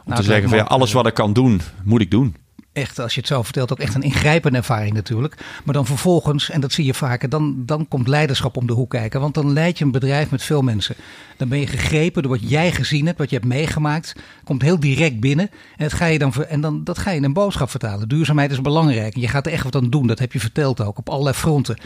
Om 0.04 0.10
nou, 0.10 0.20
te 0.20 0.26
zeggen 0.26 0.48
van 0.48 0.58
ja, 0.58 0.64
alles 0.64 0.92
wat 0.92 1.06
ik 1.06 1.14
kan 1.14 1.32
doen, 1.32 1.60
moet 1.84 2.00
ik 2.00 2.10
doen 2.10 2.36
echt, 2.72 2.98
als 2.98 3.14
je 3.14 3.20
het 3.20 3.28
zo 3.28 3.42
vertelt, 3.42 3.72
ook 3.72 3.78
echt 3.78 3.94
een 3.94 4.02
ingrijpende 4.02 4.58
ervaring 4.58 4.92
natuurlijk. 4.92 5.34
Maar 5.64 5.74
dan 5.74 5.86
vervolgens, 5.86 6.50
en 6.50 6.60
dat 6.60 6.72
zie 6.72 6.84
je 6.84 6.94
vaker, 6.94 7.28
dan, 7.28 7.62
dan 7.66 7.88
komt 7.88 8.08
leiderschap 8.08 8.56
om 8.56 8.66
de 8.66 8.72
hoek 8.72 8.90
kijken. 8.90 9.20
Want 9.20 9.34
dan 9.34 9.52
leid 9.52 9.78
je 9.78 9.84
een 9.84 9.90
bedrijf 9.90 10.30
met 10.30 10.42
veel 10.42 10.62
mensen. 10.62 10.94
Dan 11.36 11.48
ben 11.48 11.60
je 11.60 11.66
gegrepen 11.66 12.22
door 12.22 12.30
wat 12.30 12.50
jij 12.50 12.72
gezien 12.72 13.06
hebt, 13.06 13.18
wat 13.18 13.30
je 13.30 13.36
hebt 13.36 13.48
meegemaakt. 13.48 14.14
Komt 14.44 14.62
heel 14.62 14.80
direct 14.80 15.20
binnen. 15.20 15.50
En, 15.76 15.84
dat 15.88 15.92
ga 15.92 16.06
je 16.06 16.18
dan, 16.18 16.32
en 16.48 16.60
dan, 16.60 16.84
dat 16.84 16.98
ga 16.98 17.10
je 17.10 17.16
in 17.16 17.24
een 17.24 17.32
boodschap 17.32 17.70
vertalen. 17.70 18.08
Duurzaamheid 18.08 18.50
is 18.50 18.60
belangrijk. 18.60 19.16
Je 19.16 19.28
gaat 19.28 19.46
er 19.46 19.52
echt 19.52 19.64
wat 19.64 19.76
aan 19.76 19.90
doen. 19.90 20.06
Dat 20.06 20.18
heb 20.18 20.32
je 20.32 20.40
verteld 20.40 20.80
ook, 20.80 20.98
op 20.98 21.08
allerlei 21.08 21.36
fronten. 21.36 21.78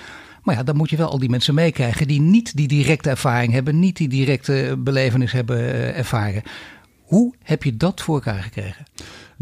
Maar 0.42 0.54
ja, 0.54 0.62
dan 0.62 0.76
moet 0.76 0.90
je 0.90 0.96
wel 0.96 1.10
al 1.10 1.18
die 1.18 1.30
mensen 1.30 1.54
meekrijgen 1.54 2.08
die 2.08 2.20
niet 2.20 2.56
die 2.56 2.68
directe 2.68 3.10
ervaring 3.10 3.52
hebben, 3.52 3.78
niet 3.78 3.96
die 3.96 4.08
directe 4.08 4.76
belevenis 4.78 5.32
hebben 5.32 5.58
eh, 5.58 5.98
ervaren. 5.98 6.42
Hoe 7.02 7.34
heb 7.42 7.62
je 7.62 7.76
dat 7.76 8.00
voor 8.00 8.14
elkaar 8.14 8.42
gekregen? 8.42 8.84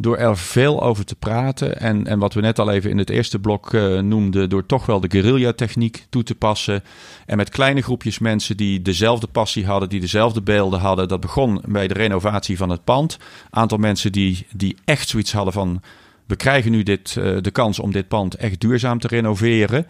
Door 0.03 0.17
er 0.17 0.37
veel 0.37 0.83
over 0.83 1.05
te 1.05 1.17
praten. 1.17 1.81
En, 1.81 2.07
en 2.07 2.19
wat 2.19 2.35
we 2.35 2.41
net 2.41 2.59
al 2.59 2.71
even 2.71 2.91
in 2.91 2.99
het 2.99 3.11
eerste 3.11 3.39
blok 3.39 3.73
uh, 3.73 4.01
noemden, 4.01 4.49
door 4.49 4.67
toch 4.67 4.87
wel 4.87 5.01
de 5.01 5.11
guerrilla-techniek 5.11 6.07
toe 6.11 6.23
te 6.23 6.35
passen. 6.35 6.83
En 7.27 7.37
met 7.37 7.49
kleine 7.49 7.83
groepjes 7.83 8.19
mensen 8.19 8.57
die 8.57 8.83
dezelfde 8.83 9.27
passie 9.27 9.67
hadden, 9.67 9.89
die 9.89 10.01
dezelfde 10.01 10.43
beelden 10.43 10.81
hadden. 10.81 11.09
Dat 11.09 11.21
begon 11.21 11.63
bij 11.67 11.89
de 11.89 11.95
renovatie 11.95 12.57
van 12.57 12.71
het 12.71 12.85
pand. 12.85 13.19
Aantal 13.51 13.79
mensen 13.79 14.13
die, 14.13 14.47
die 14.53 14.77
echt 14.85 15.09
zoiets 15.09 15.33
hadden 15.33 15.53
van: 15.53 15.83
we 16.27 16.37
krijgen 16.37 16.71
nu 16.71 16.83
dit, 16.83 17.17
uh, 17.19 17.37
de 17.41 17.51
kans 17.51 17.79
om 17.79 17.93
dit 17.93 18.09
pand 18.09 18.35
echt 18.35 18.61
duurzaam 18.61 18.99
te 18.99 19.07
renoveren. 19.09 19.87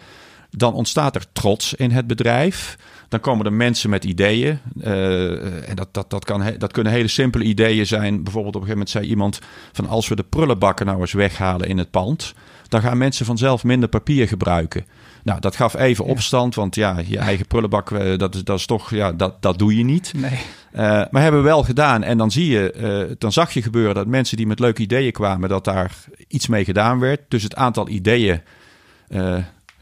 Dan 0.50 0.74
ontstaat 0.74 1.14
er 1.14 1.24
trots 1.32 1.74
in 1.74 1.90
het 1.90 2.06
bedrijf. 2.06 2.76
Dan 3.12 3.20
komen 3.20 3.46
er 3.46 3.52
mensen 3.52 3.90
met 3.90 4.04
ideeën. 4.04 4.58
Uh, 4.76 5.68
en 5.68 5.76
dat, 5.76 5.88
dat, 5.90 6.10
dat, 6.10 6.24
kan, 6.24 6.42
dat 6.58 6.72
kunnen 6.72 6.92
hele 6.92 7.08
simpele 7.08 7.44
ideeën 7.44 7.86
zijn. 7.86 8.22
Bijvoorbeeld 8.22 8.56
op 8.56 8.60
een 8.62 8.68
gegeven 8.68 8.78
moment 8.78 8.90
zei 8.90 9.06
iemand 9.06 9.40
van 9.72 9.88
als 9.88 10.08
we 10.08 10.16
de 10.16 10.22
prullenbakken 10.22 10.86
nou 10.86 11.00
eens 11.00 11.12
weghalen 11.12 11.68
in 11.68 11.78
het 11.78 11.90
pand, 11.90 12.34
dan 12.68 12.80
gaan 12.80 12.98
mensen 12.98 13.26
vanzelf 13.26 13.64
minder 13.64 13.88
papier 13.88 14.28
gebruiken. 14.28 14.86
Nou, 15.22 15.40
dat 15.40 15.56
gaf 15.56 15.74
even 15.74 16.04
opstand, 16.04 16.54
want 16.54 16.74
ja, 16.74 16.98
je 17.06 17.18
eigen 17.18 17.46
prullenbak, 17.46 17.90
uh, 17.90 18.18
dat, 18.18 18.34
is, 18.34 18.44
dat 18.44 18.58
is 18.58 18.66
toch, 18.66 18.90
ja, 18.90 19.12
dat, 19.12 19.42
dat 19.42 19.58
doe 19.58 19.76
je 19.76 19.84
niet. 19.84 20.12
Nee. 20.16 20.30
Uh, 20.32 20.80
maar 21.10 21.22
hebben 21.22 21.40
we 21.42 21.46
wel 21.46 21.62
gedaan. 21.62 22.02
En 22.02 22.18
dan 22.18 22.30
zie 22.30 22.48
je, 22.48 23.14
dan 23.18 23.32
zag 23.32 23.52
je 23.52 23.62
gebeuren 23.62 23.94
dat 23.94 24.06
mensen 24.06 24.36
die 24.36 24.46
met 24.46 24.58
leuke 24.58 24.82
ideeën 24.82 25.12
kwamen, 25.12 25.48
dat 25.48 25.64
daar 25.64 25.94
iets 26.28 26.46
mee 26.46 26.64
gedaan 26.64 26.98
werd. 26.98 27.20
Dus 27.28 27.42
het 27.42 27.54
aantal 27.54 27.88
ideeën 27.88 28.40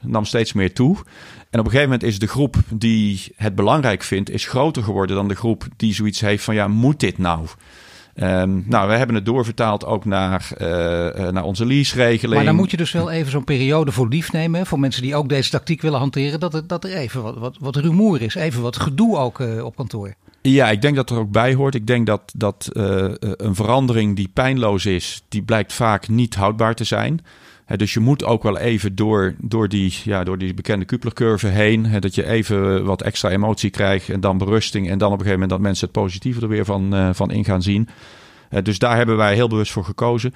nam 0.01 0.25
steeds 0.25 0.53
meer 0.53 0.73
toe. 0.73 0.97
En 1.51 1.59
op 1.59 1.65
een 1.65 1.71
gegeven 1.71 1.93
moment 1.93 2.03
is 2.03 2.19
de 2.19 2.27
groep 2.27 2.57
die 2.69 3.33
het 3.37 3.55
belangrijk 3.55 4.03
vindt, 4.03 4.31
is 4.31 4.47
groter 4.47 4.83
geworden 4.83 5.17
dan 5.17 5.29
de 5.29 5.35
groep 5.35 5.65
die 5.77 5.95
zoiets 5.95 6.21
heeft 6.21 6.45
van 6.45 6.55
ja, 6.55 6.69
moet 6.69 7.01
dit 7.01 7.19
nou? 7.19 7.47
Um, 8.15 8.65
nou, 8.67 8.89
we 8.89 8.95
hebben 8.95 9.17
het 9.17 9.25
doorvertaald 9.25 9.85
ook 9.85 10.05
naar, 10.05 10.49
uh, 10.53 10.67
naar 11.29 11.45
onze 11.45 11.67
lease-regeling. 11.67 12.35
Maar 12.35 12.45
dan 12.45 12.55
moet 12.55 12.71
je 12.71 12.77
dus 12.77 12.93
wel 12.93 13.11
even 13.11 13.31
zo'n 13.31 13.45
periode 13.45 13.93
voor 13.93 14.09
lief 14.09 14.33
nemen. 14.33 14.67
Voor 14.67 14.81
mensen 14.81 15.03
die 15.03 15.15
ook 15.15 15.29
deze 15.29 15.51
tactiek 15.51 15.83
willen 15.83 15.99
hanteren. 15.99 16.41
Dat 16.41 16.55
er, 16.55 16.67
dat 16.67 16.85
er 16.85 16.93
even 16.93 17.23
wat, 17.23 17.39
wat, 17.39 17.57
wat 17.61 17.77
rumoer 17.77 18.23
is. 18.23 18.35
Even 18.35 18.63
wat 18.63 18.77
gedoe 18.77 19.17
ook 19.17 19.39
uh, 19.39 19.65
op 19.65 19.77
kantoor. 19.77 20.15
Ja, 20.43 20.71
ik 20.71 20.83
denk 20.83 20.97
dat 20.97 21.11
er 21.11 21.19
ook 21.19 21.31
bij 21.31 21.55
hoort. 21.55 21.75
Ik 21.75 21.87
denk 21.87 22.07
dat, 22.07 22.33
dat 22.37 22.71
uh, 22.73 23.05
een 23.19 23.55
verandering 23.55 24.17
die 24.17 24.31
pijnloos 24.33 24.87
is, 24.87 25.23
die 25.29 25.43
blijkt 25.43 25.73
vaak 25.73 26.09
niet 26.09 26.35
houdbaar 26.35 26.75
te 26.75 26.85
zijn. 26.85 27.21
Dus 27.77 27.93
je 27.95 28.01
moet 28.01 28.25
ook 28.25 28.43
wel 28.43 28.59
even 28.59 28.95
door, 28.95 29.35
door, 29.39 29.69
die, 29.69 29.95
ja, 30.05 30.25
door 30.25 30.39
die 30.39 30.55
bekende 30.55 30.85
Kupler-curve 30.85 31.47
heen. 31.47 32.01
dat 32.01 32.15
je 32.15 32.27
even 32.27 32.85
wat 32.85 33.03
extra 33.03 33.31
emotie 33.31 33.71
krijgt 33.71 34.09
en 34.09 34.21
dan 34.21 34.39
berusting. 34.39 34.91
En 34.91 34.99
dan 34.99 35.13
op 35.13 35.19
een 35.19 35.25
gegeven 35.25 35.41
moment 35.41 35.51
dat 35.51 35.61
mensen 35.61 35.85
het 35.85 35.97
positieve 35.97 36.41
er 36.41 36.49
weer 36.49 36.65
van, 36.65 36.95
uh, 36.95 37.09
van 37.13 37.31
in 37.31 37.45
gaan 37.45 37.63
zien. 37.63 37.89
dus 38.63 38.79
daar 38.79 38.97
hebben 38.97 39.17
wij 39.17 39.35
heel 39.35 39.49
bewust 39.49 39.73
voor 39.73 39.85
gekozen. 39.85 40.35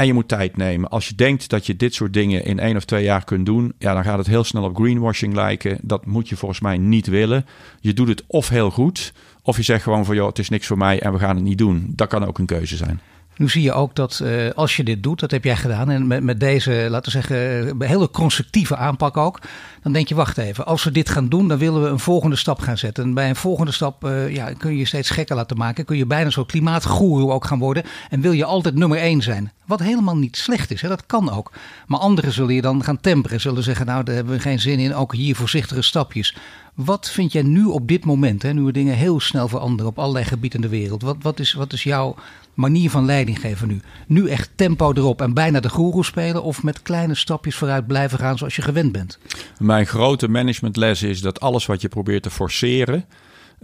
En 0.00 0.06
je 0.06 0.12
moet 0.12 0.28
tijd 0.28 0.56
nemen. 0.56 0.90
Als 0.90 1.08
je 1.08 1.14
denkt 1.14 1.48
dat 1.48 1.66
je 1.66 1.76
dit 1.76 1.94
soort 1.94 2.12
dingen 2.12 2.44
in 2.44 2.58
één 2.58 2.76
of 2.76 2.84
twee 2.84 3.04
jaar 3.04 3.24
kunt 3.24 3.46
doen, 3.46 3.72
ja, 3.78 3.94
dan 3.94 4.04
gaat 4.04 4.18
het 4.18 4.26
heel 4.26 4.44
snel 4.44 4.62
op 4.62 4.76
greenwashing 4.76 5.34
lijken. 5.34 5.78
Dat 5.82 6.06
moet 6.06 6.28
je 6.28 6.36
volgens 6.36 6.60
mij 6.60 6.78
niet 6.78 7.06
willen. 7.06 7.46
Je 7.80 7.92
doet 7.92 8.08
het 8.08 8.24
of 8.26 8.48
heel 8.48 8.70
goed, 8.70 9.12
of 9.42 9.56
je 9.56 9.62
zegt 9.62 9.82
gewoon 9.82 10.04
van 10.04 10.14
joh, 10.14 10.26
het 10.26 10.38
is 10.38 10.48
niks 10.48 10.66
voor 10.66 10.78
mij 10.78 11.00
en 11.00 11.12
we 11.12 11.18
gaan 11.18 11.36
het 11.36 11.44
niet 11.44 11.58
doen. 11.58 11.92
Dat 11.94 12.08
kan 12.08 12.26
ook 12.26 12.38
een 12.38 12.46
keuze 12.46 12.76
zijn. 12.76 13.00
Nu 13.40 13.48
zie 13.48 13.62
je 13.62 13.72
ook 13.72 13.94
dat 13.94 14.20
uh, 14.22 14.50
als 14.50 14.76
je 14.76 14.84
dit 14.84 15.02
doet, 15.02 15.20
dat 15.20 15.30
heb 15.30 15.44
jij 15.44 15.56
gedaan, 15.56 15.90
en 15.90 16.06
met, 16.06 16.22
met 16.22 16.40
deze, 16.40 16.86
laten 16.90 17.12
we 17.12 17.18
zeggen, 17.20 17.82
hele 17.82 18.10
constructieve 18.10 18.76
aanpak 18.76 19.16
ook, 19.16 19.40
dan 19.82 19.92
denk 19.92 20.08
je, 20.08 20.14
wacht 20.14 20.38
even, 20.38 20.66
als 20.66 20.84
we 20.84 20.90
dit 20.90 21.08
gaan 21.08 21.28
doen, 21.28 21.48
dan 21.48 21.58
willen 21.58 21.82
we 21.82 21.88
een 21.88 21.98
volgende 21.98 22.36
stap 22.36 22.58
gaan 22.58 22.78
zetten. 22.78 23.04
En 23.04 23.14
bij 23.14 23.28
een 23.28 23.36
volgende 23.36 23.72
stap 23.72 24.04
uh, 24.04 24.34
ja, 24.34 24.52
kun 24.52 24.70
je 24.70 24.78
je 24.78 24.84
steeds 24.84 25.10
gekker 25.10 25.36
laten 25.36 25.56
maken, 25.56 25.84
kun 25.84 25.96
je 25.96 26.06
bijna 26.06 26.30
zo'n 26.30 26.46
klimaatgoeroe 26.46 27.32
ook 27.32 27.44
gaan 27.44 27.58
worden 27.58 27.82
en 28.10 28.20
wil 28.20 28.32
je 28.32 28.44
altijd 28.44 28.74
nummer 28.74 28.98
één 28.98 29.22
zijn. 29.22 29.52
Wat 29.66 29.80
helemaal 29.80 30.16
niet 30.16 30.36
slecht 30.36 30.70
is, 30.70 30.82
hè? 30.82 30.88
dat 30.88 31.06
kan 31.06 31.30
ook. 31.30 31.52
Maar 31.86 32.00
anderen 32.00 32.32
zullen 32.32 32.54
je 32.54 32.62
dan 32.62 32.84
gaan 32.84 33.00
temperen, 33.00 33.40
zullen 33.40 33.62
zeggen, 33.62 33.86
nou 33.86 34.04
daar 34.04 34.14
hebben 34.14 34.34
we 34.34 34.40
geen 34.40 34.60
zin 34.60 34.78
in, 34.78 34.94
ook 34.94 35.14
hier 35.14 35.36
voorzichtige 35.36 35.82
stapjes. 35.82 36.36
Wat 36.74 37.10
vind 37.10 37.32
jij 37.32 37.42
nu 37.42 37.64
op 37.64 37.88
dit 37.88 38.04
moment, 38.04 38.42
hè, 38.42 38.52
nu 38.52 38.62
we 38.62 38.72
dingen 38.72 38.96
heel 38.96 39.20
snel 39.20 39.48
veranderen 39.48 39.90
op 39.90 39.98
allerlei 39.98 40.24
gebieden 40.24 40.62
in 40.62 40.70
de 40.70 40.76
wereld, 40.76 41.02
wat, 41.02 41.16
wat, 41.20 41.38
is, 41.38 41.52
wat 41.52 41.72
is 41.72 41.82
jouw 41.82 42.16
manier 42.60 42.90
van 42.90 43.04
leiding 43.04 43.40
geven 43.40 43.68
nu? 43.68 43.80
Nu 44.06 44.28
echt 44.28 44.50
tempo 44.54 44.92
erop 44.92 45.20
en 45.20 45.34
bijna 45.34 45.60
de 45.60 45.68
goeroe 45.68 46.04
spelen 46.04 46.42
of 46.42 46.62
met 46.62 46.82
kleine 46.82 47.14
stapjes 47.14 47.56
vooruit 47.56 47.86
blijven 47.86 48.18
gaan 48.18 48.38
zoals 48.38 48.56
je 48.56 48.62
gewend 48.62 48.92
bent? 48.92 49.18
Mijn 49.58 49.86
grote 49.86 50.28
managementles 50.28 51.02
is 51.02 51.20
dat 51.20 51.40
alles 51.40 51.66
wat 51.66 51.80
je 51.80 51.88
probeert 51.88 52.22
te 52.22 52.30
forceren, 52.30 53.04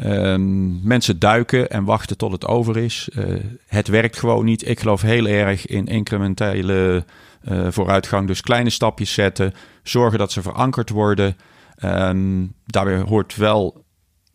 Um, 0.04 0.80
mensen 0.82 1.18
duiken 1.18 1.70
en 1.70 1.84
wachten 1.84 2.16
tot 2.16 2.32
het 2.32 2.46
over 2.46 2.76
is. 2.76 3.08
Uh, 3.18 3.36
het 3.66 3.88
werkt 3.88 4.18
gewoon 4.18 4.44
niet. 4.44 4.68
Ik 4.68 4.80
geloof 4.80 5.02
heel 5.02 5.26
erg 5.26 5.66
in 5.66 5.86
incrementele 5.86 7.04
uh, 7.48 7.66
vooruitgang. 7.70 8.26
Dus 8.26 8.40
kleine 8.40 8.70
stapjes 8.70 9.12
zetten. 9.12 9.54
Zorgen 9.82 10.18
dat 10.18 10.32
ze 10.32 10.42
verankerd 10.42 10.90
worden. 10.90 11.36
Um, 11.84 12.52
daarbij 12.66 12.98
hoort 12.98 13.36
wel 13.36 13.84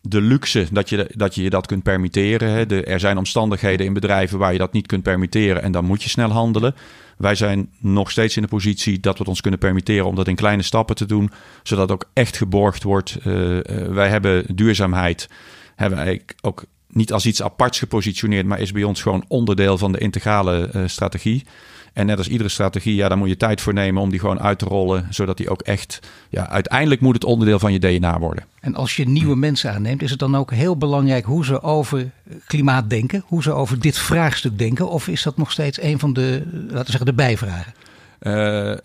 de 0.02 0.20
luxe 0.20 0.66
dat 0.70 0.88
je, 0.88 1.10
dat 1.14 1.34
je 1.34 1.50
dat 1.50 1.66
kunt 1.66 1.82
permitteren. 1.82 2.48
Hè. 2.50 2.82
Er 2.84 3.00
zijn 3.00 3.18
omstandigheden 3.18 3.86
in 3.86 3.92
bedrijven 3.92 4.38
waar 4.38 4.52
je 4.52 4.58
dat 4.58 4.72
niet 4.72 4.86
kunt 4.86 5.02
permitteren 5.02 5.62
en 5.62 5.72
dan 5.72 5.84
moet 5.84 6.02
je 6.02 6.08
snel 6.08 6.30
handelen. 6.30 6.74
Wij 7.16 7.34
zijn 7.34 7.70
nog 7.78 8.10
steeds 8.10 8.36
in 8.36 8.42
de 8.42 8.48
positie 8.48 9.00
dat 9.00 9.12
we 9.12 9.18
het 9.18 9.28
ons 9.28 9.40
kunnen 9.40 9.60
permitteren 9.60 10.06
om 10.06 10.14
dat 10.14 10.28
in 10.28 10.34
kleine 10.34 10.62
stappen 10.62 10.96
te 10.96 11.06
doen, 11.06 11.30
zodat 11.62 11.90
ook 11.90 12.10
echt 12.12 12.36
geborgd 12.36 12.82
wordt. 12.82 13.18
Uh, 13.26 13.54
uh, 13.54 13.60
wij 13.88 14.08
hebben 14.08 14.44
duurzaamheid, 14.54 15.28
hebben 15.76 15.98
wij 15.98 16.22
ook 16.40 16.64
niet 16.88 17.12
als 17.12 17.26
iets 17.26 17.42
aparts 17.42 17.78
gepositioneerd, 17.78 18.46
maar 18.46 18.60
is 18.60 18.72
bij 18.72 18.82
ons 18.82 19.02
gewoon 19.02 19.24
onderdeel 19.28 19.78
van 19.78 19.92
de 19.92 19.98
integrale 19.98 20.70
uh, 20.74 20.82
strategie. 20.86 21.44
En 21.92 22.06
net 22.06 22.18
als 22.18 22.28
iedere 22.28 22.48
strategie, 22.48 22.94
ja, 22.94 23.08
daar 23.08 23.18
moet 23.18 23.28
je 23.28 23.36
tijd 23.36 23.60
voor 23.60 23.72
nemen 23.72 24.02
om 24.02 24.10
die 24.10 24.20
gewoon 24.20 24.40
uit 24.40 24.58
te 24.58 24.64
rollen. 24.64 25.06
Zodat 25.10 25.36
die 25.36 25.50
ook 25.50 25.60
echt, 25.60 26.00
ja, 26.28 26.48
uiteindelijk 26.48 27.00
moet 27.00 27.14
het 27.14 27.24
onderdeel 27.24 27.58
van 27.58 27.72
je 27.72 27.78
DNA 27.78 28.18
worden. 28.18 28.44
En 28.60 28.74
als 28.74 28.96
je 28.96 29.08
nieuwe 29.08 29.36
mensen 29.36 29.72
aanneemt, 29.72 30.02
is 30.02 30.10
het 30.10 30.18
dan 30.18 30.36
ook 30.36 30.50
heel 30.50 30.76
belangrijk 30.76 31.24
hoe 31.24 31.44
ze 31.44 31.62
over 31.62 32.10
klimaat 32.46 32.90
denken? 32.90 33.24
Hoe 33.26 33.42
ze 33.42 33.52
over 33.52 33.80
dit 33.80 33.98
vraagstuk 33.98 34.58
denken? 34.58 34.88
Of 34.88 35.08
is 35.08 35.22
dat 35.22 35.36
nog 35.36 35.52
steeds 35.52 35.82
een 35.82 35.98
van 35.98 36.12
de, 36.12 36.42
laten 36.52 36.84
we 36.84 36.90
zeggen, 36.90 37.06
de 37.06 37.12
bijvragen? 37.12 37.72
Uh, 38.20 38.76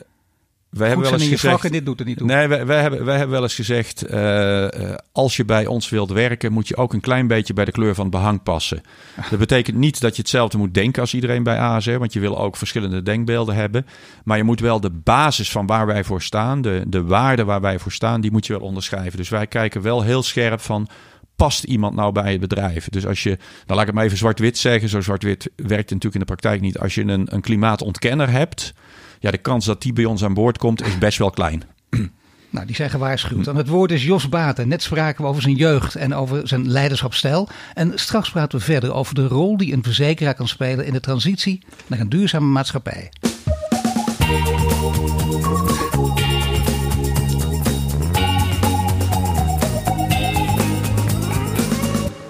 wij 0.69 0.87
hebben 0.87 1.05
wel 1.05 1.19
eens 1.19 1.27
gezegd. 1.27 1.65
En 1.65 1.71
dit 1.71 1.85
doet 1.85 1.99
er 1.99 2.05
niet 2.05 2.17
toe. 2.17 2.27
Nee, 2.27 2.47
wij, 2.47 2.65
wij, 2.65 2.81
hebben, 2.81 3.05
wij 3.05 3.15
hebben 3.15 3.33
wel 3.33 3.43
eens 3.43 3.55
gezegd. 3.55 4.11
Uh, 4.11 4.61
uh, 4.61 4.93
als 5.11 5.35
je 5.37 5.45
bij 5.45 5.65
ons 5.65 5.89
wilt 5.89 6.11
werken, 6.11 6.51
moet 6.51 6.67
je 6.67 6.77
ook 6.77 6.93
een 6.93 7.01
klein 7.01 7.27
beetje 7.27 7.53
bij 7.53 7.65
de 7.65 7.71
kleur 7.71 7.95
van 7.95 8.05
het 8.05 8.13
behang 8.13 8.43
passen. 8.43 8.81
Dat 9.29 9.39
betekent 9.39 9.77
niet 9.77 10.01
dat 10.01 10.15
je 10.15 10.21
hetzelfde 10.21 10.57
moet 10.57 10.73
denken 10.73 11.01
als 11.01 11.13
iedereen 11.13 11.43
bij 11.43 11.59
ASR, 11.59 11.91
want 11.97 12.13
je 12.13 12.19
wil 12.19 12.39
ook 12.39 12.57
verschillende 12.57 13.03
denkbeelden 13.03 13.55
hebben. 13.55 13.85
Maar 14.23 14.37
je 14.37 14.43
moet 14.43 14.59
wel 14.59 14.79
de 14.79 14.91
basis 14.91 15.51
van 15.51 15.65
waar 15.65 15.85
wij 15.85 16.03
voor 16.03 16.21
staan, 16.21 16.61
de, 16.61 16.83
de 16.87 17.03
waarden 17.03 17.45
waar 17.45 17.61
wij 17.61 17.79
voor 17.79 17.91
staan, 17.91 18.21
die 18.21 18.31
moet 18.31 18.47
je 18.47 18.53
wel 18.53 18.67
onderschrijven. 18.67 19.17
Dus 19.17 19.29
wij 19.29 19.47
kijken 19.47 19.81
wel 19.81 20.01
heel 20.01 20.23
scherp 20.23 20.61
van 20.61 20.87
past 21.35 21.63
iemand 21.63 21.95
nou 21.95 22.11
bij 22.11 22.31
het 22.31 22.41
bedrijf? 22.41 22.89
Dus 22.89 23.05
als 23.05 23.23
je, 23.23 23.37
dan 23.65 23.75
laat 23.75 23.79
ik 23.79 23.85
het 23.85 23.95
maar 23.95 24.05
even 24.05 24.17
zwart-wit 24.17 24.57
zeggen. 24.57 24.89
Zo 24.89 25.01
zwart-wit 25.01 25.49
werkt 25.55 25.89
natuurlijk 25.89 26.13
in 26.13 26.19
de 26.19 26.25
praktijk 26.25 26.61
niet. 26.61 26.79
Als 26.79 26.95
je 26.95 27.01
een, 27.01 27.27
een 27.33 27.41
klimaatontkenner 27.41 28.31
hebt, 28.31 28.73
ja, 29.19 29.31
de 29.31 29.37
kans 29.37 29.65
dat 29.65 29.81
die 29.81 29.93
bij 29.93 30.05
ons 30.05 30.23
aan 30.23 30.33
boord 30.33 30.57
komt 30.57 30.85
is 30.85 30.97
best 30.97 31.17
wel 31.17 31.29
klein. 31.29 31.63
Nou, 32.49 32.65
die 32.65 32.75
zijn 32.75 32.89
gewaarschuwd. 32.89 33.47
En 33.47 33.55
het 33.55 33.67
woord 33.67 33.91
is 33.91 34.03
Jos 34.03 34.29
Baten. 34.29 34.67
Net 34.67 34.83
spraken 34.83 35.23
we 35.23 35.29
over 35.29 35.41
zijn 35.41 35.55
jeugd 35.55 35.95
en 35.95 36.15
over 36.15 36.47
zijn 36.47 36.69
leiderschapsstijl. 36.69 37.49
En 37.73 37.91
straks 37.95 38.31
praten 38.31 38.59
we 38.59 38.65
verder 38.65 38.93
over 38.93 39.15
de 39.15 39.27
rol 39.27 39.57
die 39.57 39.73
een 39.73 39.83
verzekeraar 39.83 40.33
kan 40.33 40.47
spelen 40.47 40.85
in 40.85 40.93
de 40.93 40.99
transitie 40.99 41.63
naar 41.87 41.99
een 41.99 42.09
duurzame 42.09 42.45
maatschappij. 42.45 43.09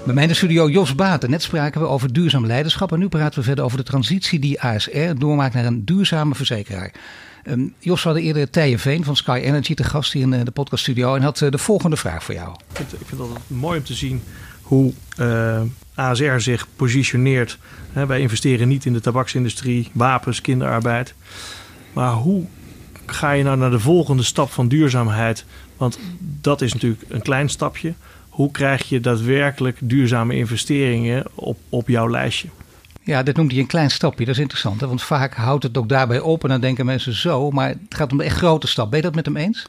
Bij 0.08 0.16
mij 0.16 0.26
in 0.26 0.32
de 0.32 0.38
studio 0.38 0.70
Jos 0.70 0.96
Baten. 0.96 1.30
Net 1.30 1.42
spraken 1.42 1.82
we 1.82 1.88
over 1.88 2.14
duurzaam 2.14 2.46
leiderschap. 2.46 2.92
En 2.92 3.00
nu 3.00 3.08
praten 3.08 3.40
we 3.40 3.46
verder 3.46 3.64
over 3.64 3.78
de 3.78 3.84
transitie 3.84 4.40
die 4.40 4.62
ASR 4.62 5.14
doormaakt 5.18 5.54
naar 5.54 5.66
een 5.66 5.86
duurzame 5.86 6.36
verzekeraar. 6.36 6.92
Um, 7.44 7.74
Jos 7.80 8.04
hadden 8.04 8.24
eerder 8.24 8.50
Tijen 8.50 8.80
Veen 8.80 9.04
van 9.04 9.16
Sky 9.16 9.40
Energy 9.44 9.74
te 9.74 9.84
gast 9.84 10.14
hier 10.14 10.22
in 10.22 10.34
uh, 10.34 10.40
de 10.44 10.52
podcaststudio. 10.52 11.16
En 11.16 11.22
had 11.22 11.42
uh, 11.42 11.52
de 11.52 11.58
volgende 11.58 11.98
vraag 11.98 12.24
voor 12.24 12.34
jou. 12.34 12.50
Ik 12.52 12.76
vind, 12.76 12.94
ik 12.94 13.08
het 13.10 13.20
mooi 13.48 13.78
om 13.80 13.86
te 13.86 13.94
zien 13.94 14.22
hoe 14.62 14.94
uh, 15.20 15.62
ASR 15.96 16.38
zich 16.38 16.68
positioneert. 16.76 17.58
Wij 17.94 18.20
investeren 18.20 18.68
niet 18.68 18.86
in 18.86 18.94
de 18.94 19.02
tabaksindustrie, 19.02 19.90
wapens, 19.94 20.42
kinderarbeid. 20.42 21.14
Maar 21.94 22.14
hoe 22.14 22.46
ga 23.06 23.32
je 23.32 23.44
nou 23.44 23.58
naar 23.58 23.72
de 23.72 23.80
volgende 23.80 24.24
stap 24.24 24.52
van 24.52 24.68
duurzaamheid? 24.68 25.46
Want 25.78 26.00
dat 26.42 26.62
is 26.62 26.74
natuurlijk 26.74 27.04
een 27.08 27.22
klein 27.22 27.50
stapje 27.50 27.94
hoe 28.38 28.52
krijg 28.52 28.90
je 28.90 29.00
daadwerkelijk 29.00 29.78
duurzame 29.82 30.36
investeringen 30.36 31.26
op, 31.36 31.58
op 31.70 31.88
jouw 31.88 32.10
lijstje? 32.10 32.48
Ja, 33.04 33.24
dit 33.24 33.36
noemt 33.36 33.52
hij 33.52 33.60
een 33.60 33.68
klein 33.68 33.90
stapje. 33.90 34.26
Dat 34.26 34.34
is 34.36 34.42
interessant. 34.42 34.82
Hè? 34.82 34.88
Want 34.88 35.02
vaak 35.02 35.34
houdt 35.34 35.64
het 35.64 35.78
ook 35.78 35.90
daarbij 35.90 36.20
op 36.20 36.44
en 36.44 36.50
dan 36.50 36.62
denken 36.62 36.86
mensen 36.86 37.14
zo. 37.14 37.52
Maar 37.52 37.70
het 37.70 37.78
gaat 37.90 38.12
om 38.12 38.20
een 38.20 38.26
echt 38.26 38.38
grote 38.38 38.68
stap. 38.68 38.90
Ben 38.90 39.00
je 39.00 39.06
dat 39.06 39.16
met 39.16 39.26
hem 39.26 39.38
eens? 39.38 39.66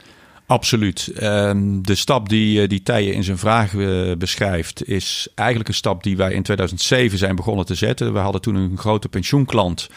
Absoluut. 0.46 1.12
Um, 1.22 1.82
de 1.82 1.94
stap 1.94 2.28
die, 2.28 2.62
eh, 2.62 2.68
die 2.68 2.82
Tijen 2.82 3.14
in 3.14 3.24
zijn 3.24 3.38
vraag 3.38 3.72
uh, 3.72 4.16
beschrijft, 4.16 4.88
is 4.88 5.28
eigenlijk 5.34 5.68
een 5.68 5.74
stap 5.74 6.02
die 6.02 6.16
wij 6.16 6.32
in 6.32 6.42
2007 6.42 7.18
zijn 7.18 7.36
begonnen 7.36 7.66
te 7.66 7.74
zetten. 7.74 8.12
We 8.12 8.18
hadden 8.18 8.40
toen 8.40 8.54
een 8.54 8.78
grote 8.78 9.08
pensioenklant 9.08 9.88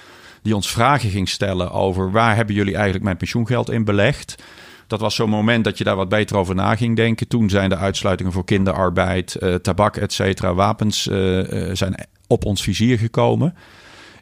die 0.41 0.55
ons 0.55 0.71
vragen 0.71 1.09
ging 1.09 1.29
stellen 1.29 1.71
over 1.71 2.11
waar 2.11 2.35
hebben 2.35 2.55
jullie 2.55 2.73
eigenlijk 2.73 3.03
mijn 3.03 3.17
pensioengeld 3.17 3.69
in 3.69 3.83
belegd. 3.83 4.35
Dat 4.91 4.99
was 4.99 5.15
zo'n 5.15 5.29
moment 5.29 5.63
dat 5.63 5.77
je 5.77 5.83
daar 5.83 5.95
wat 5.95 6.09
beter 6.09 6.37
over 6.37 6.55
na 6.55 6.75
ging 6.75 6.95
denken. 6.95 7.27
Toen 7.27 7.49
zijn 7.49 7.69
de 7.69 7.77
uitsluitingen 7.77 8.31
voor 8.31 8.45
kinderarbeid, 8.45 9.37
uh, 9.39 9.55
tabak, 9.55 9.97
et 9.97 10.13
cetera, 10.13 10.53
wapens 10.53 11.07
uh, 11.07 11.37
uh, 11.37 11.69
zijn 11.73 12.07
op 12.27 12.45
ons 12.45 12.61
vizier 12.61 12.97
gekomen. 12.97 13.55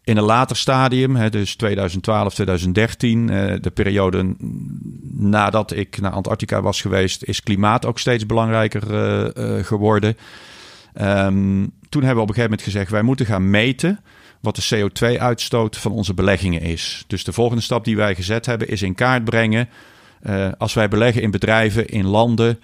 In 0.03 0.17
een 0.17 0.23
later 0.23 0.55
stadium, 0.55 1.15
hè, 1.15 1.29
dus 1.29 1.55
2012, 1.55 2.33
2013, 2.33 3.27
de 3.61 3.71
periode 3.73 4.35
nadat 5.11 5.71
ik 5.71 6.01
naar 6.01 6.11
Antarctica 6.11 6.61
was 6.61 6.81
geweest, 6.81 7.23
is 7.23 7.43
klimaat 7.43 7.85
ook 7.85 7.99
steeds 7.99 8.25
belangrijker 8.25 8.81
geworden. 9.65 10.17
Um, 11.01 11.71
toen 11.89 12.03
hebben 12.03 12.23
we 12.23 12.29
op 12.29 12.29
een 12.29 12.35
gegeven 12.35 12.41
moment 12.41 12.61
gezegd, 12.61 12.91
wij 12.91 13.01
moeten 13.01 13.25
gaan 13.25 13.49
meten 13.49 13.99
wat 14.41 14.55
de 14.55 14.75
CO2-uitstoot 14.75 15.77
van 15.77 15.91
onze 15.91 16.13
beleggingen 16.13 16.61
is. 16.61 17.03
Dus 17.07 17.23
de 17.23 17.33
volgende 17.33 17.63
stap 17.63 17.85
die 17.85 17.95
wij 17.95 18.15
gezet 18.15 18.45
hebben 18.45 18.67
is 18.67 18.81
in 18.81 18.95
kaart 18.95 19.23
brengen 19.23 19.69
uh, 20.23 20.49
als 20.57 20.73
wij 20.73 20.87
beleggen 20.87 21.21
in 21.21 21.31
bedrijven, 21.31 21.87
in 21.87 22.05
landen, 22.05 22.59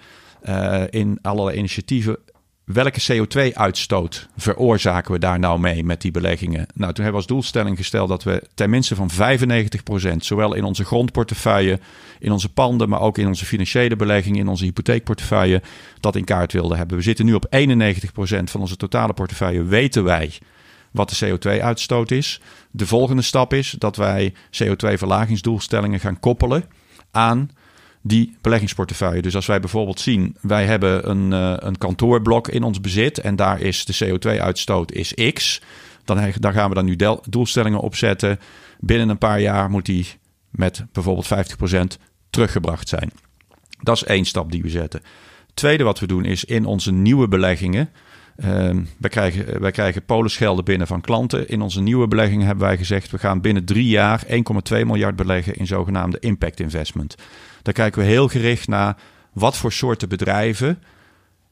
uh, 0.48 0.82
in 0.90 1.18
allerlei 1.22 1.56
initiatieven, 1.56 2.18
welke 2.66 3.00
CO2-uitstoot 3.00 4.28
veroorzaken 4.36 5.12
we 5.12 5.18
daar 5.18 5.38
nou 5.38 5.60
mee 5.60 5.84
met 5.84 6.00
die 6.00 6.10
beleggingen? 6.10 6.66
Nou, 6.74 6.92
toen 6.92 7.04
hebben 7.04 7.06
we 7.06 7.12
als 7.12 7.26
doelstelling 7.26 7.76
gesteld 7.76 8.08
dat 8.08 8.22
we 8.22 8.42
ten 8.54 8.70
minste 8.70 8.94
van 8.94 9.10
95%, 9.10 10.16
zowel 10.16 10.54
in 10.54 10.64
onze 10.64 10.84
grondportefeuille, 10.84 11.78
in 12.18 12.32
onze 12.32 12.52
panden, 12.52 12.88
maar 12.88 13.00
ook 13.00 13.18
in 13.18 13.26
onze 13.26 13.46
financiële 13.46 13.96
beleggingen, 13.96 14.38
in 14.38 14.48
onze 14.48 14.64
hypotheekportefeuille, 14.64 15.62
dat 16.00 16.16
in 16.16 16.24
kaart 16.24 16.52
wilden 16.52 16.76
hebben. 16.76 16.96
We 16.96 17.02
zitten 17.02 17.24
nu 17.24 17.34
op 17.34 17.46
91% 17.56 17.58
van 18.44 18.60
onze 18.60 18.76
totale 18.76 19.12
portefeuille, 19.12 19.64
weten 19.64 20.04
wij 20.04 20.32
wat 20.90 21.10
de 21.10 21.26
CO2-uitstoot 21.26 22.10
is. 22.10 22.40
De 22.70 22.86
volgende 22.86 23.22
stap 23.22 23.52
is 23.52 23.74
dat 23.78 23.96
wij 23.96 24.34
CO2-verlagingsdoelstellingen 24.50 26.00
gaan 26.00 26.20
koppelen 26.20 26.64
aan 27.16 27.50
die 28.02 28.36
beleggingsportefeuille. 28.40 29.22
Dus 29.22 29.34
als 29.34 29.46
wij 29.46 29.60
bijvoorbeeld 29.60 30.00
zien, 30.00 30.36
wij 30.40 30.66
hebben 30.66 31.10
een, 31.10 31.32
uh, 31.32 31.54
een 31.58 31.78
kantoorblok 31.78 32.48
in 32.48 32.62
ons 32.62 32.80
bezit 32.80 33.18
en 33.18 33.36
daar 33.36 33.60
is 33.60 33.84
de 33.84 34.04
CO2-uitstoot 34.04 34.92
is 34.92 35.14
X, 35.32 35.62
dan, 36.04 36.32
dan 36.38 36.52
gaan 36.52 36.68
we 36.68 36.74
dan 36.74 36.84
nu 36.84 36.96
doelstellingen 37.28 37.80
opzetten. 37.80 38.38
Binnen 38.80 39.08
een 39.08 39.18
paar 39.18 39.40
jaar 39.40 39.70
moet 39.70 39.86
die 39.86 40.06
met 40.50 40.84
bijvoorbeeld 40.92 41.26
50% 41.26 41.98
teruggebracht 42.30 42.88
zijn. 42.88 43.10
Dat 43.80 43.96
is 43.96 44.04
één 44.04 44.24
stap 44.24 44.52
die 44.52 44.62
we 44.62 44.68
zetten. 44.68 45.00
Tweede 45.54 45.84
wat 45.84 45.98
we 45.98 46.06
doen 46.06 46.24
is 46.24 46.44
in 46.44 46.64
onze 46.64 46.92
nieuwe 46.92 47.28
beleggingen. 47.28 47.90
Uh, 48.44 48.46
wij, 48.98 49.10
krijgen, 49.10 49.60
wij 49.60 49.70
krijgen 49.70 50.04
polisgelden 50.04 50.64
binnen 50.64 50.86
van 50.86 51.00
klanten. 51.00 51.48
In 51.48 51.60
onze 51.60 51.80
nieuwe 51.80 52.08
beleggingen 52.08 52.46
hebben 52.46 52.66
wij 52.66 52.76
gezegd... 52.76 53.10
we 53.10 53.18
gaan 53.18 53.40
binnen 53.40 53.64
drie 53.64 53.88
jaar 53.88 54.22
1,2 54.26 54.32
miljard 54.70 55.16
beleggen 55.16 55.54
in 55.54 55.66
zogenaamde 55.66 56.18
impact 56.20 56.60
investment. 56.60 57.14
Daar 57.62 57.74
kijken 57.74 58.00
we 58.00 58.06
heel 58.08 58.28
gericht 58.28 58.68
naar 58.68 58.96
wat 59.32 59.56
voor 59.56 59.72
soorten 59.72 60.08
bedrijven 60.08 60.82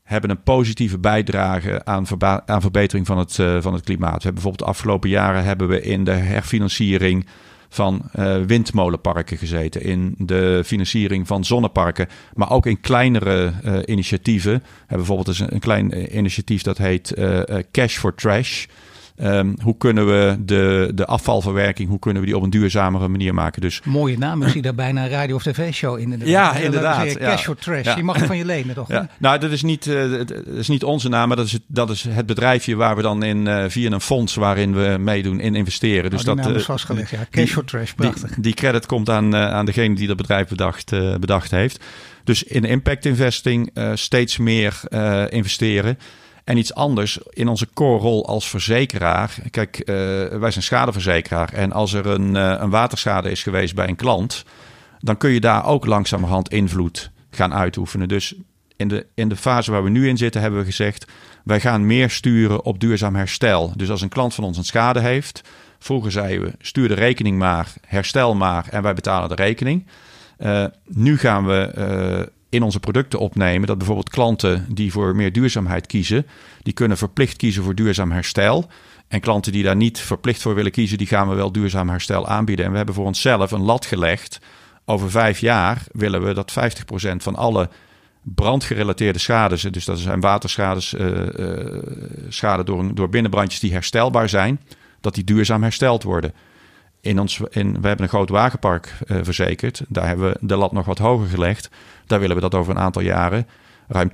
hebben 0.03 0.31
een 0.31 0.43
positieve 0.43 0.99
bijdrage 0.99 1.85
aan, 1.85 2.07
aan 2.47 2.61
verbetering 2.61 3.07
van 3.07 3.19
het, 3.19 3.39
uh, 3.39 3.57
van 3.61 3.73
het 3.73 3.85
klimaat. 3.85 4.17
We 4.17 4.23
hebben 4.23 4.35
bijvoorbeeld 4.35 4.65
de 4.69 4.75
afgelopen 4.75 5.09
jaren 5.09 5.45
hebben 5.45 5.69
we 5.69 5.81
in 5.81 6.05
de 6.05 6.11
herfinanciering 6.11 7.27
van 7.75 8.03
uh, 8.19 8.37
windmolenparken 8.43 9.39
gezeten, 9.39 9.83
in 9.83 10.15
de 10.19 10.63
financiering 10.65 11.27
van 11.27 11.45
zonneparken, 11.45 12.09
maar 12.35 12.51
ook 12.51 12.67
in 12.67 12.81
kleinere 12.81 13.53
uh, 13.65 13.79
initiatieven. 13.85 14.63
Hebben 14.79 15.07
bijvoorbeeld 15.07 15.39
een, 15.39 15.55
een 15.55 15.61
klein 15.61 16.17
initiatief 16.17 16.63
dat 16.63 16.79
heet 16.79 17.15
Cash 17.71 17.99
for 17.99 18.15
Trash. 18.15 18.67
Um, 19.23 19.57
hoe 19.63 19.77
kunnen 19.77 20.07
we 20.07 20.37
de, 20.39 20.91
de 20.95 21.07
afvalverwerking, 21.07 21.89
hoe 21.89 21.99
kunnen 21.99 22.21
we 22.23 22.27
die 22.29 22.37
op 22.37 22.43
een 22.43 22.51
duurzamere 22.51 23.09
manier 23.09 23.35
maken? 23.35 23.61
Dus, 23.61 23.81
Mooie 23.85 24.19
naam, 24.19 24.49
zie 24.49 24.63
daar 24.63 24.75
bijna 24.75 25.03
een 25.05 25.11
radio- 25.11 25.35
of 25.35 25.43
tv-show 25.43 25.97
in. 25.97 26.03
Inderdaad. 26.03 26.29
Ja, 26.29 26.57
inderdaad. 26.57 27.03
Zeggen, 27.03 27.21
cash 27.21 27.45
for 27.45 27.57
trash, 27.57 27.85
ja. 27.85 27.97
je 27.97 28.03
mag 28.03 28.17
het 28.17 28.27
van 28.27 28.37
je 28.37 28.45
lenen 28.45 28.75
toch? 28.75 28.89
Ja. 28.89 29.09
Nou, 29.19 29.39
dat 29.39 29.51
is, 29.51 29.63
niet, 29.63 29.87
uh, 29.87 30.11
dat 30.11 30.47
is 30.47 30.69
niet 30.69 30.85
onze 30.85 31.09
naam, 31.09 31.29
maar 31.29 31.37
dat 31.37 31.47
is, 31.47 31.53
het, 31.53 31.63
dat 31.67 31.91
is 31.91 32.05
het 32.09 32.27
bedrijfje 32.27 32.75
waar 32.75 32.97
we 32.97 33.03
dan 33.03 33.23
in, 33.23 33.47
uh, 33.47 33.65
via 33.69 33.91
een 33.91 34.01
fonds 34.01 34.35
waarin 34.35 34.75
we 34.75 34.97
meedoen 34.99 35.41
in 35.41 35.55
investeren. 35.55 36.11
Dus 36.11 36.25
oh, 36.25 36.37
dat 36.37 36.47
is 36.47 36.61
uh, 36.61 36.67
vastgelegd, 36.67 37.11
ja. 37.11 37.19
Cash 37.19 37.45
die, 37.45 37.47
for 37.47 37.65
trash, 37.65 37.93
prachtig. 37.93 38.31
Die, 38.31 38.43
die 38.43 38.55
credit 38.55 38.87
komt 38.87 39.11
aan, 39.11 39.37
aan 39.37 39.67
degene 39.67 39.95
die 39.95 40.07
dat 40.07 40.17
bedrijf 40.17 40.49
bedacht, 40.49 40.91
bedacht 41.21 41.51
heeft. 41.51 41.85
Dus 42.25 42.43
in 42.43 42.65
impact 42.65 43.05
investing 43.05 43.71
steeds 43.95 44.37
meer 44.37 44.81
investeren. 45.29 45.99
En 46.45 46.57
iets 46.57 46.75
anders 46.75 47.19
in 47.31 47.49
onze 47.49 47.69
core 47.75 47.99
rol 47.99 48.27
als 48.27 48.49
verzekeraar. 48.49 49.37
Kijk, 49.51 49.79
uh, 49.79 49.87
wij 50.27 50.51
zijn 50.51 50.65
schadeverzekeraar. 50.65 51.53
En 51.53 51.73
als 51.73 51.93
er 51.93 52.07
een, 52.07 52.35
uh, 52.35 52.55
een 52.59 52.71
waterschade 52.71 53.31
is 53.31 53.43
geweest 53.43 53.75
bij 53.75 53.89
een 53.89 53.97
klant, 53.97 54.45
dan 54.99 55.17
kun 55.17 55.31
je 55.31 55.41
daar 55.41 55.67
ook 55.67 55.87
langzamerhand 55.87 56.49
invloed 56.49 57.11
gaan 57.31 57.55
uitoefenen. 57.55 58.09
Dus 58.09 58.35
in 58.77 58.89
de, 58.89 59.07
in 59.15 59.29
de 59.29 59.37
fase 59.37 59.71
waar 59.71 59.85
we 59.85 59.91
nu 59.91 60.09
in 60.09 60.17
zitten, 60.17 60.41
hebben 60.41 60.61
we 60.61 60.67
gezegd: 60.67 61.07
wij 61.45 61.61
gaan 61.61 61.87
meer 61.87 62.11
sturen 62.11 62.65
op 62.65 62.81
duurzaam 62.81 63.15
herstel. 63.15 63.73
Dus 63.77 63.91
als 63.91 64.01
een 64.01 64.09
klant 64.09 64.35
van 64.35 64.45
ons 64.45 64.57
een 64.57 64.65
schade 64.65 65.01
heeft, 65.01 65.41
vroeger 65.79 66.13
zeiden 66.13 66.47
we: 66.47 66.53
stuur 66.59 66.89
de 66.89 66.95
rekening 66.95 67.39
maar, 67.39 67.73
herstel 67.87 68.35
maar 68.35 68.67
en 68.71 68.83
wij 68.83 68.95
betalen 68.95 69.29
de 69.29 69.35
rekening. 69.35 69.87
Uh, 70.39 70.65
nu 70.85 71.19
gaan 71.19 71.47
we 71.47 72.33
in 72.55 72.63
onze 72.63 72.81
producten 72.81 73.19
opnemen. 73.19 73.67
Dat 73.67 73.79
bijvoorbeeld 73.79 74.11
klanten 74.11 74.67
die 74.69 74.93
voor 74.93 75.17
meer 75.17 75.33
duurzaamheid 75.33 75.87
kiezen, 75.87 76.27
die 76.63 76.73
kunnen 76.73 76.97
verplicht 76.97 77.37
kiezen 77.37 77.63
voor 77.63 77.75
duurzaam 77.75 78.11
herstel. 78.11 78.67
En 79.09 79.21
klanten 79.21 79.53
die 79.53 79.63
daar 79.63 79.77
niet 79.77 80.01
verplicht 80.01 80.43
voor 80.43 80.55
willen 80.55 80.73
kiezen, 80.73 80.99
die 80.99 81.07
gaan 81.07 81.29
we 81.29 81.35
wel 81.35 81.53
duurzaam 81.53 81.89
herstel 81.89 82.27
aanbieden. 82.27 82.65
En 82.65 82.71
we 82.71 82.77
hebben 82.77 82.95
voor 82.95 83.07
onszelf 83.07 83.51
een 83.51 83.63
lat 83.63 83.87
gelegd. 83.87 84.41
Over 84.85 85.11
vijf 85.11 85.39
jaar 85.39 85.83
willen 85.93 86.25
we 86.25 86.35
dat 86.35 86.53
50% 86.53 87.17
van 87.17 87.35
alle 87.35 87.69
brandgerelateerde 88.23 89.19
schades, 89.19 89.63
dus 89.63 89.85
dat 89.85 89.99
zijn 89.99 90.21
waterschades, 90.21 90.95
uh, 90.95 91.07
uh, 91.37 91.83
schade 92.29 92.65
door, 92.65 92.95
door 92.95 93.09
binnenbrandjes 93.09 93.61
die 93.61 93.73
herstelbaar 93.73 94.29
zijn, 94.29 94.61
dat 95.01 95.15
die 95.15 95.25
duurzaam 95.25 95.63
hersteld 95.63 96.03
worden. 96.03 96.33
In 97.05 97.21
ons, 97.21 97.41
in, 97.51 97.81
we 97.81 97.87
hebben 97.87 98.05
een 98.05 98.09
groot 98.09 98.29
wagenpark 98.29 98.95
uh, 99.07 99.19
verzekerd. 99.23 99.83
Daar 99.89 100.07
hebben 100.07 100.31
we 100.31 100.37
de 100.41 100.57
lat 100.57 100.73
nog 100.73 100.87
wat 100.87 100.99
hoger 100.99 101.29
gelegd. 101.29 101.71
Daar 102.07 102.21
willen 102.21 102.37
we 102.37 102.43
dat 102.43 102.55
over 102.55 102.73
een 102.73 102.83
aantal 102.83 103.03
jaren 103.03 103.47
ruim 103.89 104.11
80% 104.11 104.13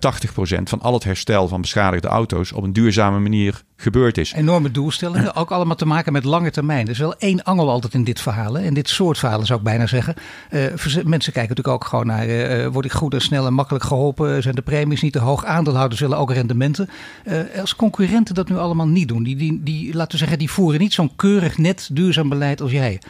van 0.63 0.81
al 0.81 0.95
het 0.95 1.05
herstel 1.05 1.49
van 1.49 1.61
beschadigde 1.61 2.09
auto's 2.09 2.53
op 2.53 2.63
een 2.63 2.73
duurzame 2.73 3.19
manier 3.19 3.63
gebeurd 3.77 4.19
is. 4.19 4.33
Enorme 4.33 4.71
doelstellingen, 4.71 5.35
ook 5.41 5.51
allemaal 5.51 5.77
te 5.77 5.87
maken 5.87 6.13
met 6.13 6.25
lange 6.25 6.51
termijn. 6.51 6.85
Er 6.85 6.93
is 6.93 6.99
wel 6.99 7.17
één 7.17 7.43
angel 7.43 7.71
altijd 7.71 7.95
in 7.95 8.05
dit 8.05 8.21
verhaal, 8.21 8.57
in 8.57 8.75
dit 8.75 8.89
soort 8.89 9.19
verhalen 9.19 9.47
zou 9.47 9.59
ik 9.59 9.65
bijna 9.65 9.87
zeggen. 9.87 10.15
Uh, 10.51 10.61
mensen 11.05 11.33
kijken 11.33 11.57
natuurlijk 11.57 11.69
ook 11.69 11.85
gewoon 11.85 12.07
naar, 12.07 12.29
uh, 12.29 12.67
word 12.67 12.85
ik 12.85 12.93
goed 12.93 13.15
en 13.15 13.21
snel 13.21 13.47
en 13.47 13.55
makkelijk 13.55 13.85
geholpen? 13.85 14.43
Zijn 14.43 14.55
de 14.55 14.63
premies 14.63 15.03
niet 15.03 15.13
te 15.13 15.19
hoog? 15.19 15.45
Aandeelhouders 15.45 16.01
willen 16.01 16.19
ook 16.19 16.33
rendementen. 16.33 16.91
Uh, 17.25 17.61
als 17.61 17.77
concurrenten 17.77 18.35
dat 18.35 18.49
nu 18.49 18.57
allemaal 18.57 18.89
niet 18.89 19.09
doen, 19.09 19.23
die, 19.23 19.37
die, 19.37 19.61
die, 19.63 19.95
laten 19.95 20.13
we 20.13 20.19
zeggen, 20.19 20.39
die 20.39 20.51
voeren 20.51 20.81
niet 20.81 20.93
zo'n 20.93 21.17
keurig 21.17 21.59
net 21.59 21.89
duurzaam 21.93 22.29
beleid 22.29 22.61
als 22.61 22.71
jij. 22.71 23.01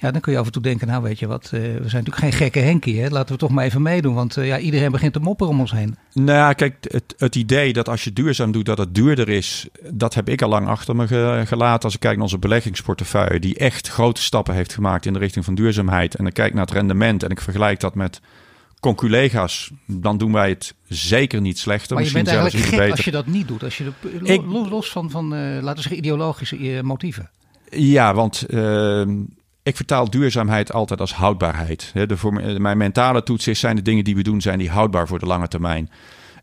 Ja, 0.00 0.10
dan 0.10 0.20
kun 0.20 0.32
je 0.32 0.38
af 0.38 0.46
en 0.46 0.52
toe 0.52 0.62
denken, 0.62 0.86
nou 0.86 1.02
weet 1.02 1.18
je 1.18 1.26
wat, 1.26 1.44
uh, 1.44 1.60
we 1.60 1.68
zijn 1.68 2.04
natuurlijk 2.04 2.16
geen 2.16 2.32
gekke 2.32 2.58
Henkie. 2.58 3.00
Hè? 3.00 3.08
Laten 3.08 3.32
we 3.32 3.40
toch 3.40 3.50
maar 3.50 3.64
even 3.64 3.82
meedoen, 3.82 4.14
want 4.14 4.36
uh, 4.36 4.46
ja, 4.46 4.58
iedereen 4.58 4.90
begint 4.90 5.12
te 5.12 5.18
mopperen 5.18 5.52
om 5.52 5.60
ons 5.60 5.70
heen. 5.70 5.96
Nou 6.12 6.38
ja, 6.38 6.52
kijk, 6.52 6.76
het, 6.80 7.14
het 7.18 7.34
idee 7.34 7.72
dat 7.72 7.88
als 7.88 8.04
je 8.04 8.12
duurzaam 8.12 8.52
doet 8.52 8.66
dat 8.66 8.78
het 8.78 8.94
duurder 8.94 9.28
is, 9.28 9.68
dat 9.90 10.14
heb 10.14 10.28
ik 10.28 10.42
al 10.42 10.48
lang 10.48 10.66
achter 10.66 10.96
me 10.96 11.06
ge, 11.06 11.42
gelaten. 11.46 11.84
Als 11.84 11.94
ik 11.94 12.00
kijk 12.00 12.14
naar 12.14 12.22
onze 12.22 12.38
beleggingsportefeuille, 12.38 13.40
die 13.40 13.56
echt 13.56 13.88
grote 13.88 14.22
stappen 14.22 14.54
heeft 14.54 14.74
gemaakt 14.74 15.06
in 15.06 15.12
de 15.12 15.18
richting 15.18 15.44
van 15.44 15.54
duurzaamheid. 15.54 16.14
En 16.14 16.24
dan 16.24 16.32
kijk 16.32 16.52
naar 16.54 16.64
het 16.64 16.74
rendement 16.74 17.22
en 17.22 17.30
ik 17.30 17.40
vergelijk 17.40 17.80
dat 17.80 17.94
met 17.94 18.20
conculega's, 18.80 19.70
dan 19.86 20.18
doen 20.18 20.32
wij 20.32 20.48
het 20.48 20.74
zeker 20.88 21.40
niet 21.40 21.58
slechter. 21.58 21.96
Maar 21.96 22.04
je 22.04 22.12
bent 22.12 22.28
eigenlijk 22.28 22.64
gek 22.64 22.70
beter. 22.70 22.90
als 22.90 23.04
je 23.04 23.10
dat 23.10 23.26
niet 23.26 23.48
doet. 23.48 23.62
Als 23.62 23.78
je 23.78 23.84
de, 23.84 24.18
ik, 24.22 24.42
los 24.46 24.90
van, 24.90 25.10
van 25.10 25.34
uh, 25.34 25.40
laten 25.40 25.74
we 25.74 25.80
zeggen, 25.80 25.96
ideologische 25.96 26.80
motieven. 26.82 27.30
Ja, 27.70 28.14
want 28.14 28.42
ehm, 28.42 29.16
ik 29.68 29.76
vertaal 29.76 30.10
duurzaamheid 30.10 30.72
altijd 30.72 31.00
als 31.00 31.14
houdbaarheid. 31.14 31.92
De, 32.06 32.16
voor, 32.16 32.60
mijn 32.60 32.78
mentale 32.78 33.22
toets 33.22 33.46
is, 33.46 33.60
zijn 33.60 33.76
de 33.76 33.82
dingen 33.82 34.04
die 34.04 34.16
we 34.16 34.22
doen, 34.22 34.40
zijn 34.40 34.58
die 34.58 34.70
houdbaar 34.70 35.06
voor 35.06 35.18
de 35.18 35.26
lange 35.26 35.48
termijn. 35.48 35.90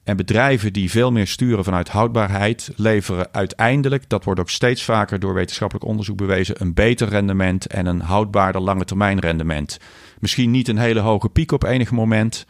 En 0.03 0.17
bedrijven 0.17 0.73
die 0.73 0.89
veel 0.91 1.11
meer 1.11 1.27
sturen 1.27 1.63
vanuit 1.63 1.89
houdbaarheid, 1.89 2.71
leveren 2.75 3.27
uiteindelijk, 3.31 4.09
dat 4.09 4.23
wordt 4.23 4.39
ook 4.39 4.49
steeds 4.49 4.83
vaker 4.83 5.19
door 5.19 5.33
wetenschappelijk 5.33 5.85
onderzoek 5.85 6.17
bewezen, 6.17 6.61
een 6.61 6.73
beter 6.73 7.07
rendement 7.07 7.67
en 7.67 7.85
een 7.85 8.01
houdbaarder 8.01 8.61
lange 8.61 8.85
termijn 8.85 9.19
rendement. 9.19 9.79
Misschien 10.19 10.51
niet 10.51 10.67
een 10.67 10.77
hele 10.77 10.99
hoge 10.99 11.29
piek 11.29 11.51
op 11.51 11.63
enig 11.63 11.91
moment, 11.91 12.45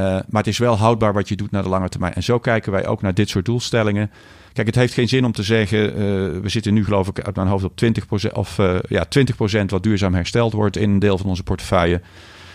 maar 0.00 0.26
het 0.42 0.46
is 0.46 0.58
wel 0.58 0.76
houdbaar 0.78 1.12
wat 1.12 1.28
je 1.28 1.36
doet 1.36 1.50
naar 1.50 1.62
de 1.62 1.68
lange 1.68 1.88
termijn. 1.88 2.14
En 2.14 2.22
zo 2.22 2.38
kijken 2.38 2.72
wij 2.72 2.86
ook 2.86 3.02
naar 3.02 3.14
dit 3.14 3.28
soort 3.28 3.44
doelstellingen. 3.44 4.10
Kijk, 4.52 4.66
het 4.66 4.76
heeft 4.76 4.94
geen 4.94 5.08
zin 5.08 5.24
om 5.24 5.32
te 5.32 5.42
zeggen, 5.42 5.90
uh, 5.90 5.94
we 6.40 6.48
zitten 6.48 6.74
nu 6.74 6.84
geloof 6.84 7.08
ik 7.08 7.20
uit 7.20 7.36
mijn 7.36 7.48
hoofd 7.48 7.64
op 7.64 7.76
20%, 7.76 8.32
of, 8.32 8.58
uh, 8.58 8.78
ja, 8.88 9.06
20% 9.08 9.70
wat 9.70 9.82
duurzaam 9.82 10.14
hersteld 10.14 10.52
wordt 10.52 10.76
in 10.76 10.90
een 10.90 10.98
deel 10.98 11.18
van 11.18 11.26
onze 11.26 11.42
portefeuille. 11.42 12.00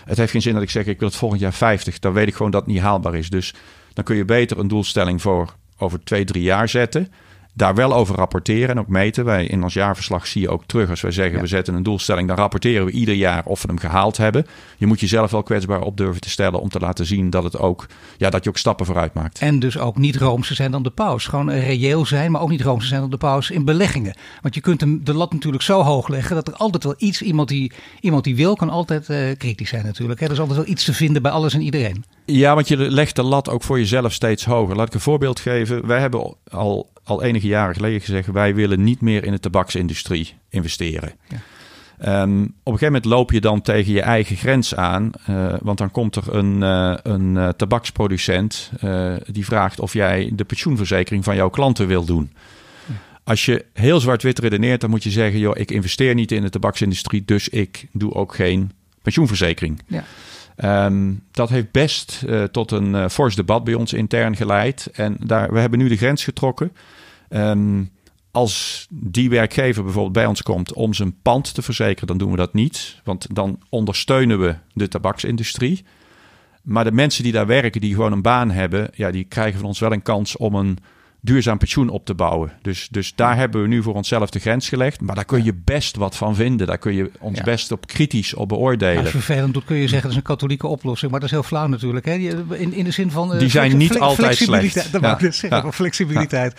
Het 0.04 0.16
heeft 0.16 0.30
geen 0.30 0.42
zin 0.42 0.54
dat 0.54 0.62
ik 0.62 0.70
zeg, 0.70 0.86
ik 0.86 0.98
wil 0.98 1.08
het 1.08 1.16
volgend 1.16 1.40
jaar 1.40 1.52
50. 1.52 1.98
Dan 1.98 2.12
weet 2.12 2.28
ik 2.28 2.34
gewoon 2.34 2.50
dat 2.50 2.64
het 2.64 2.70
niet 2.70 2.82
haalbaar 2.82 3.14
is. 3.14 3.30
Dus 3.30 3.54
dan 3.92 4.04
kun 4.04 4.16
je 4.16 4.24
beter 4.24 4.58
een 4.58 4.68
doelstelling 4.68 5.22
voor 5.22 5.54
over 5.78 6.04
twee, 6.04 6.24
drie 6.24 6.42
jaar 6.42 6.68
zetten 6.68 7.12
daar 7.58 7.74
wel 7.74 7.94
over 7.94 8.14
rapporteren 8.14 8.68
en 8.68 8.78
ook 8.78 8.88
meten. 8.88 9.24
Wij 9.24 9.46
in 9.46 9.62
ons 9.62 9.74
jaarverslag 9.74 10.26
zie 10.26 10.40
je 10.40 10.48
ook 10.48 10.62
terug 10.66 10.90
als 10.90 11.00
wij 11.00 11.10
zeggen 11.10 11.40
we 11.40 11.46
zetten 11.46 11.74
een 11.74 11.82
doelstelling, 11.82 12.28
dan 12.28 12.36
rapporteren 12.36 12.86
we 12.86 12.92
ieder 12.92 13.14
jaar 13.14 13.44
of 13.44 13.62
we 13.62 13.68
hem 13.68 13.78
gehaald 13.78 14.16
hebben. 14.16 14.46
Je 14.76 14.86
moet 14.86 15.00
jezelf 15.00 15.30
wel 15.30 15.42
kwetsbaar 15.42 15.80
op 15.80 15.96
durven 15.96 16.20
te 16.20 16.30
stellen 16.30 16.60
om 16.60 16.68
te 16.68 16.78
laten 16.78 17.06
zien 17.06 17.30
dat 17.30 17.44
het 17.44 17.58
ook, 17.58 17.86
ja, 18.16 18.30
dat 18.30 18.44
je 18.44 18.50
ook 18.50 18.56
stappen 18.56 18.86
vooruit 18.86 19.14
maakt. 19.14 19.38
En 19.38 19.58
dus 19.58 19.78
ook 19.78 19.96
niet 19.96 20.16
roomser 20.16 20.56
zijn 20.56 20.70
dan 20.70 20.82
de 20.82 20.90
paus. 20.90 21.26
Gewoon 21.26 21.50
reëel 21.50 22.06
zijn, 22.06 22.30
maar 22.30 22.40
ook 22.40 22.50
niet 22.50 22.62
roomser 22.62 22.88
zijn 22.88 23.00
dan 23.00 23.10
de 23.10 23.16
paus 23.16 23.50
in 23.50 23.64
beleggingen. 23.64 24.16
Want 24.42 24.54
je 24.54 24.60
kunt 24.60 24.80
hem 24.80 25.00
de 25.04 25.14
lat 25.14 25.32
natuurlijk 25.32 25.62
zo 25.62 25.82
hoog 25.82 26.08
leggen 26.08 26.34
dat 26.34 26.48
er 26.48 26.54
altijd 26.54 26.84
wel 26.84 26.94
iets, 26.98 27.22
iemand 27.22 27.48
die, 27.48 27.72
iemand 28.00 28.24
die 28.24 28.36
wil, 28.36 28.56
kan 28.56 28.70
altijd 28.70 29.08
uh, 29.08 29.18
kritisch 29.38 29.68
zijn 29.68 29.84
natuurlijk. 29.84 30.20
Hè. 30.20 30.26
Er 30.26 30.32
is 30.32 30.40
altijd 30.40 30.58
wel 30.58 30.68
iets 30.68 30.84
te 30.84 30.94
vinden 30.94 31.22
bij 31.22 31.30
alles 31.30 31.54
en 31.54 31.62
iedereen. 31.62 32.04
Ja, 32.24 32.54
want 32.54 32.68
je 32.68 32.76
legt 32.76 33.16
de 33.16 33.22
lat 33.22 33.48
ook 33.48 33.62
voor 33.62 33.78
jezelf 33.78 34.12
steeds 34.12 34.44
hoger. 34.44 34.76
Laat 34.76 34.86
ik 34.86 34.94
een 34.94 35.00
voorbeeld 35.00 35.40
geven. 35.40 35.86
Wij 35.86 36.00
hebben 36.00 36.34
al 36.50 36.90
al 37.08 37.22
enige 37.22 37.46
jaren 37.46 37.74
geleden 37.74 38.00
gezegd: 38.00 38.30
wij 38.30 38.54
willen 38.54 38.82
niet 38.82 39.00
meer 39.00 39.24
in 39.24 39.32
de 39.32 39.40
tabaksindustrie 39.40 40.34
investeren. 40.48 41.12
Ja. 41.28 41.40
Um, 42.22 42.42
op 42.42 42.48
een 42.72 42.78
gegeven 42.78 42.86
moment 42.86 43.04
loop 43.04 43.32
je 43.32 43.40
dan 43.40 43.60
tegen 43.60 43.92
je 43.92 44.02
eigen 44.02 44.36
grens 44.36 44.74
aan, 44.74 45.10
uh, 45.30 45.54
want 45.60 45.78
dan 45.78 45.90
komt 45.90 46.16
er 46.16 46.34
een, 46.34 46.60
uh, 46.60 46.94
een 47.02 47.34
uh, 47.34 47.48
tabaksproducent 47.48 48.70
die 49.26 49.44
vraagt 49.44 49.80
of 49.80 49.92
jij 49.92 50.30
de 50.34 50.44
pensioenverzekering 50.44 51.24
van 51.24 51.36
jouw 51.36 51.48
klanten 51.48 51.86
wil 51.86 52.04
doen. 52.04 52.32
Als 53.24 53.44
je 53.44 53.64
heel 53.72 54.00
zwart-wit 54.00 54.38
redeneert, 54.38 54.80
dan 54.80 54.90
moet 54.90 55.02
je 55.02 55.10
zeggen: 55.10 55.38
joh, 55.38 55.56
ik 55.56 55.70
investeer 55.70 56.14
niet 56.14 56.32
in 56.32 56.42
de 56.42 56.50
tabaksindustrie, 56.50 57.24
dus 57.24 57.48
ik 57.48 57.86
doe 57.92 58.14
ook 58.14 58.34
geen 58.34 58.72
pensioenverzekering. 59.02 59.82
Ja. 59.86 60.04
Um, 60.64 61.24
dat 61.30 61.48
heeft 61.48 61.70
best 61.70 62.22
uh, 62.26 62.44
tot 62.44 62.70
een 62.70 62.94
uh, 62.94 63.08
fors 63.08 63.34
debat 63.34 63.64
bij 63.64 63.74
ons 63.74 63.92
intern 63.92 64.36
geleid. 64.36 64.90
En 64.92 65.16
daar, 65.20 65.52
we 65.52 65.60
hebben 65.60 65.78
nu 65.78 65.88
de 65.88 65.96
grens 65.96 66.24
getrokken. 66.24 66.72
Um, 67.30 67.90
als 68.30 68.86
die 68.90 69.30
werkgever 69.30 69.82
bijvoorbeeld 69.82 70.14
bij 70.14 70.26
ons 70.26 70.42
komt 70.42 70.72
om 70.72 70.94
zijn 70.94 71.20
pand 71.22 71.54
te 71.54 71.62
verzekeren, 71.62 72.06
dan 72.06 72.18
doen 72.18 72.30
we 72.30 72.36
dat 72.36 72.54
niet. 72.54 73.00
Want 73.04 73.26
dan 73.34 73.58
ondersteunen 73.68 74.40
we 74.40 74.54
de 74.72 74.88
tabaksindustrie. 74.88 75.84
maar 76.62 76.84
de 76.84 76.92
mensen 76.92 77.22
die 77.22 77.32
daar 77.32 77.46
werken, 77.46 77.80
die 77.80 77.94
gewoon 77.94 78.12
een 78.12 78.22
baan 78.22 78.50
hebben, 78.50 78.90
ja, 78.94 79.10
die 79.10 79.24
krijgen 79.24 79.58
van 79.58 79.68
ons 79.68 79.78
wel 79.78 79.92
een 79.92 80.02
kans 80.02 80.36
om 80.36 80.54
een 80.54 80.78
duurzaam 81.20 81.58
pensioen 81.58 81.88
op 81.88 82.04
te 82.04 82.14
bouwen. 82.14 82.52
Dus, 82.62 82.88
dus 82.90 83.12
daar 83.14 83.36
hebben 83.36 83.62
we 83.62 83.68
nu 83.68 83.82
voor 83.82 83.94
onszelf 83.94 84.30
de 84.30 84.38
grens 84.38 84.68
gelegd. 84.68 85.00
Maar 85.00 85.14
daar 85.14 85.24
kun 85.24 85.44
je 85.44 85.54
best 85.54 85.96
wat 85.96 86.16
van 86.16 86.34
vinden. 86.34 86.66
Daar 86.66 86.78
kun 86.78 86.94
je 86.94 87.10
ons 87.20 87.40
best 87.40 87.72
op 87.72 87.86
kritisch 87.86 88.34
op 88.34 88.48
beoordelen. 88.48 88.96
Als 88.96 89.12
je 89.12 89.18
vervelend 89.18 89.54
doet, 89.54 89.64
kun 89.64 89.76
je 89.76 89.82
zeggen 89.82 90.02
dat 90.02 90.10
is 90.10 90.16
een 90.16 90.22
katholieke 90.22 90.66
oplossing. 90.66 91.10
Maar 91.10 91.20
dat 91.20 91.28
is 91.28 91.34
heel 91.34 91.44
flauw 91.44 91.66
natuurlijk. 91.66 92.06
Hè? 92.06 92.12
In, 92.12 92.72
in 92.72 92.84
de 92.84 92.90
zin 92.90 93.10
van... 93.10 93.32
Uh, 93.32 93.38
Die 93.38 93.50
zijn 93.50 93.76
niet 93.76 93.98
altijd 93.98 94.36
slecht. 94.36 94.92
Dat 94.92 95.00
ja. 95.00 95.18
ik 95.18 95.32
zeggen, 95.32 95.72
flexibiliteit. 95.72 96.54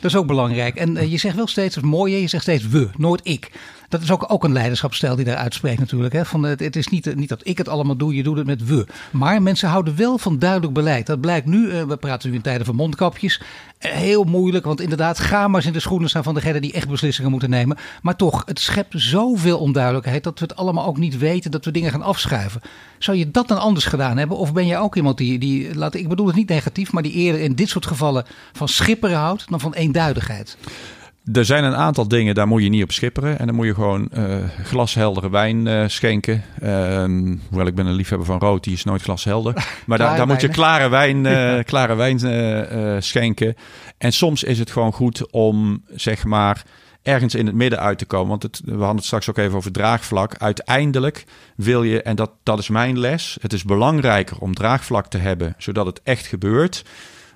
Dat 0.00 0.10
is 0.10 0.16
ook 0.16 0.26
belangrijk. 0.26 0.76
En 0.76 0.96
uh, 0.96 1.10
je 1.10 1.16
zegt 1.18 1.36
wel 1.36 1.46
steeds, 1.46 1.74
het 1.74 1.84
mooie, 1.84 2.20
je 2.20 2.26
zegt 2.26 2.42
steeds 2.42 2.68
we, 2.68 2.88
nooit 2.96 3.20
ik. 3.24 3.50
Dat 3.92 4.02
is 4.02 4.10
ook, 4.10 4.24
ook 4.28 4.44
een 4.44 4.52
leiderschapsstijl 4.52 5.16
die 5.16 5.24
daar 5.24 5.36
uitspreekt 5.36 5.78
natuurlijk. 5.78 6.12
Hè? 6.12 6.24
Van, 6.24 6.42
het, 6.42 6.76
is 6.76 6.88
niet, 6.88 7.14
niet 7.14 7.28
dat 7.28 7.40
ik 7.46 7.58
het 7.58 7.68
allemaal 7.68 7.96
doe, 7.96 8.14
je 8.14 8.22
doet 8.22 8.36
het 8.36 8.46
met 8.46 8.66
we. 8.66 8.86
Maar 9.10 9.42
mensen 9.42 9.68
houden 9.68 9.96
wel 9.96 10.18
van 10.18 10.38
duidelijk 10.38 10.72
beleid. 10.72 11.06
Dat 11.06 11.20
blijkt 11.20 11.46
nu, 11.46 11.66
uh, 11.66 11.82
we 11.82 11.96
praten 11.96 12.30
nu 12.30 12.36
in 12.36 12.42
tijden 12.42 12.66
van 12.66 12.74
mondkapjes. 12.74 13.40
Uh, 13.40 13.90
heel 13.90 14.24
moeilijk, 14.24 14.64
want 14.64 14.80
inderdaad, 14.80 15.18
ga 15.18 15.48
maar 15.48 15.56
eens 15.56 15.66
in 15.66 15.72
de 15.72 15.80
schoenen 15.80 16.08
staan 16.08 16.22
van 16.22 16.34
degene 16.34 16.60
die 16.60 16.72
echt 16.72 16.88
beslissingen 16.88 17.30
moeten 17.30 17.50
nemen. 17.50 17.76
Maar 18.02 18.16
toch, 18.16 18.42
het 18.46 18.60
schept 18.60 18.94
zoveel 18.96 19.58
onduidelijkheid 19.58 20.24
dat 20.24 20.38
we 20.38 20.44
het 20.44 20.56
allemaal 20.56 20.86
ook 20.86 20.98
niet 20.98 21.18
weten, 21.18 21.50
dat 21.50 21.64
we 21.64 21.70
dingen 21.70 21.90
gaan 21.90 22.02
afschuiven. 22.02 22.60
Zou 22.98 23.16
je 23.16 23.30
dat 23.30 23.48
dan 23.48 23.58
anders 23.58 23.84
gedaan 23.84 24.18
hebben? 24.18 24.36
Of 24.36 24.52
ben 24.52 24.66
jij 24.66 24.78
ook 24.78 24.96
iemand 24.96 25.18
die, 25.18 25.38
die 25.38 25.74
laat, 25.74 25.94
ik 25.94 26.08
bedoel 26.08 26.26
het 26.26 26.36
niet 26.36 26.48
negatief, 26.48 26.92
maar 26.92 27.02
die 27.02 27.12
eerder 27.12 27.40
in 27.40 27.54
dit 27.54 27.68
soort 27.68 27.86
gevallen 27.86 28.24
van 28.52 28.68
schipperen 28.68 29.18
houdt 29.18 29.50
dan 29.50 29.60
van 29.60 29.74
eenduidigheid? 29.74 30.56
Er 31.24 31.44
zijn 31.44 31.64
een 31.64 31.74
aantal 31.74 32.08
dingen, 32.08 32.34
daar 32.34 32.46
moet 32.46 32.62
je 32.62 32.68
niet 32.68 32.82
op 32.82 32.92
schipperen. 32.92 33.38
En 33.38 33.46
dan 33.46 33.54
moet 33.54 33.66
je 33.66 33.74
gewoon 33.74 34.08
uh, 34.14 34.36
glasheldere 34.62 35.30
wijn 35.30 35.66
uh, 35.66 35.84
schenken. 35.86 36.42
Um, 36.62 37.42
hoewel 37.48 37.66
ik 37.66 37.74
ben 37.74 37.86
een 37.86 37.94
liefhebber 37.94 38.26
van 38.26 38.38
rood, 38.38 38.64
die 38.64 38.72
is 38.72 38.84
nooit 38.84 39.02
glashelder. 39.02 39.54
Maar 39.86 39.98
daar, 39.98 40.16
daar 40.16 40.26
moet 40.26 40.40
je 40.40 40.48
klare 40.48 40.88
wijn, 40.88 41.24
uh, 41.26 41.64
klare 41.64 41.94
wijn 41.94 42.18
schenken. 43.02 43.54
En 43.98 44.12
soms 44.12 44.42
is 44.42 44.58
het 44.58 44.70
gewoon 44.70 44.92
goed 44.92 45.30
om, 45.30 45.82
zeg 45.94 46.24
maar, 46.24 46.62
ergens 47.02 47.34
in 47.34 47.46
het 47.46 47.54
midden 47.54 47.78
uit 47.78 47.98
te 47.98 48.04
komen. 48.04 48.28
Want 48.28 48.42
het, 48.42 48.60
we 48.64 48.70
hadden 48.70 48.96
het 48.96 49.04
straks 49.04 49.30
ook 49.30 49.38
even 49.38 49.56
over 49.56 49.72
draagvlak. 49.72 50.34
Uiteindelijk 50.38 51.24
wil 51.56 51.82
je, 51.82 52.02
en 52.02 52.16
dat, 52.16 52.30
dat 52.42 52.58
is 52.58 52.68
mijn 52.68 52.98
les, 52.98 53.36
het 53.40 53.52
is 53.52 53.64
belangrijker 53.64 54.38
om 54.38 54.54
draagvlak 54.54 55.06
te 55.06 55.18
hebben, 55.18 55.54
zodat 55.58 55.86
het 55.86 56.00
echt 56.02 56.26
gebeurt, 56.26 56.84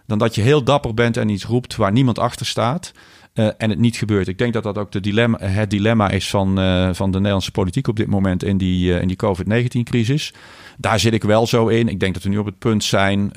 dan 0.07 0.19
dat 0.19 0.35
je 0.35 0.43
heel 0.43 0.63
dapper 0.63 0.95
bent 0.95 1.17
en 1.17 1.29
iets 1.29 1.45
roept 1.45 1.77
waar 1.77 1.93
niemand 1.93 2.19
achter 2.19 2.47
staat. 2.47 2.93
Uh, 3.39 3.49
en 3.59 3.71
het 3.71 3.79
niet 3.79 3.97
gebeurt. 3.97 4.29
Ik 4.29 4.39
denk 4.39 4.53
dat 4.53 4.63
dat 4.63 4.79
ook 4.79 5.03
dilemma, 5.03 5.39
het 5.41 5.71
dilemma 5.71 6.11
is 6.11 6.31
van, 6.31 6.61
uh, 6.61 6.89
van 6.93 7.11
de 7.11 7.17
Nederlandse 7.17 7.51
politiek 7.51 7.89
op 7.89 7.97
dit 7.97 8.07
moment 8.07 8.43
in 8.43 8.59
die, 8.59 8.93
uh, 8.93 9.01
in 9.01 9.09
die 9.09 9.17
COVID-19-crisis. 9.17 10.35
Daar 10.79 11.01
zit 11.01 11.13
ik 11.13 11.23
wel 11.23 11.47
zo 11.47 11.69
in. 11.69 11.89
Ik 11.89 12.01
denk 12.01 12.15
dat 12.15 12.23
we 12.23 12.29
nu 12.29 12.39
op 12.39 12.47
het 12.47 12.59
punt 12.59 12.85
zijn. 12.85 13.33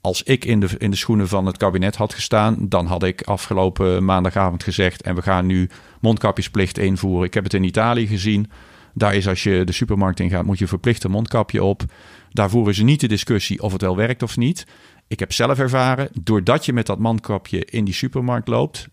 als 0.00 0.22
ik 0.22 0.44
in 0.44 0.60
de, 0.60 0.68
in 0.78 0.90
de 0.90 0.96
schoenen 0.96 1.28
van 1.28 1.46
het 1.46 1.56
kabinet 1.56 1.96
had 1.96 2.14
gestaan, 2.14 2.56
dan 2.60 2.86
had 2.86 3.02
ik 3.02 3.22
afgelopen 3.22 4.04
maandagavond 4.04 4.62
gezegd: 4.62 5.02
en 5.02 5.14
we 5.14 5.22
gaan 5.22 5.46
nu 5.46 5.68
mondkapjesplicht 6.00 6.78
invoeren. 6.78 7.26
Ik 7.26 7.34
heb 7.34 7.44
het 7.44 7.54
in 7.54 7.64
Italië 7.64 8.06
gezien. 8.06 8.50
Daar 8.94 9.14
is 9.14 9.28
als 9.28 9.42
je 9.42 9.64
de 9.64 9.72
supermarkt 9.72 10.20
ingaat, 10.20 10.44
moet 10.44 10.58
je 10.58 10.66
verplicht 10.66 11.04
een 11.04 11.10
mondkapje 11.10 11.64
op. 11.64 11.82
Daar 12.30 12.50
voeren 12.50 12.74
ze 12.74 12.84
niet 12.84 13.00
de 13.00 13.08
discussie 13.08 13.62
of 13.62 13.72
het 13.72 13.82
wel 13.82 13.96
werkt 13.96 14.22
of 14.22 14.36
niet. 14.36 14.66
Ik 15.08 15.18
heb 15.18 15.32
zelf 15.32 15.58
ervaren, 15.58 16.08
doordat 16.20 16.64
je 16.64 16.72
met 16.72 16.86
dat 16.86 16.98
mondkapje 16.98 17.64
in 17.64 17.84
die 17.84 17.94
supermarkt 17.94 18.48
loopt, 18.48 18.88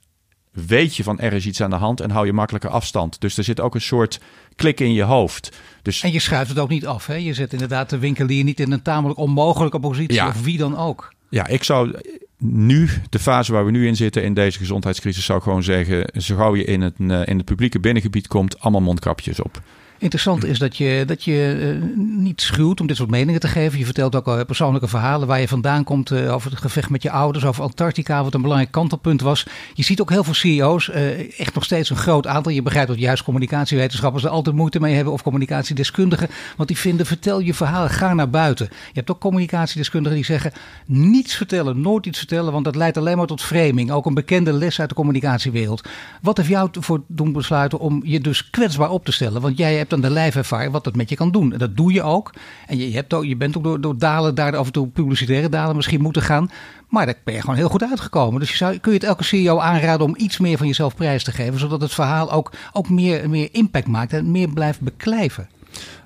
weet 0.65 0.95
je 0.95 1.03
van 1.03 1.19
er 1.19 1.33
is 1.33 1.45
iets 1.45 1.61
aan 1.61 1.69
de 1.69 1.75
hand 1.75 2.01
en 2.01 2.11
hou 2.11 2.25
je 2.25 2.33
makkelijker 2.33 2.69
afstand. 2.69 3.21
Dus 3.21 3.37
er 3.37 3.43
zit 3.43 3.59
ook 3.59 3.75
een 3.75 3.81
soort 3.81 4.19
klik 4.55 4.79
in 4.79 4.93
je 4.93 5.03
hoofd. 5.03 5.57
Dus, 5.81 6.03
en 6.03 6.11
je 6.11 6.19
schuift 6.19 6.49
het 6.49 6.59
ook 6.59 6.69
niet 6.69 6.85
af. 6.85 7.05
Hè? 7.05 7.15
Je 7.15 7.33
zet 7.33 7.53
inderdaad 7.53 7.89
de 7.89 7.97
winkelier 7.97 8.43
niet 8.43 8.59
in 8.59 8.71
een 8.71 8.81
tamelijk 8.81 9.19
onmogelijke 9.19 9.79
positie. 9.79 10.13
Ja. 10.13 10.27
Of 10.27 10.43
wie 10.43 10.57
dan 10.57 10.77
ook. 10.77 11.13
Ja, 11.29 11.47
ik 11.47 11.63
zou 11.63 11.95
nu, 12.37 12.89
de 13.09 13.19
fase 13.19 13.51
waar 13.51 13.65
we 13.65 13.71
nu 13.71 13.87
in 13.87 13.95
zitten 13.95 14.23
in 14.23 14.33
deze 14.33 14.57
gezondheidscrisis, 14.57 15.25
zou 15.25 15.37
ik 15.37 15.43
gewoon 15.43 15.63
zeggen: 15.63 16.21
zo 16.21 16.35
gauw 16.35 16.55
je 16.55 16.63
in 16.63 16.81
het, 16.81 16.99
in 16.99 17.37
het 17.37 17.45
publieke 17.45 17.79
binnengebied 17.79 18.27
komt, 18.27 18.59
allemaal 18.59 18.81
mondkapjes 18.81 19.41
op. 19.41 19.61
Interessant 19.99 20.45
is 20.45 20.59
dat 20.59 20.77
je, 20.77 21.03
dat 21.05 21.23
je 21.23 21.77
uh, 21.81 21.95
niet 21.95 22.41
schuwt 22.41 22.81
om 22.81 22.87
dit 22.87 22.95
soort 22.95 23.09
meningen 23.09 23.39
te 23.39 23.47
geven. 23.47 23.79
Je 23.79 23.85
vertelt 23.85 24.15
ook 24.15 24.27
al 24.27 24.45
persoonlijke 24.45 24.87
verhalen 24.87 25.27
waar 25.27 25.39
je 25.39 25.47
vandaan 25.47 25.83
komt 25.83 26.11
uh, 26.11 26.33
over 26.33 26.51
het 26.51 26.59
gevecht 26.59 26.89
met 26.89 27.03
je 27.03 27.11
ouders, 27.11 27.45
over 27.45 27.63
Antarctica, 27.63 28.23
wat 28.23 28.33
een 28.33 28.41
belangrijk 28.41 28.71
kantelpunt 28.71 29.21
was. 29.21 29.45
Je 29.73 29.83
ziet 29.83 30.01
ook 30.01 30.09
heel 30.09 30.23
veel 30.23 30.33
CEO's, 30.33 30.87
uh, 30.87 31.39
echt 31.39 31.53
nog 31.53 31.63
steeds 31.63 31.89
een 31.89 31.95
groot 31.95 32.27
aantal. 32.27 32.51
Je 32.51 32.61
begrijpt 32.61 32.87
dat 32.89 32.99
juist 32.99 33.23
communicatiewetenschappers 33.23 34.23
er 34.23 34.29
altijd 34.29 34.55
moeite 34.55 34.79
mee 34.79 34.95
hebben 34.95 35.13
of 35.13 35.23
communicatiedeskundigen. 35.23 36.27
Want 36.55 36.67
die 36.69 36.77
vinden, 36.77 37.05
vertel 37.05 37.39
je 37.39 37.53
verhalen, 37.53 37.89
ga 37.89 38.13
naar 38.13 38.29
buiten. 38.29 38.65
Je 38.71 38.93
hebt 38.93 39.11
ook 39.11 39.19
communicatiedeskundigen 39.19 40.17
die 40.17 40.25
zeggen, 40.25 40.51
niets 40.85 41.35
vertellen, 41.35 41.81
nooit 41.81 42.05
iets 42.05 42.17
vertellen, 42.17 42.51
want 42.51 42.65
dat 42.65 42.75
leidt 42.75 42.97
alleen 42.97 43.17
maar 43.17 43.27
tot 43.27 43.41
framing. 43.41 43.91
Ook 43.91 44.05
een 44.05 44.13
bekende 44.13 44.53
les 44.53 44.79
uit 44.79 44.89
de 44.89 44.95
communicatiewereld. 44.95 45.87
Wat 46.21 46.37
heeft 46.37 46.49
jou 46.49 46.69
voor 46.71 47.01
doen 47.07 47.31
besluiten 47.31 47.79
om 47.79 48.01
je 48.05 48.19
dus 48.19 48.49
kwetsbaar 48.49 48.89
op 48.89 49.05
te 49.05 49.11
stellen? 49.11 49.41
Want 49.41 49.57
jij 49.57 49.75
hebt 49.75 49.88
hebt 49.89 50.03
aan 50.03 50.09
de 50.09 50.15
lijf 50.15 50.35
ervaren 50.35 50.71
wat 50.71 50.83
dat 50.83 50.95
met 50.95 51.09
je 51.09 51.15
kan 51.15 51.31
doen. 51.31 51.53
En 51.53 51.59
dat 51.59 51.77
doe 51.77 51.93
je 51.93 52.03
ook. 52.03 52.33
En 52.67 52.77
je, 52.77 52.93
hebt 52.93 53.13
ook, 53.13 53.25
je 53.25 53.35
bent 53.35 53.57
ook 53.57 53.63
door, 53.63 53.81
door 53.81 53.97
dalen 53.97 54.35
daar 54.35 54.55
af 54.55 54.65
en 54.65 54.71
toe 54.71 54.87
publicitaire 54.87 55.49
dalen 55.49 55.75
misschien 55.75 56.01
moeten 56.01 56.21
gaan. 56.21 56.49
Maar 56.89 57.05
daar 57.05 57.15
ben 57.23 57.33
je 57.33 57.41
gewoon 57.41 57.55
heel 57.55 57.69
goed 57.69 57.83
uitgekomen. 57.83 58.39
Dus 58.39 58.49
je 58.49 58.55
zou, 58.55 58.77
kun 58.77 58.91
je 58.91 58.97
het 58.97 59.07
elke 59.07 59.23
CEO 59.23 59.59
aanraden 59.59 60.05
om 60.05 60.15
iets 60.17 60.37
meer 60.37 60.57
van 60.57 60.67
jezelf 60.67 60.95
prijs 60.95 61.23
te 61.23 61.31
geven. 61.31 61.59
Zodat 61.59 61.81
het 61.81 61.93
verhaal 61.93 62.31
ook, 62.31 62.51
ook 62.73 62.89
meer, 62.89 63.29
meer 63.29 63.49
impact 63.51 63.87
maakt 63.87 64.13
en 64.13 64.31
meer 64.31 64.49
blijft 64.49 64.81
beklijven. 64.81 65.49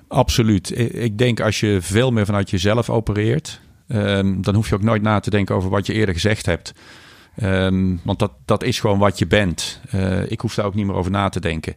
Absoluut. 0.08 0.78
Ik 0.94 1.18
denk 1.18 1.40
als 1.40 1.60
je 1.60 1.78
veel 1.80 2.10
meer 2.10 2.26
vanuit 2.26 2.50
jezelf 2.50 2.90
opereert, 2.90 3.60
um, 3.88 4.42
dan 4.42 4.54
hoef 4.54 4.68
je 4.68 4.74
ook 4.74 4.82
nooit 4.82 5.02
na 5.02 5.20
te 5.20 5.30
denken 5.30 5.54
over 5.54 5.70
wat 5.70 5.86
je 5.86 5.92
eerder 5.92 6.14
gezegd 6.14 6.46
hebt. 6.46 6.72
Um, 7.42 8.00
want 8.04 8.18
dat, 8.18 8.32
dat 8.44 8.62
is 8.62 8.80
gewoon 8.80 8.98
wat 8.98 9.18
je 9.18 9.26
bent. 9.26 9.80
Uh, 9.94 10.30
ik 10.30 10.40
hoef 10.40 10.54
daar 10.54 10.66
ook 10.66 10.74
niet 10.74 10.86
meer 10.86 10.94
over 10.94 11.10
na 11.10 11.28
te 11.28 11.40
denken. 11.40 11.74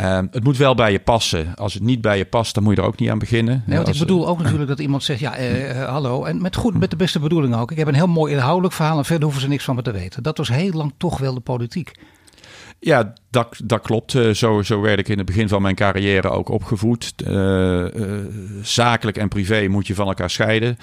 Um, 0.00 0.28
het 0.30 0.44
moet 0.44 0.56
wel 0.56 0.74
bij 0.74 0.92
je 0.92 1.00
passen. 1.00 1.54
Als 1.54 1.74
het 1.74 1.82
niet 1.82 2.00
bij 2.00 2.18
je 2.18 2.24
past, 2.24 2.54
dan 2.54 2.62
moet 2.62 2.76
je 2.76 2.80
er 2.80 2.86
ook 2.86 2.98
niet 2.98 3.10
aan 3.10 3.18
beginnen. 3.18 3.62
Nee, 3.66 3.76
want 3.76 3.88
ik 3.88 3.98
bedoel 3.98 4.28
ook 4.28 4.42
natuurlijk 4.42 4.68
dat 4.68 4.78
iemand 4.78 5.02
zegt, 5.02 5.20
ja, 5.20 5.40
uh, 5.40 5.88
hallo. 5.88 6.24
En 6.24 6.40
met, 6.40 6.56
goed, 6.56 6.78
met 6.78 6.90
de 6.90 6.96
beste 6.96 7.18
bedoelingen 7.18 7.58
ook. 7.58 7.70
Ik 7.70 7.76
heb 7.76 7.88
een 7.88 7.94
heel 7.94 8.06
mooi 8.06 8.32
inhoudelijk 8.32 8.74
verhaal 8.74 8.98
en 8.98 9.04
verder 9.04 9.24
hoeven 9.24 9.42
ze 9.42 9.48
niks 9.48 9.64
van 9.64 9.74
me 9.74 9.82
te 9.82 9.90
weten. 9.92 10.22
Dat 10.22 10.38
was 10.38 10.48
heel 10.48 10.72
lang 10.72 10.92
toch 10.96 11.18
wel 11.18 11.34
de 11.34 11.40
politiek. 11.40 11.92
Ja, 12.80 13.12
dat, 13.30 13.60
dat 13.64 13.80
klopt. 13.80 14.14
Uh, 14.14 14.30
zo, 14.30 14.62
zo 14.62 14.80
werd 14.80 14.98
ik 14.98 15.08
in 15.08 15.16
het 15.16 15.26
begin 15.26 15.48
van 15.48 15.62
mijn 15.62 15.74
carrière 15.74 16.30
ook 16.30 16.48
opgevoed. 16.48 17.12
Uh, 17.26 17.84
zakelijk 18.62 19.16
en 19.16 19.28
privé 19.28 19.68
moet 19.68 19.86
je 19.86 19.94
van 19.94 20.06
elkaar 20.06 20.30
scheiden. 20.30 20.78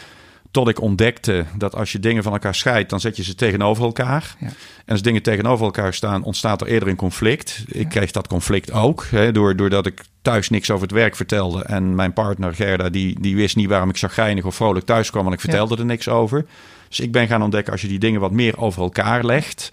Tot 0.54 0.68
ik 0.68 0.82
ontdekte 0.82 1.46
dat 1.58 1.76
als 1.76 1.92
je 1.92 2.00
dingen 2.00 2.24
van 2.24 2.32
elkaar 2.32 2.56
scheidt, 2.56 2.90
dan 2.90 3.00
zet 3.00 3.18
je 3.18 3.24
ze 3.24 3.36
tegenover 3.36 3.84
elkaar. 3.84 4.36
Ja. 4.40 4.48
En 4.86 4.92
als 4.92 5.02
dingen 5.02 5.22
tegenover 5.22 5.66
elkaar 5.66 5.94
staan, 5.94 6.24
ontstaat 6.24 6.62
er 6.62 6.68
eerder 6.68 6.90
een 6.90 6.96
conflict. 6.96 7.64
Ik 7.68 7.90
kreeg 7.90 8.12
dat 8.12 8.28
conflict 8.28 8.72
ook, 8.72 9.06
hè, 9.10 9.32
doordat 9.32 9.86
ik 9.86 10.02
thuis 10.22 10.50
niks 10.50 10.72
over 10.72 10.88
het 10.88 10.96
werk 10.96 11.16
vertelde. 11.16 11.64
En 11.64 11.96
mijn 11.96 12.14
partner 12.14 12.56
Gerda, 12.56 12.90
die, 12.90 13.20
die 13.20 13.36
wist 13.36 13.56
niet 13.56 13.68
waarom 13.68 13.90
ik 13.90 13.98
geinig 13.98 14.46
of 14.46 14.56
vrolijk 14.56 14.86
thuis 14.86 15.10
kwam, 15.10 15.24
want 15.24 15.36
ik 15.36 15.42
vertelde 15.42 15.78
er 15.78 15.86
niks 15.86 16.08
over. 16.08 16.46
Dus 16.90 17.00
ik 17.00 17.12
ben 17.12 17.28
gaan 17.28 17.44
ontdekken, 17.44 17.72
als 17.72 17.82
je 17.82 17.88
die 17.88 18.00
dingen 18.00 18.20
wat 18.20 18.32
meer 18.32 18.58
over 18.58 18.82
elkaar 18.82 19.26
legt, 19.26 19.72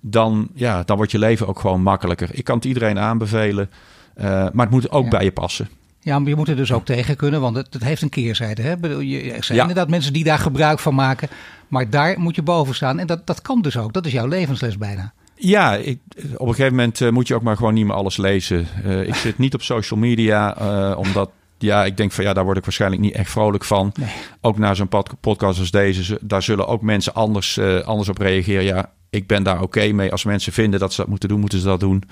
dan, 0.00 0.48
ja, 0.54 0.82
dan 0.82 0.96
wordt 0.96 1.12
je 1.12 1.18
leven 1.18 1.46
ook 1.46 1.60
gewoon 1.60 1.82
makkelijker. 1.82 2.28
Ik 2.32 2.44
kan 2.44 2.56
het 2.56 2.64
iedereen 2.64 2.98
aanbevelen, 2.98 3.70
uh, 4.16 4.24
maar 4.24 4.66
het 4.66 4.70
moet 4.70 4.90
ook 4.90 5.10
bij 5.10 5.24
je 5.24 5.32
passen. 5.32 5.68
Ja, 6.00 6.18
maar 6.18 6.28
je 6.28 6.36
moet 6.36 6.48
er 6.48 6.56
dus 6.56 6.72
ook 6.72 6.84
tegen 6.84 7.16
kunnen, 7.16 7.40
want 7.40 7.56
het, 7.56 7.72
het 7.72 7.84
heeft 7.84 8.02
een 8.02 8.08
keerzijde. 8.08 8.62
Hè? 8.62 8.70
Er 9.34 9.44
zijn 9.44 9.58
inderdaad 9.58 9.88
mensen 9.88 10.12
die 10.12 10.24
daar 10.24 10.38
gebruik 10.38 10.78
van 10.78 10.94
maken, 10.94 11.28
maar 11.68 11.90
daar 11.90 12.20
moet 12.20 12.34
je 12.34 12.42
boven 12.42 12.74
staan. 12.74 12.98
En 12.98 13.06
dat, 13.06 13.26
dat 13.26 13.42
kan 13.42 13.62
dus 13.62 13.76
ook. 13.76 13.92
Dat 13.92 14.06
is 14.06 14.12
jouw 14.12 14.26
levensles 14.26 14.78
bijna. 14.78 15.12
Ja, 15.34 15.74
ik, 15.74 15.98
op 16.36 16.48
een 16.48 16.54
gegeven 16.54 16.76
moment 16.76 17.00
uh, 17.00 17.10
moet 17.10 17.28
je 17.28 17.34
ook 17.34 17.42
maar 17.42 17.56
gewoon 17.56 17.74
niet 17.74 17.86
meer 17.86 17.94
alles 17.94 18.16
lezen. 18.16 18.66
Uh, 18.84 19.08
ik 19.08 19.14
zit 19.14 19.38
niet 19.38 19.54
op 19.54 19.62
social 19.62 20.00
media, 20.00 20.60
uh, 20.60 20.98
omdat 20.98 21.30
ja, 21.58 21.84
ik 21.84 21.96
denk 21.96 22.12
van 22.12 22.24
ja, 22.24 22.32
daar 22.32 22.44
word 22.44 22.56
ik 22.56 22.64
waarschijnlijk 22.64 23.02
niet 23.02 23.14
echt 23.14 23.30
vrolijk 23.30 23.64
van. 23.64 23.92
Nee. 23.98 24.08
Ook 24.40 24.58
na 24.58 24.74
zo'n 24.74 24.88
podcast 25.20 25.58
als 25.58 25.70
deze, 25.70 26.18
daar 26.20 26.42
zullen 26.42 26.66
ook 26.66 26.82
mensen 26.82 27.14
anders, 27.14 27.60
anders 27.84 28.08
op 28.08 28.18
reageren. 28.18 28.64
Ja, 28.64 28.90
ik 29.10 29.26
ben 29.26 29.42
daar 29.42 29.54
oké 29.54 29.64
okay 29.64 29.90
mee. 29.90 30.12
Als 30.12 30.24
mensen 30.24 30.52
vinden 30.52 30.80
dat 30.80 30.92
ze 30.92 31.00
dat 31.00 31.10
moeten 31.10 31.28
doen, 31.28 31.40
moeten 31.40 31.58
ze 31.58 31.64
dat 31.64 31.80
doen. 31.80 32.04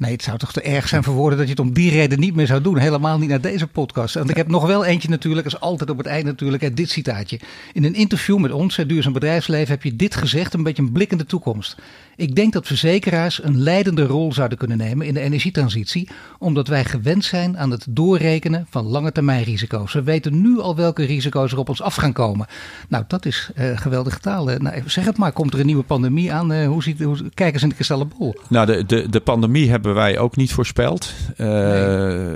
Nee, 0.00 0.12
het 0.12 0.22
zou 0.22 0.38
toch 0.38 0.52
te 0.52 0.62
erg 0.62 0.88
zijn 0.88 1.02
voor 1.04 1.14
woorden 1.14 1.38
dat 1.38 1.46
je 1.46 1.52
het 1.52 1.62
om 1.62 1.72
die 1.72 1.90
reden 1.90 2.20
niet 2.20 2.34
meer 2.34 2.46
zou 2.46 2.60
doen. 2.60 2.78
Helemaal 2.78 3.18
niet 3.18 3.28
naar 3.28 3.40
deze 3.40 3.66
podcast. 3.66 4.16
En 4.16 4.28
ik 4.28 4.36
heb 4.36 4.48
nog 4.48 4.66
wel 4.66 4.84
eentje 4.84 5.08
natuurlijk, 5.08 5.44
als 5.44 5.60
altijd 5.60 5.90
op 5.90 5.98
het 5.98 6.06
eind 6.06 6.24
natuurlijk, 6.24 6.76
dit 6.76 6.90
citaatje. 6.90 7.40
In 7.72 7.84
een 7.84 7.94
interview 7.94 8.38
met 8.38 8.52
ons, 8.52 8.76
het 8.76 8.88
Duurzaam 8.88 9.12
Bedrijfsleven, 9.12 9.68
heb 9.74 9.82
je 9.82 9.96
dit 9.96 10.14
gezegd, 10.14 10.54
een 10.54 10.62
beetje 10.62 10.82
een 10.82 10.92
blik 10.92 11.10
in 11.10 11.18
de 11.18 11.26
toekomst. 11.26 11.76
Ik 12.16 12.34
denk 12.34 12.52
dat 12.52 12.66
verzekeraars 12.66 13.42
een 13.42 13.62
leidende 13.62 14.06
rol 14.06 14.32
zouden 14.32 14.58
kunnen 14.58 14.76
nemen 14.76 15.06
in 15.06 15.14
de 15.14 15.20
energietransitie, 15.20 16.08
omdat 16.38 16.68
wij 16.68 16.84
gewend 16.84 17.24
zijn 17.24 17.58
aan 17.58 17.70
het 17.70 17.86
doorrekenen 17.88 18.66
van 18.70 18.86
lange 18.86 19.12
termijn 19.12 19.44
risico's. 19.44 19.92
We 19.92 20.02
weten 20.02 20.40
nu 20.40 20.58
al 20.58 20.76
welke 20.76 21.04
risico's 21.04 21.52
er 21.52 21.58
op 21.58 21.68
ons 21.68 21.82
af 21.82 21.94
gaan 21.94 22.12
komen. 22.12 22.46
Nou, 22.88 23.04
dat 23.08 23.26
is 23.26 23.50
uh, 23.58 23.78
geweldig 23.78 24.18
taal. 24.18 24.44
Nou, 24.44 24.82
zeg 24.86 25.04
het 25.04 25.16
maar, 25.16 25.32
komt 25.32 25.54
er 25.54 25.60
een 25.60 25.66
nieuwe 25.66 25.82
pandemie 25.82 26.32
aan? 26.32 26.52
Uh, 26.52 26.66
hoe 26.66 26.82
ziet, 26.82 27.02
hoe, 27.02 27.16
kijk 27.34 27.52
eens 27.52 27.62
in 27.62 27.68
de 27.68 27.74
kristallenbol. 27.74 28.34
Nou, 28.48 28.66
de, 28.66 28.86
de, 28.86 29.08
de 29.08 29.20
pandemie 29.20 29.70
hebben 29.70 29.89
wij 29.94 30.18
ook 30.18 30.36
niet 30.36 30.52
voorspeld. 30.52 31.12
Uh, 31.36 31.46
nee. 31.46 31.56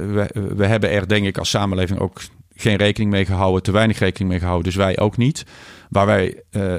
we, 0.07 0.29
we 0.57 0.67
hebben 0.67 0.91
er 0.91 1.09
denk 1.09 1.27
ik 1.27 1.39
als 1.39 1.51
samenleving 1.51 1.99
ook 1.99 2.21
geen 2.55 2.77
rekening 2.77 3.11
mee 3.11 3.25
gehouden, 3.25 3.63
te 3.63 3.73
weinig 3.73 3.99
rekening 3.99 4.31
mee 4.31 4.39
gehouden, 4.39 4.65
dus 4.65 4.77
wij 4.77 4.99
ook 4.99 5.17
niet. 5.17 5.45
Waar 5.89 6.07
wij 6.07 6.43
uh, 6.51 6.75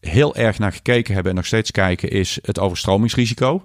heel 0.00 0.36
erg 0.36 0.58
naar 0.58 0.72
gekeken 0.72 1.14
hebben 1.14 1.30
en 1.30 1.36
nog 1.36 1.46
steeds 1.46 1.70
kijken, 1.70 2.10
is 2.10 2.38
het 2.42 2.58
overstromingsrisico. 2.58 3.62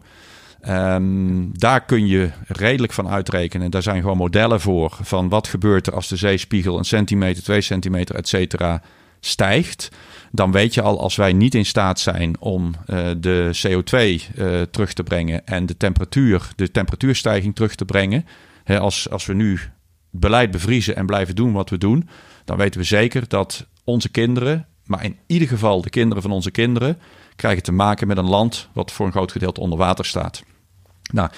Um, 0.68 1.50
daar 1.54 1.86
kun 1.86 2.08
je 2.08 2.30
redelijk 2.48 2.94
van 2.94 3.10
uitrekenen. 3.10 3.72
Daar 3.72 3.82
zijn 3.82 4.02
gewoon 4.02 4.18
modellen 4.18 4.60
voor 4.60 4.98
van 5.02 5.30
wat 5.30 5.48
gebeurt 5.48 5.88
er 5.88 5.94
als 5.94 6.08
de 6.08 6.16
zeespiegel 6.16 6.78
een 6.78 6.86
centimeter, 6.86 7.44
twee 7.44 7.62
centimeter, 7.62 8.16
et 8.16 8.28
cetera, 8.28 8.82
stijgt. 9.20 9.90
Dan 10.32 10.52
weet 10.52 10.74
je 10.74 10.82
al, 10.82 11.00
als 11.00 11.16
wij 11.16 11.34
niet 11.34 11.56
in 11.56 11.66
staat 11.66 12.00
zijn 12.00 12.40
om 12.40 12.74
uh, 12.88 13.10
de 13.18 13.52
CO2 13.68 14.38
uh, 14.38 14.62
terug 14.62 14.94
te 14.94 15.04
brengen 15.04 15.46
en 15.46 15.66
de 15.66 15.78
temperatuur, 15.78 16.50
de 16.56 16.72
temperatuurstijging 16.72 17.56
terug 17.56 17.76
te 17.76 17.86
brengen. 17.86 18.26
Hè, 18.64 18.80
als, 18.80 19.10
als 19.10 19.26
we 19.26 19.34
nu 19.34 19.60
beleid 20.10 20.52
bevriezen 20.52 20.96
en 20.96 21.06
blijven 21.06 21.36
doen 21.36 21.54
wat 21.54 21.70
we 21.70 21.78
doen, 21.78 22.10
dan 22.46 22.58
weten 22.58 22.80
we 22.80 22.86
zeker 22.86 23.28
dat 23.28 23.66
onze 23.84 24.10
kinderen, 24.10 24.68
maar 24.86 25.04
in 25.04 25.18
ieder 25.28 25.48
geval 25.48 25.82
de 25.82 25.90
kinderen 25.90 26.22
van 26.22 26.32
onze 26.32 26.52
kinderen, 26.52 26.98
krijgen 27.36 27.64
te 27.64 27.72
maken 27.72 28.08
met 28.08 28.18
een 28.18 28.30
land 28.30 28.70
wat 28.74 28.92
voor 28.92 29.06
een 29.06 29.12
groot 29.12 29.32
gedeelte 29.32 29.62
onder 29.62 29.78
water 29.78 30.06
staat. 30.06 30.44
Nou, 31.12 31.30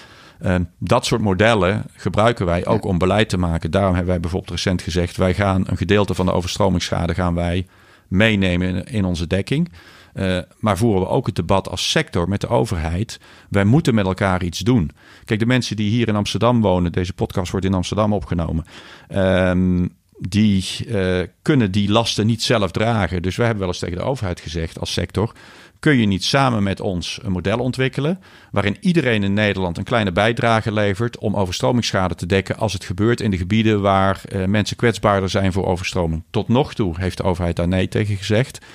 dat 0.79 1.05
soort 1.05 1.21
modellen 1.21 1.83
gebruiken 1.95 2.45
wij 2.45 2.65
ook 2.65 2.85
om 2.85 2.97
beleid 2.97 3.29
te 3.29 3.37
maken. 3.37 3.71
Daarom 3.71 3.93
hebben 3.93 4.11
wij 4.11 4.19
bijvoorbeeld 4.19 4.51
recent 4.51 4.81
gezegd: 4.81 5.17
wij 5.17 5.33
gaan 5.33 5.63
een 5.67 5.77
gedeelte 5.77 6.13
van 6.13 6.25
de 6.25 6.31
overstromingsschade 6.31 7.13
gaan 7.13 7.33
wij 7.33 7.67
meenemen 8.07 8.67
in, 8.67 8.85
in 8.85 9.05
onze 9.05 9.27
dekking. 9.27 9.71
Uh, 10.13 10.39
maar 10.59 10.77
voeren 10.77 11.01
we 11.01 11.07
ook 11.07 11.25
het 11.25 11.35
debat 11.35 11.69
als 11.69 11.91
sector 11.91 12.29
met 12.29 12.41
de 12.41 12.47
overheid. 12.47 13.19
Wij 13.49 13.63
moeten 13.63 13.95
met 13.95 14.05
elkaar 14.05 14.43
iets 14.43 14.59
doen. 14.59 14.91
Kijk, 15.25 15.39
de 15.39 15.45
mensen 15.45 15.75
die 15.75 15.89
hier 15.89 16.07
in 16.07 16.15
Amsterdam 16.15 16.61
wonen, 16.61 16.91
deze 16.91 17.13
podcast 17.13 17.51
wordt 17.51 17.65
in 17.65 17.73
Amsterdam 17.73 18.13
opgenomen. 18.13 18.65
Uh, 19.09 19.85
die 20.19 20.65
uh, 20.87 21.19
kunnen 21.41 21.71
die 21.71 21.91
lasten 21.91 22.25
niet 22.25 22.43
zelf 22.43 22.71
dragen. 22.71 23.21
Dus 23.21 23.35
wij 23.35 23.45
hebben 23.45 23.63
wel 23.63 23.73
eens 23.73 23.83
tegen 23.83 23.97
de 23.97 24.03
overheid 24.03 24.39
gezegd 24.39 24.79
als 24.79 24.93
sector: 24.93 25.33
kun 25.81 25.97
je 25.97 26.05
niet 26.05 26.23
samen 26.23 26.63
met 26.63 26.79
ons 26.79 27.19
een 27.23 27.31
model 27.31 27.57
ontwikkelen 27.57 28.19
waarin 28.51 28.77
iedereen 28.79 29.23
in 29.23 29.33
Nederland 29.33 29.77
een 29.77 29.83
kleine 29.83 30.11
bijdrage 30.11 30.71
levert 30.71 31.17
om 31.17 31.35
overstromingsschade 31.35 32.15
te 32.15 32.25
dekken 32.25 32.57
als 32.57 32.73
het 32.73 32.85
gebeurt 32.85 33.21
in 33.21 33.31
de 33.31 33.37
gebieden 33.37 33.81
waar 33.81 34.21
uh, 34.29 34.45
mensen 34.45 34.77
kwetsbaarder 34.77 35.29
zijn 35.29 35.51
voor 35.51 35.65
overstroming. 35.65 36.23
Tot 36.29 36.47
nog 36.47 36.73
toe 36.73 36.93
heeft 36.97 37.17
de 37.17 37.23
overheid 37.23 37.55
daar 37.55 37.67
nee 37.67 37.87
tegen 37.87 38.15
gezegd. 38.15 38.65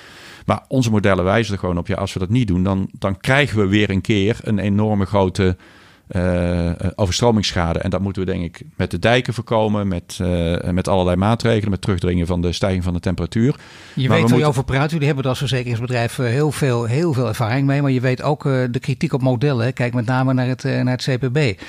Maar 0.45 0.63
onze 0.67 0.91
modellen 0.91 1.23
wijzen 1.23 1.53
er 1.53 1.59
gewoon 1.59 1.77
op, 1.77 1.87
ja, 1.87 1.95
als 1.95 2.13
we 2.13 2.19
dat 2.19 2.29
niet 2.29 2.47
doen, 2.47 2.63
dan, 2.63 2.89
dan 2.99 3.17
krijgen 3.17 3.59
we 3.59 3.67
weer 3.67 3.89
een 3.89 4.01
keer 4.01 4.39
een 4.41 4.59
enorme 4.59 5.05
grote 5.05 5.57
uh, 6.11 6.71
overstromingsschade. 6.95 7.79
En 7.79 7.89
dat 7.89 8.01
moeten 8.01 8.25
we 8.25 8.31
denk 8.31 8.43
ik 8.43 8.61
met 8.75 8.91
de 8.91 8.99
dijken 8.99 9.33
voorkomen, 9.33 9.87
met, 9.87 10.19
uh, 10.21 10.69
met 10.69 10.87
allerlei 10.87 11.17
maatregelen, 11.17 11.69
met 11.69 11.81
terugdringen 11.81 12.27
van 12.27 12.41
de 12.41 12.51
stijging 12.51 12.83
van 12.83 12.93
de 12.93 12.99
temperatuur. 12.99 13.55
Je 13.93 14.07
maar 14.07 14.17
weet 14.17 14.29
waar 14.29 14.39
je 14.39 14.45
over 14.45 14.63
praat. 14.63 14.91
Jullie 14.91 15.05
hebben 15.07 15.25
als 15.25 15.37
verzekeringsbedrijf 15.37 16.15
heel 16.15 16.51
veel, 16.51 16.85
heel 16.85 17.13
veel 17.13 17.27
ervaring 17.27 17.67
mee, 17.67 17.81
maar 17.81 17.91
je 17.91 18.01
weet 18.01 18.21
ook 18.21 18.43
de 18.43 18.79
kritiek 18.79 19.13
op 19.13 19.21
modellen. 19.21 19.73
Kijk 19.73 19.93
met 19.93 20.05
name 20.05 20.33
naar 20.33 20.47
het, 20.47 20.63
naar 20.63 20.97
het 20.97 21.03
CPB. 21.03 21.61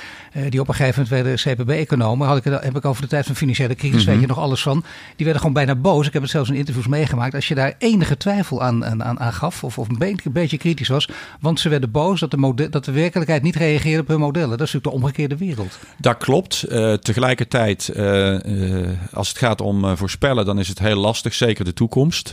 die 0.49 0.61
op 0.61 0.69
een 0.69 0.75
gegeven 0.75 1.03
moment 1.03 1.09
werden 1.09 1.35
CPB-economen, 1.35 2.27
had 2.27 2.37
ik, 2.37 2.45
heb 2.45 2.77
ik 2.77 2.85
over 2.85 3.03
de 3.03 3.09
tijd 3.09 3.27
van 3.27 3.35
financiële 3.35 3.75
crisis, 3.75 3.97
mm 3.97 4.05
-hmm. 4.05 4.13
weet 4.13 4.21
je 4.21 4.35
nog 4.35 4.39
alles 4.39 4.63
van. 4.63 4.85
Die 5.17 5.25
werden 5.25 5.37
gewoon 5.37 5.65
bijna 5.65 5.75
boos. 5.75 6.07
Ik 6.07 6.13
heb 6.13 6.23
het 6.23 6.31
zelfs 6.31 6.51
in 6.51 6.57
interviews 6.57 6.87
meegemaakt. 6.87 7.35
Als 7.35 7.49
je 7.49 7.55
daar 7.55 7.75
enige 7.79 8.17
twijfel 8.17 8.63
aan, 8.63 8.85
aan, 8.85 9.21
aan 9.21 9.33
gaf, 9.33 9.65
of, 9.65 9.79
of 9.79 9.89
een 9.89 9.99
beetje, 9.99 10.21
een 10.25 10.33
beetje 10.33 10.59
kritisch 10.59 10.89
was, 10.89 11.09
want 11.41 11.61
ze 11.61 11.69
werden 11.69 11.91
boos 11.91 12.21
dat 12.21 12.31
de, 12.31 12.37
model, 12.37 12.71
dat 12.71 12.85
de 12.85 12.93
werkelijkheid 12.93 13.43
niet 13.43 13.57
reageerde 13.57 14.01
op 14.01 14.09
hun 14.09 14.23
modellen. 14.33 14.59
Dat 14.59 14.67
is 14.67 14.73
natuurlijk 14.73 15.01
de 15.01 15.07
omgekeerde 15.07 15.37
wereld. 15.37 15.79
Dat 15.99 16.17
klopt. 16.17 16.65
Uh, 16.69 16.93
tegelijkertijd, 16.93 17.91
uh, 17.97 18.39
uh, 18.41 18.89
als 19.13 19.29
het 19.29 19.39
gaat 19.39 19.61
om 19.61 19.97
voorspellen, 19.97 20.45
dan 20.45 20.59
is 20.59 20.69
het 20.69 20.79
heel 20.79 20.97
lastig, 20.97 21.35
zeker 21.35 21.65
de 21.65 21.73
toekomst. 21.73 22.33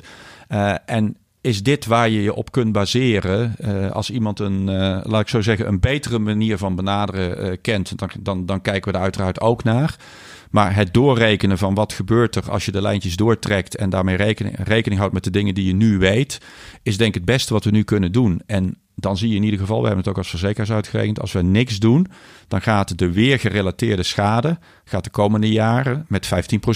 en 0.86 1.18
is 1.42 1.64
dit 1.64 1.86
waar 1.86 2.10
je 2.10 2.22
je 2.22 2.34
op 2.34 2.52
kunt 2.52 2.72
baseren 2.72 3.56
als 3.94 4.10
iemand 4.10 4.40
een, 4.40 4.64
laat 5.04 5.22
ik 5.22 5.28
zo 5.28 5.42
zeggen, 5.42 5.68
een 5.68 5.80
betere 5.80 6.20
manier 6.20 6.58
van 6.58 6.76
benaderen 6.76 7.62
kent, 7.62 7.98
dan, 7.98 8.10
dan, 8.20 8.46
dan 8.46 8.62
kijken 8.62 8.92
we 8.92 8.98
er 8.98 9.04
uiteraard 9.04 9.42
ook 9.42 9.64
naar. 9.64 9.96
Maar 10.52 10.76
het 10.76 10.94
doorrekenen 10.94 11.58
van 11.58 11.74
wat 11.74 11.94
gebeurt 11.94 12.36
er 12.36 12.52
als 12.52 12.66
je 12.66 12.72
de 12.72 12.82
lijntjes 12.82 13.16
doortrekt 13.16 13.76
en 13.76 13.90
daarmee 13.90 14.16
rekening, 14.16 14.56
rekening 14.64 15.00
houdt 15.00 15.14
met 15.14 15.24
de 15.24 15.32
dingen 15.32 15.54
die 15.54 15.66
je 15.66 15.74
nu 15.74 15.98
weet, 15.98 16.42
is 16.84 16.98
denk 16.98 17.10
ik 17.10 17.16
het 17.16 17.26
beste 17.26 17.54
wat 17.54 17.64
we 17.64 17.72
nu 17.72 17.84
kunnen 17.84 18.12
doen. 18.12 18.42
En 18.46 18.78
dan 18.96 19.18
zie 19.18 19.30
je 19.30 19.36
in 19.36 19.44
ieder 19.44 19.60
geval, 19.60 19.80
we 19.80 19.86
hebben 19.86 20.04
het 20.04 20.10
ook 20.10 20.18
als 20.18 20.30
verzekeraars 20.30 20.72
uitgerekend, 20.72 21.20
als 21.20 21.32
we 21.32 21.42
niks 21.42 21.80
doen, 21.80 22.08
dan 22.48 22.62
gaat 22.62 22.98
de 22.98 23.12
weergerelateerde 23.12 24.04
schade 24.04 24.60
gaat 24.84 25.04
de 25.04 25.10
komende 25.10 25.52
jaren 25.52 26.06
met 26.08 26.30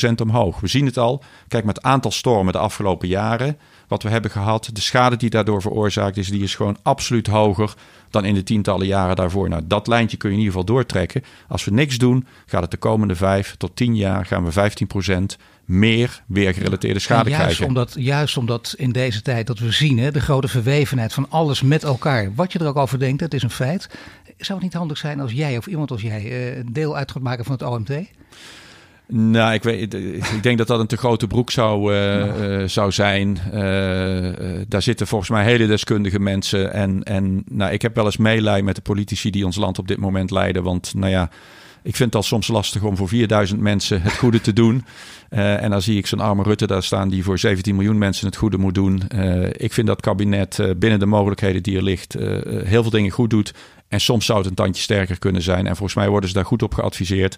15% 0.09 0.11
omhoog. 0.21 0.59
We 0.59 0.67
zien 0.67 0.85
het 0.85 0.97
al. 0.97 1.23
Kijk, 1.47 1.63
met 1.63 1.75
het 1.75 1.85
aantal 1.85 2.11
stormen 2.11 2.53
de 2.53 2.59
afgelopen 2.59 3.07
jaren, 3.07 3.57
wat 3.89 4.03
we 4.03 4.09
hebben 4.09 4.31
gehad, 4.31 4.69
de 4.73 4.81
schade 4.81 5.15
die 5.15 5.29
daardoor 5.29 5.61
veroorzaakt 5.61 6.17
is, 6.17 6.29
die 6.29 6.43
is 6.43 6.55
gewoon 6.55 6.77
absoluut 6.83 7.27
hoger 7.27 7.73
dan 8.09 8.25
in 8.25 8.33
de 8.33 8.43
tientallen 8.43 8.87
jaren 8.87 9.15
daarvoor. 9.15 9.49
Nou, 9.49 9.61
dat 9.65 9.87
lijntje 9.87 10.17
kun 10.17 10.29
je 10.29 10.35
in 10.35 10.41
ieder 10.41 10.59
geval 10.59 10.73
doortrekken. 10.75 11.23
Als 11.47 11.65
we 11.65 11.71
niks 11.71 11.97
doen, 11.97 12.25
gaat 12.45 12.61
het 12.61 12.71
de 12.71 12.77
komende 12.77 13.15
5 13.15 13.55
tot 13.57 13.75
10 13.75 13.95
jaar 13.95 14.25
gaan 14.25 14.45
we 14.45 14.71
15% 15.31 15.41
meer 15.65 16.23
weergerelateerde 16.25 16.99
schade 16.99 17.29
juist 17.29 17.43
krijgen. 17.43 17.67
Omdat, 17.67 17.93
juist 17.97 18.37
omdat 18.37 18.73
in 18.77 18.91
deze 18.91 19.21
tijd 19.21 19.47
dat 19.47 19.59
we 19.59 19.71
zien 19.71 19.99
hè, 19.99 20.11
de 20.11 20.21
grote 20.21 20.47
verwevenheid 20.47 21.13
van 21.13 21.25
alles 21.29 21.61
met 21.61 21.83
elkaar. 21.83 22.35
Wat 22.35 22.51
je 22.51 22.59
er 22.59 22.67
ook 22.67 22.75
over 22.75 22.99
denkt, 22.99 23.21
het 23.21 23.33
is 23.33 23.43
een 23.43 23.49
feit. 23.49 23.89
Zou 24.37 24.59
het 24.59 24.61
niet 24.61 24.77
handig 24.77 24.97
zijn 24.97 25.19
als 25.19 25.31
jij 25.31 25.57
of 25.57 25.67
iemand 25.67 25.91
als 25.91 26.01
jij 26.01 26.57
een 26.57 26.73
deel 26.73 26.95
uit 26.95 27.11
gaat 27.11 27.21
maken 27.21 27.45
van 27.45 27.53
het 27.53 27.63
OMT? 27.63 27.91
Nou, 29.11 29.53
ik, 29.53 29.63
weet, 29.63 29.93
ik 29.93 30.43
denk 30.43 30.57
dat 30.57 30.67
dat 30.67 30.79
een 30.79 30.87
te 30.87 30.97
grote 30.97 31.27
broek 31.27 31.51
zou, 31.51 31.93
uh, 31.93 32.59
uh, 32.61 32.67
zou 32.67 32.91
zijn. 32.91 33.37
Uh, 33.53 33.53
daar 34.67 34.81
zitten 34.81 35.07
volgens 35.07 35.29
mij 35.29 35.43
hele 35.43 35.67
deskundige 35.67 36.19
mensen. 36.19 36.73
En, 36.73 37.03
en 37.03 37.43
nou, 37.51 37.71
ik 37.71 37.81
heb 37.81 37.95
wel 37.95 38.05
eens 38.05 38.17
meelij 38.17 38.61
met 38.61 38.75
de 38.75 38.81
politici 38.81 39.29
die 39.29 39.45
ons 39.45 39.55
land 39.55 39.79
op 39.79 39.87
dit 39.87 39.97
moment 39.97 40.31
leiden. 40.31 40.63
Want 40.63 40.93
nou 40.95 41.11
ja, 41.11 41.29
ik 41.81 41.95
vind 41.95 42.13
het 42.13 42.15
al 42.15 42.23
soms 42.23 42.47
lastig 42.47 42.83
om 42.83 42.97
voor 42.97 43.07
4000 43.07 43.59
mensen 43.59 44.01
het 44.01 44.17
goede 44.17 44.41
te 44.41 44.53
doen. 44.53 44.85
Uh, 45.29 45.61
en 45.63 45.69
dan 45.69 45.81
zie 45.81 45.97
ik 45.97 46.07
zo'n 46.07 46.19
arme 46.19 46.43
Rutte 46.43 46.67
daar 46.67 46.83
staan 46.83 47.09
die 47.09 47.23
voor 47.23 47.39
17 47.39 47.75
miljoen 47.75 47.97
mensen 47.97 48.25
het 48.25 48.35
goede 48.35 48.57
moet 48.57 48.75
doen. 48.75 49.01
Uh, 49.15 49.45
ik 49.51 49.73
vind 49.73 49.87
dat 49.87 50.01
kabinet 50.01 50.57
uh, 50.57 50.69
binnen 50.77 50.99
de 50.99 51.05
mogelijkheden 51.05 51.63
die 51.63 51.77
er 51.77 51.83
ligt 51.83 52.13
heel 52.63 52.81
veel 52.81 52.89
dingen 52.89 53.11
goed 53.11 53.29
doet. 53.29 53.53
En 53.87 54.01
soms 54.01 54.25
zou 54.25 54.39
het 54.39 54.47
een 54.47 54.55
tandje 54.55 54.81
sterker 54.81 55.19
kunnen 55.19 55.41
zijn. 55.41 55.67
En 55.67 55.75
volgens 55.75 55.97
mij 55.97 56.09
worden 56.09 56.29
ze 56.29 56.35
daar 56.35 56.45
goed 56.45 56.63
op 56.63 56.73
geadviseerd. 56.73 57.37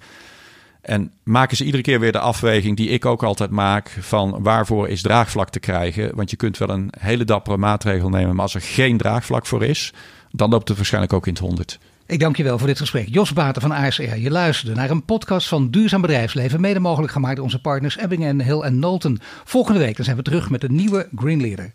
En 0.81 1.11
maken 1.23 1.57
ze 1.57 1.65
iedere 1.65 1.83
keer 1.83 1.99
weer 1.99 2.11
de 2.11 2.19
afweging 2.19 2.77
die 2.77 2.89
ik 2.89 3.05
ook 3.05 3.23
altijd 3.23 3.49
maak 3.49 3.97
van 3.99 4.43
waarvoor 4.43 4.89
is 4.89 5.01
draagvlak 5.01 5.49
te 5.49 5.59
krijgen. 5.59 6.15
Want 6.15 6.29
je 6.29 6.37
kunt 6.37 6.57
wel 6.57 6.69
een 6.69 6.93
hele 6.99 7.23
dappere 7.23 7.57
maatregel 7.57 8.09
nemen, 8.09 8.35
maar 8.35 8.43
als 8.43 8.55
er 8.55 8.61
geen 8.61 8.97
draagvlak 8.97 9.45
voor 9.45 9.63
is, 9.63 9.93
dan 10.31 10.49
loopt 10.49 10.67
het 10.67 10.77
waarschijnlijk 10.77 11.13
ook 11.13 11.27
in 11.27 11.33
het 11.33 11.41
honderd. 11.41 11.79
Ik 12.05 12.19
dank 12.19 12.37
je 12.37 12.43
wel 12.43 12.57
voor 12.57 12.67
dit 12.67 12.79
gesprek. 12.79 13.07
Jos 13.09 13.33
Baten 13.33 13.61
van 13.61 13.71
ASR. 13.71 14.15
Je 14.15 14.31
luisterde 14.31 14.75
naar 14.75 14.89
een 14.89 15.05
podcast 15.05 15.47
van 15.47 15.69
Duurzaam 15.69 16.01
Bedrijfsleven. 16.01 16.61
Mede 16.61 16.79
mogelijk 16.79 17.11
gemaakt 17.11 17.35
door 17.35 17.45
onze 17.45 17.61
partners 17.61 17.97
Ebbingen, 17.97 18.41
Hill 18.41 18.59
en 18.59 18.79
Nolten. 18.79 19.19
Volgende 19.43 19.79
week 19.79 19.95
dan 19.95 20.05
zijn 20.05 20.17
we 20.17 20.23
terug 20.23 20.49
met 20.49 20.63
een 20.63 20.75
nieuwe 20.75 21.07
Green 21.15 21.41
Leader. 21.41 21.73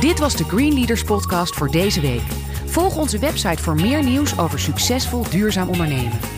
Dit 0.00 0.18
was 0.18 0.36
de 0.36 0.44
Green 0.44 0.74
Leaders 0.74 1.04
podcast 1.04 1.54
voor 1.54 1.70
deze 1.70 2.00
week. 2.00 2.22
Volg 2.66 2.96
onze 2.96 3.18
website 3.18 3.62
voor 3.62 3.74
meer 3.74 4.04
nieuws 4.04 4.38
over 4.38 4.58
succesvol 4.58 5.30
duurzaam 5.30 5.68
ondernemen. 5.68 6.37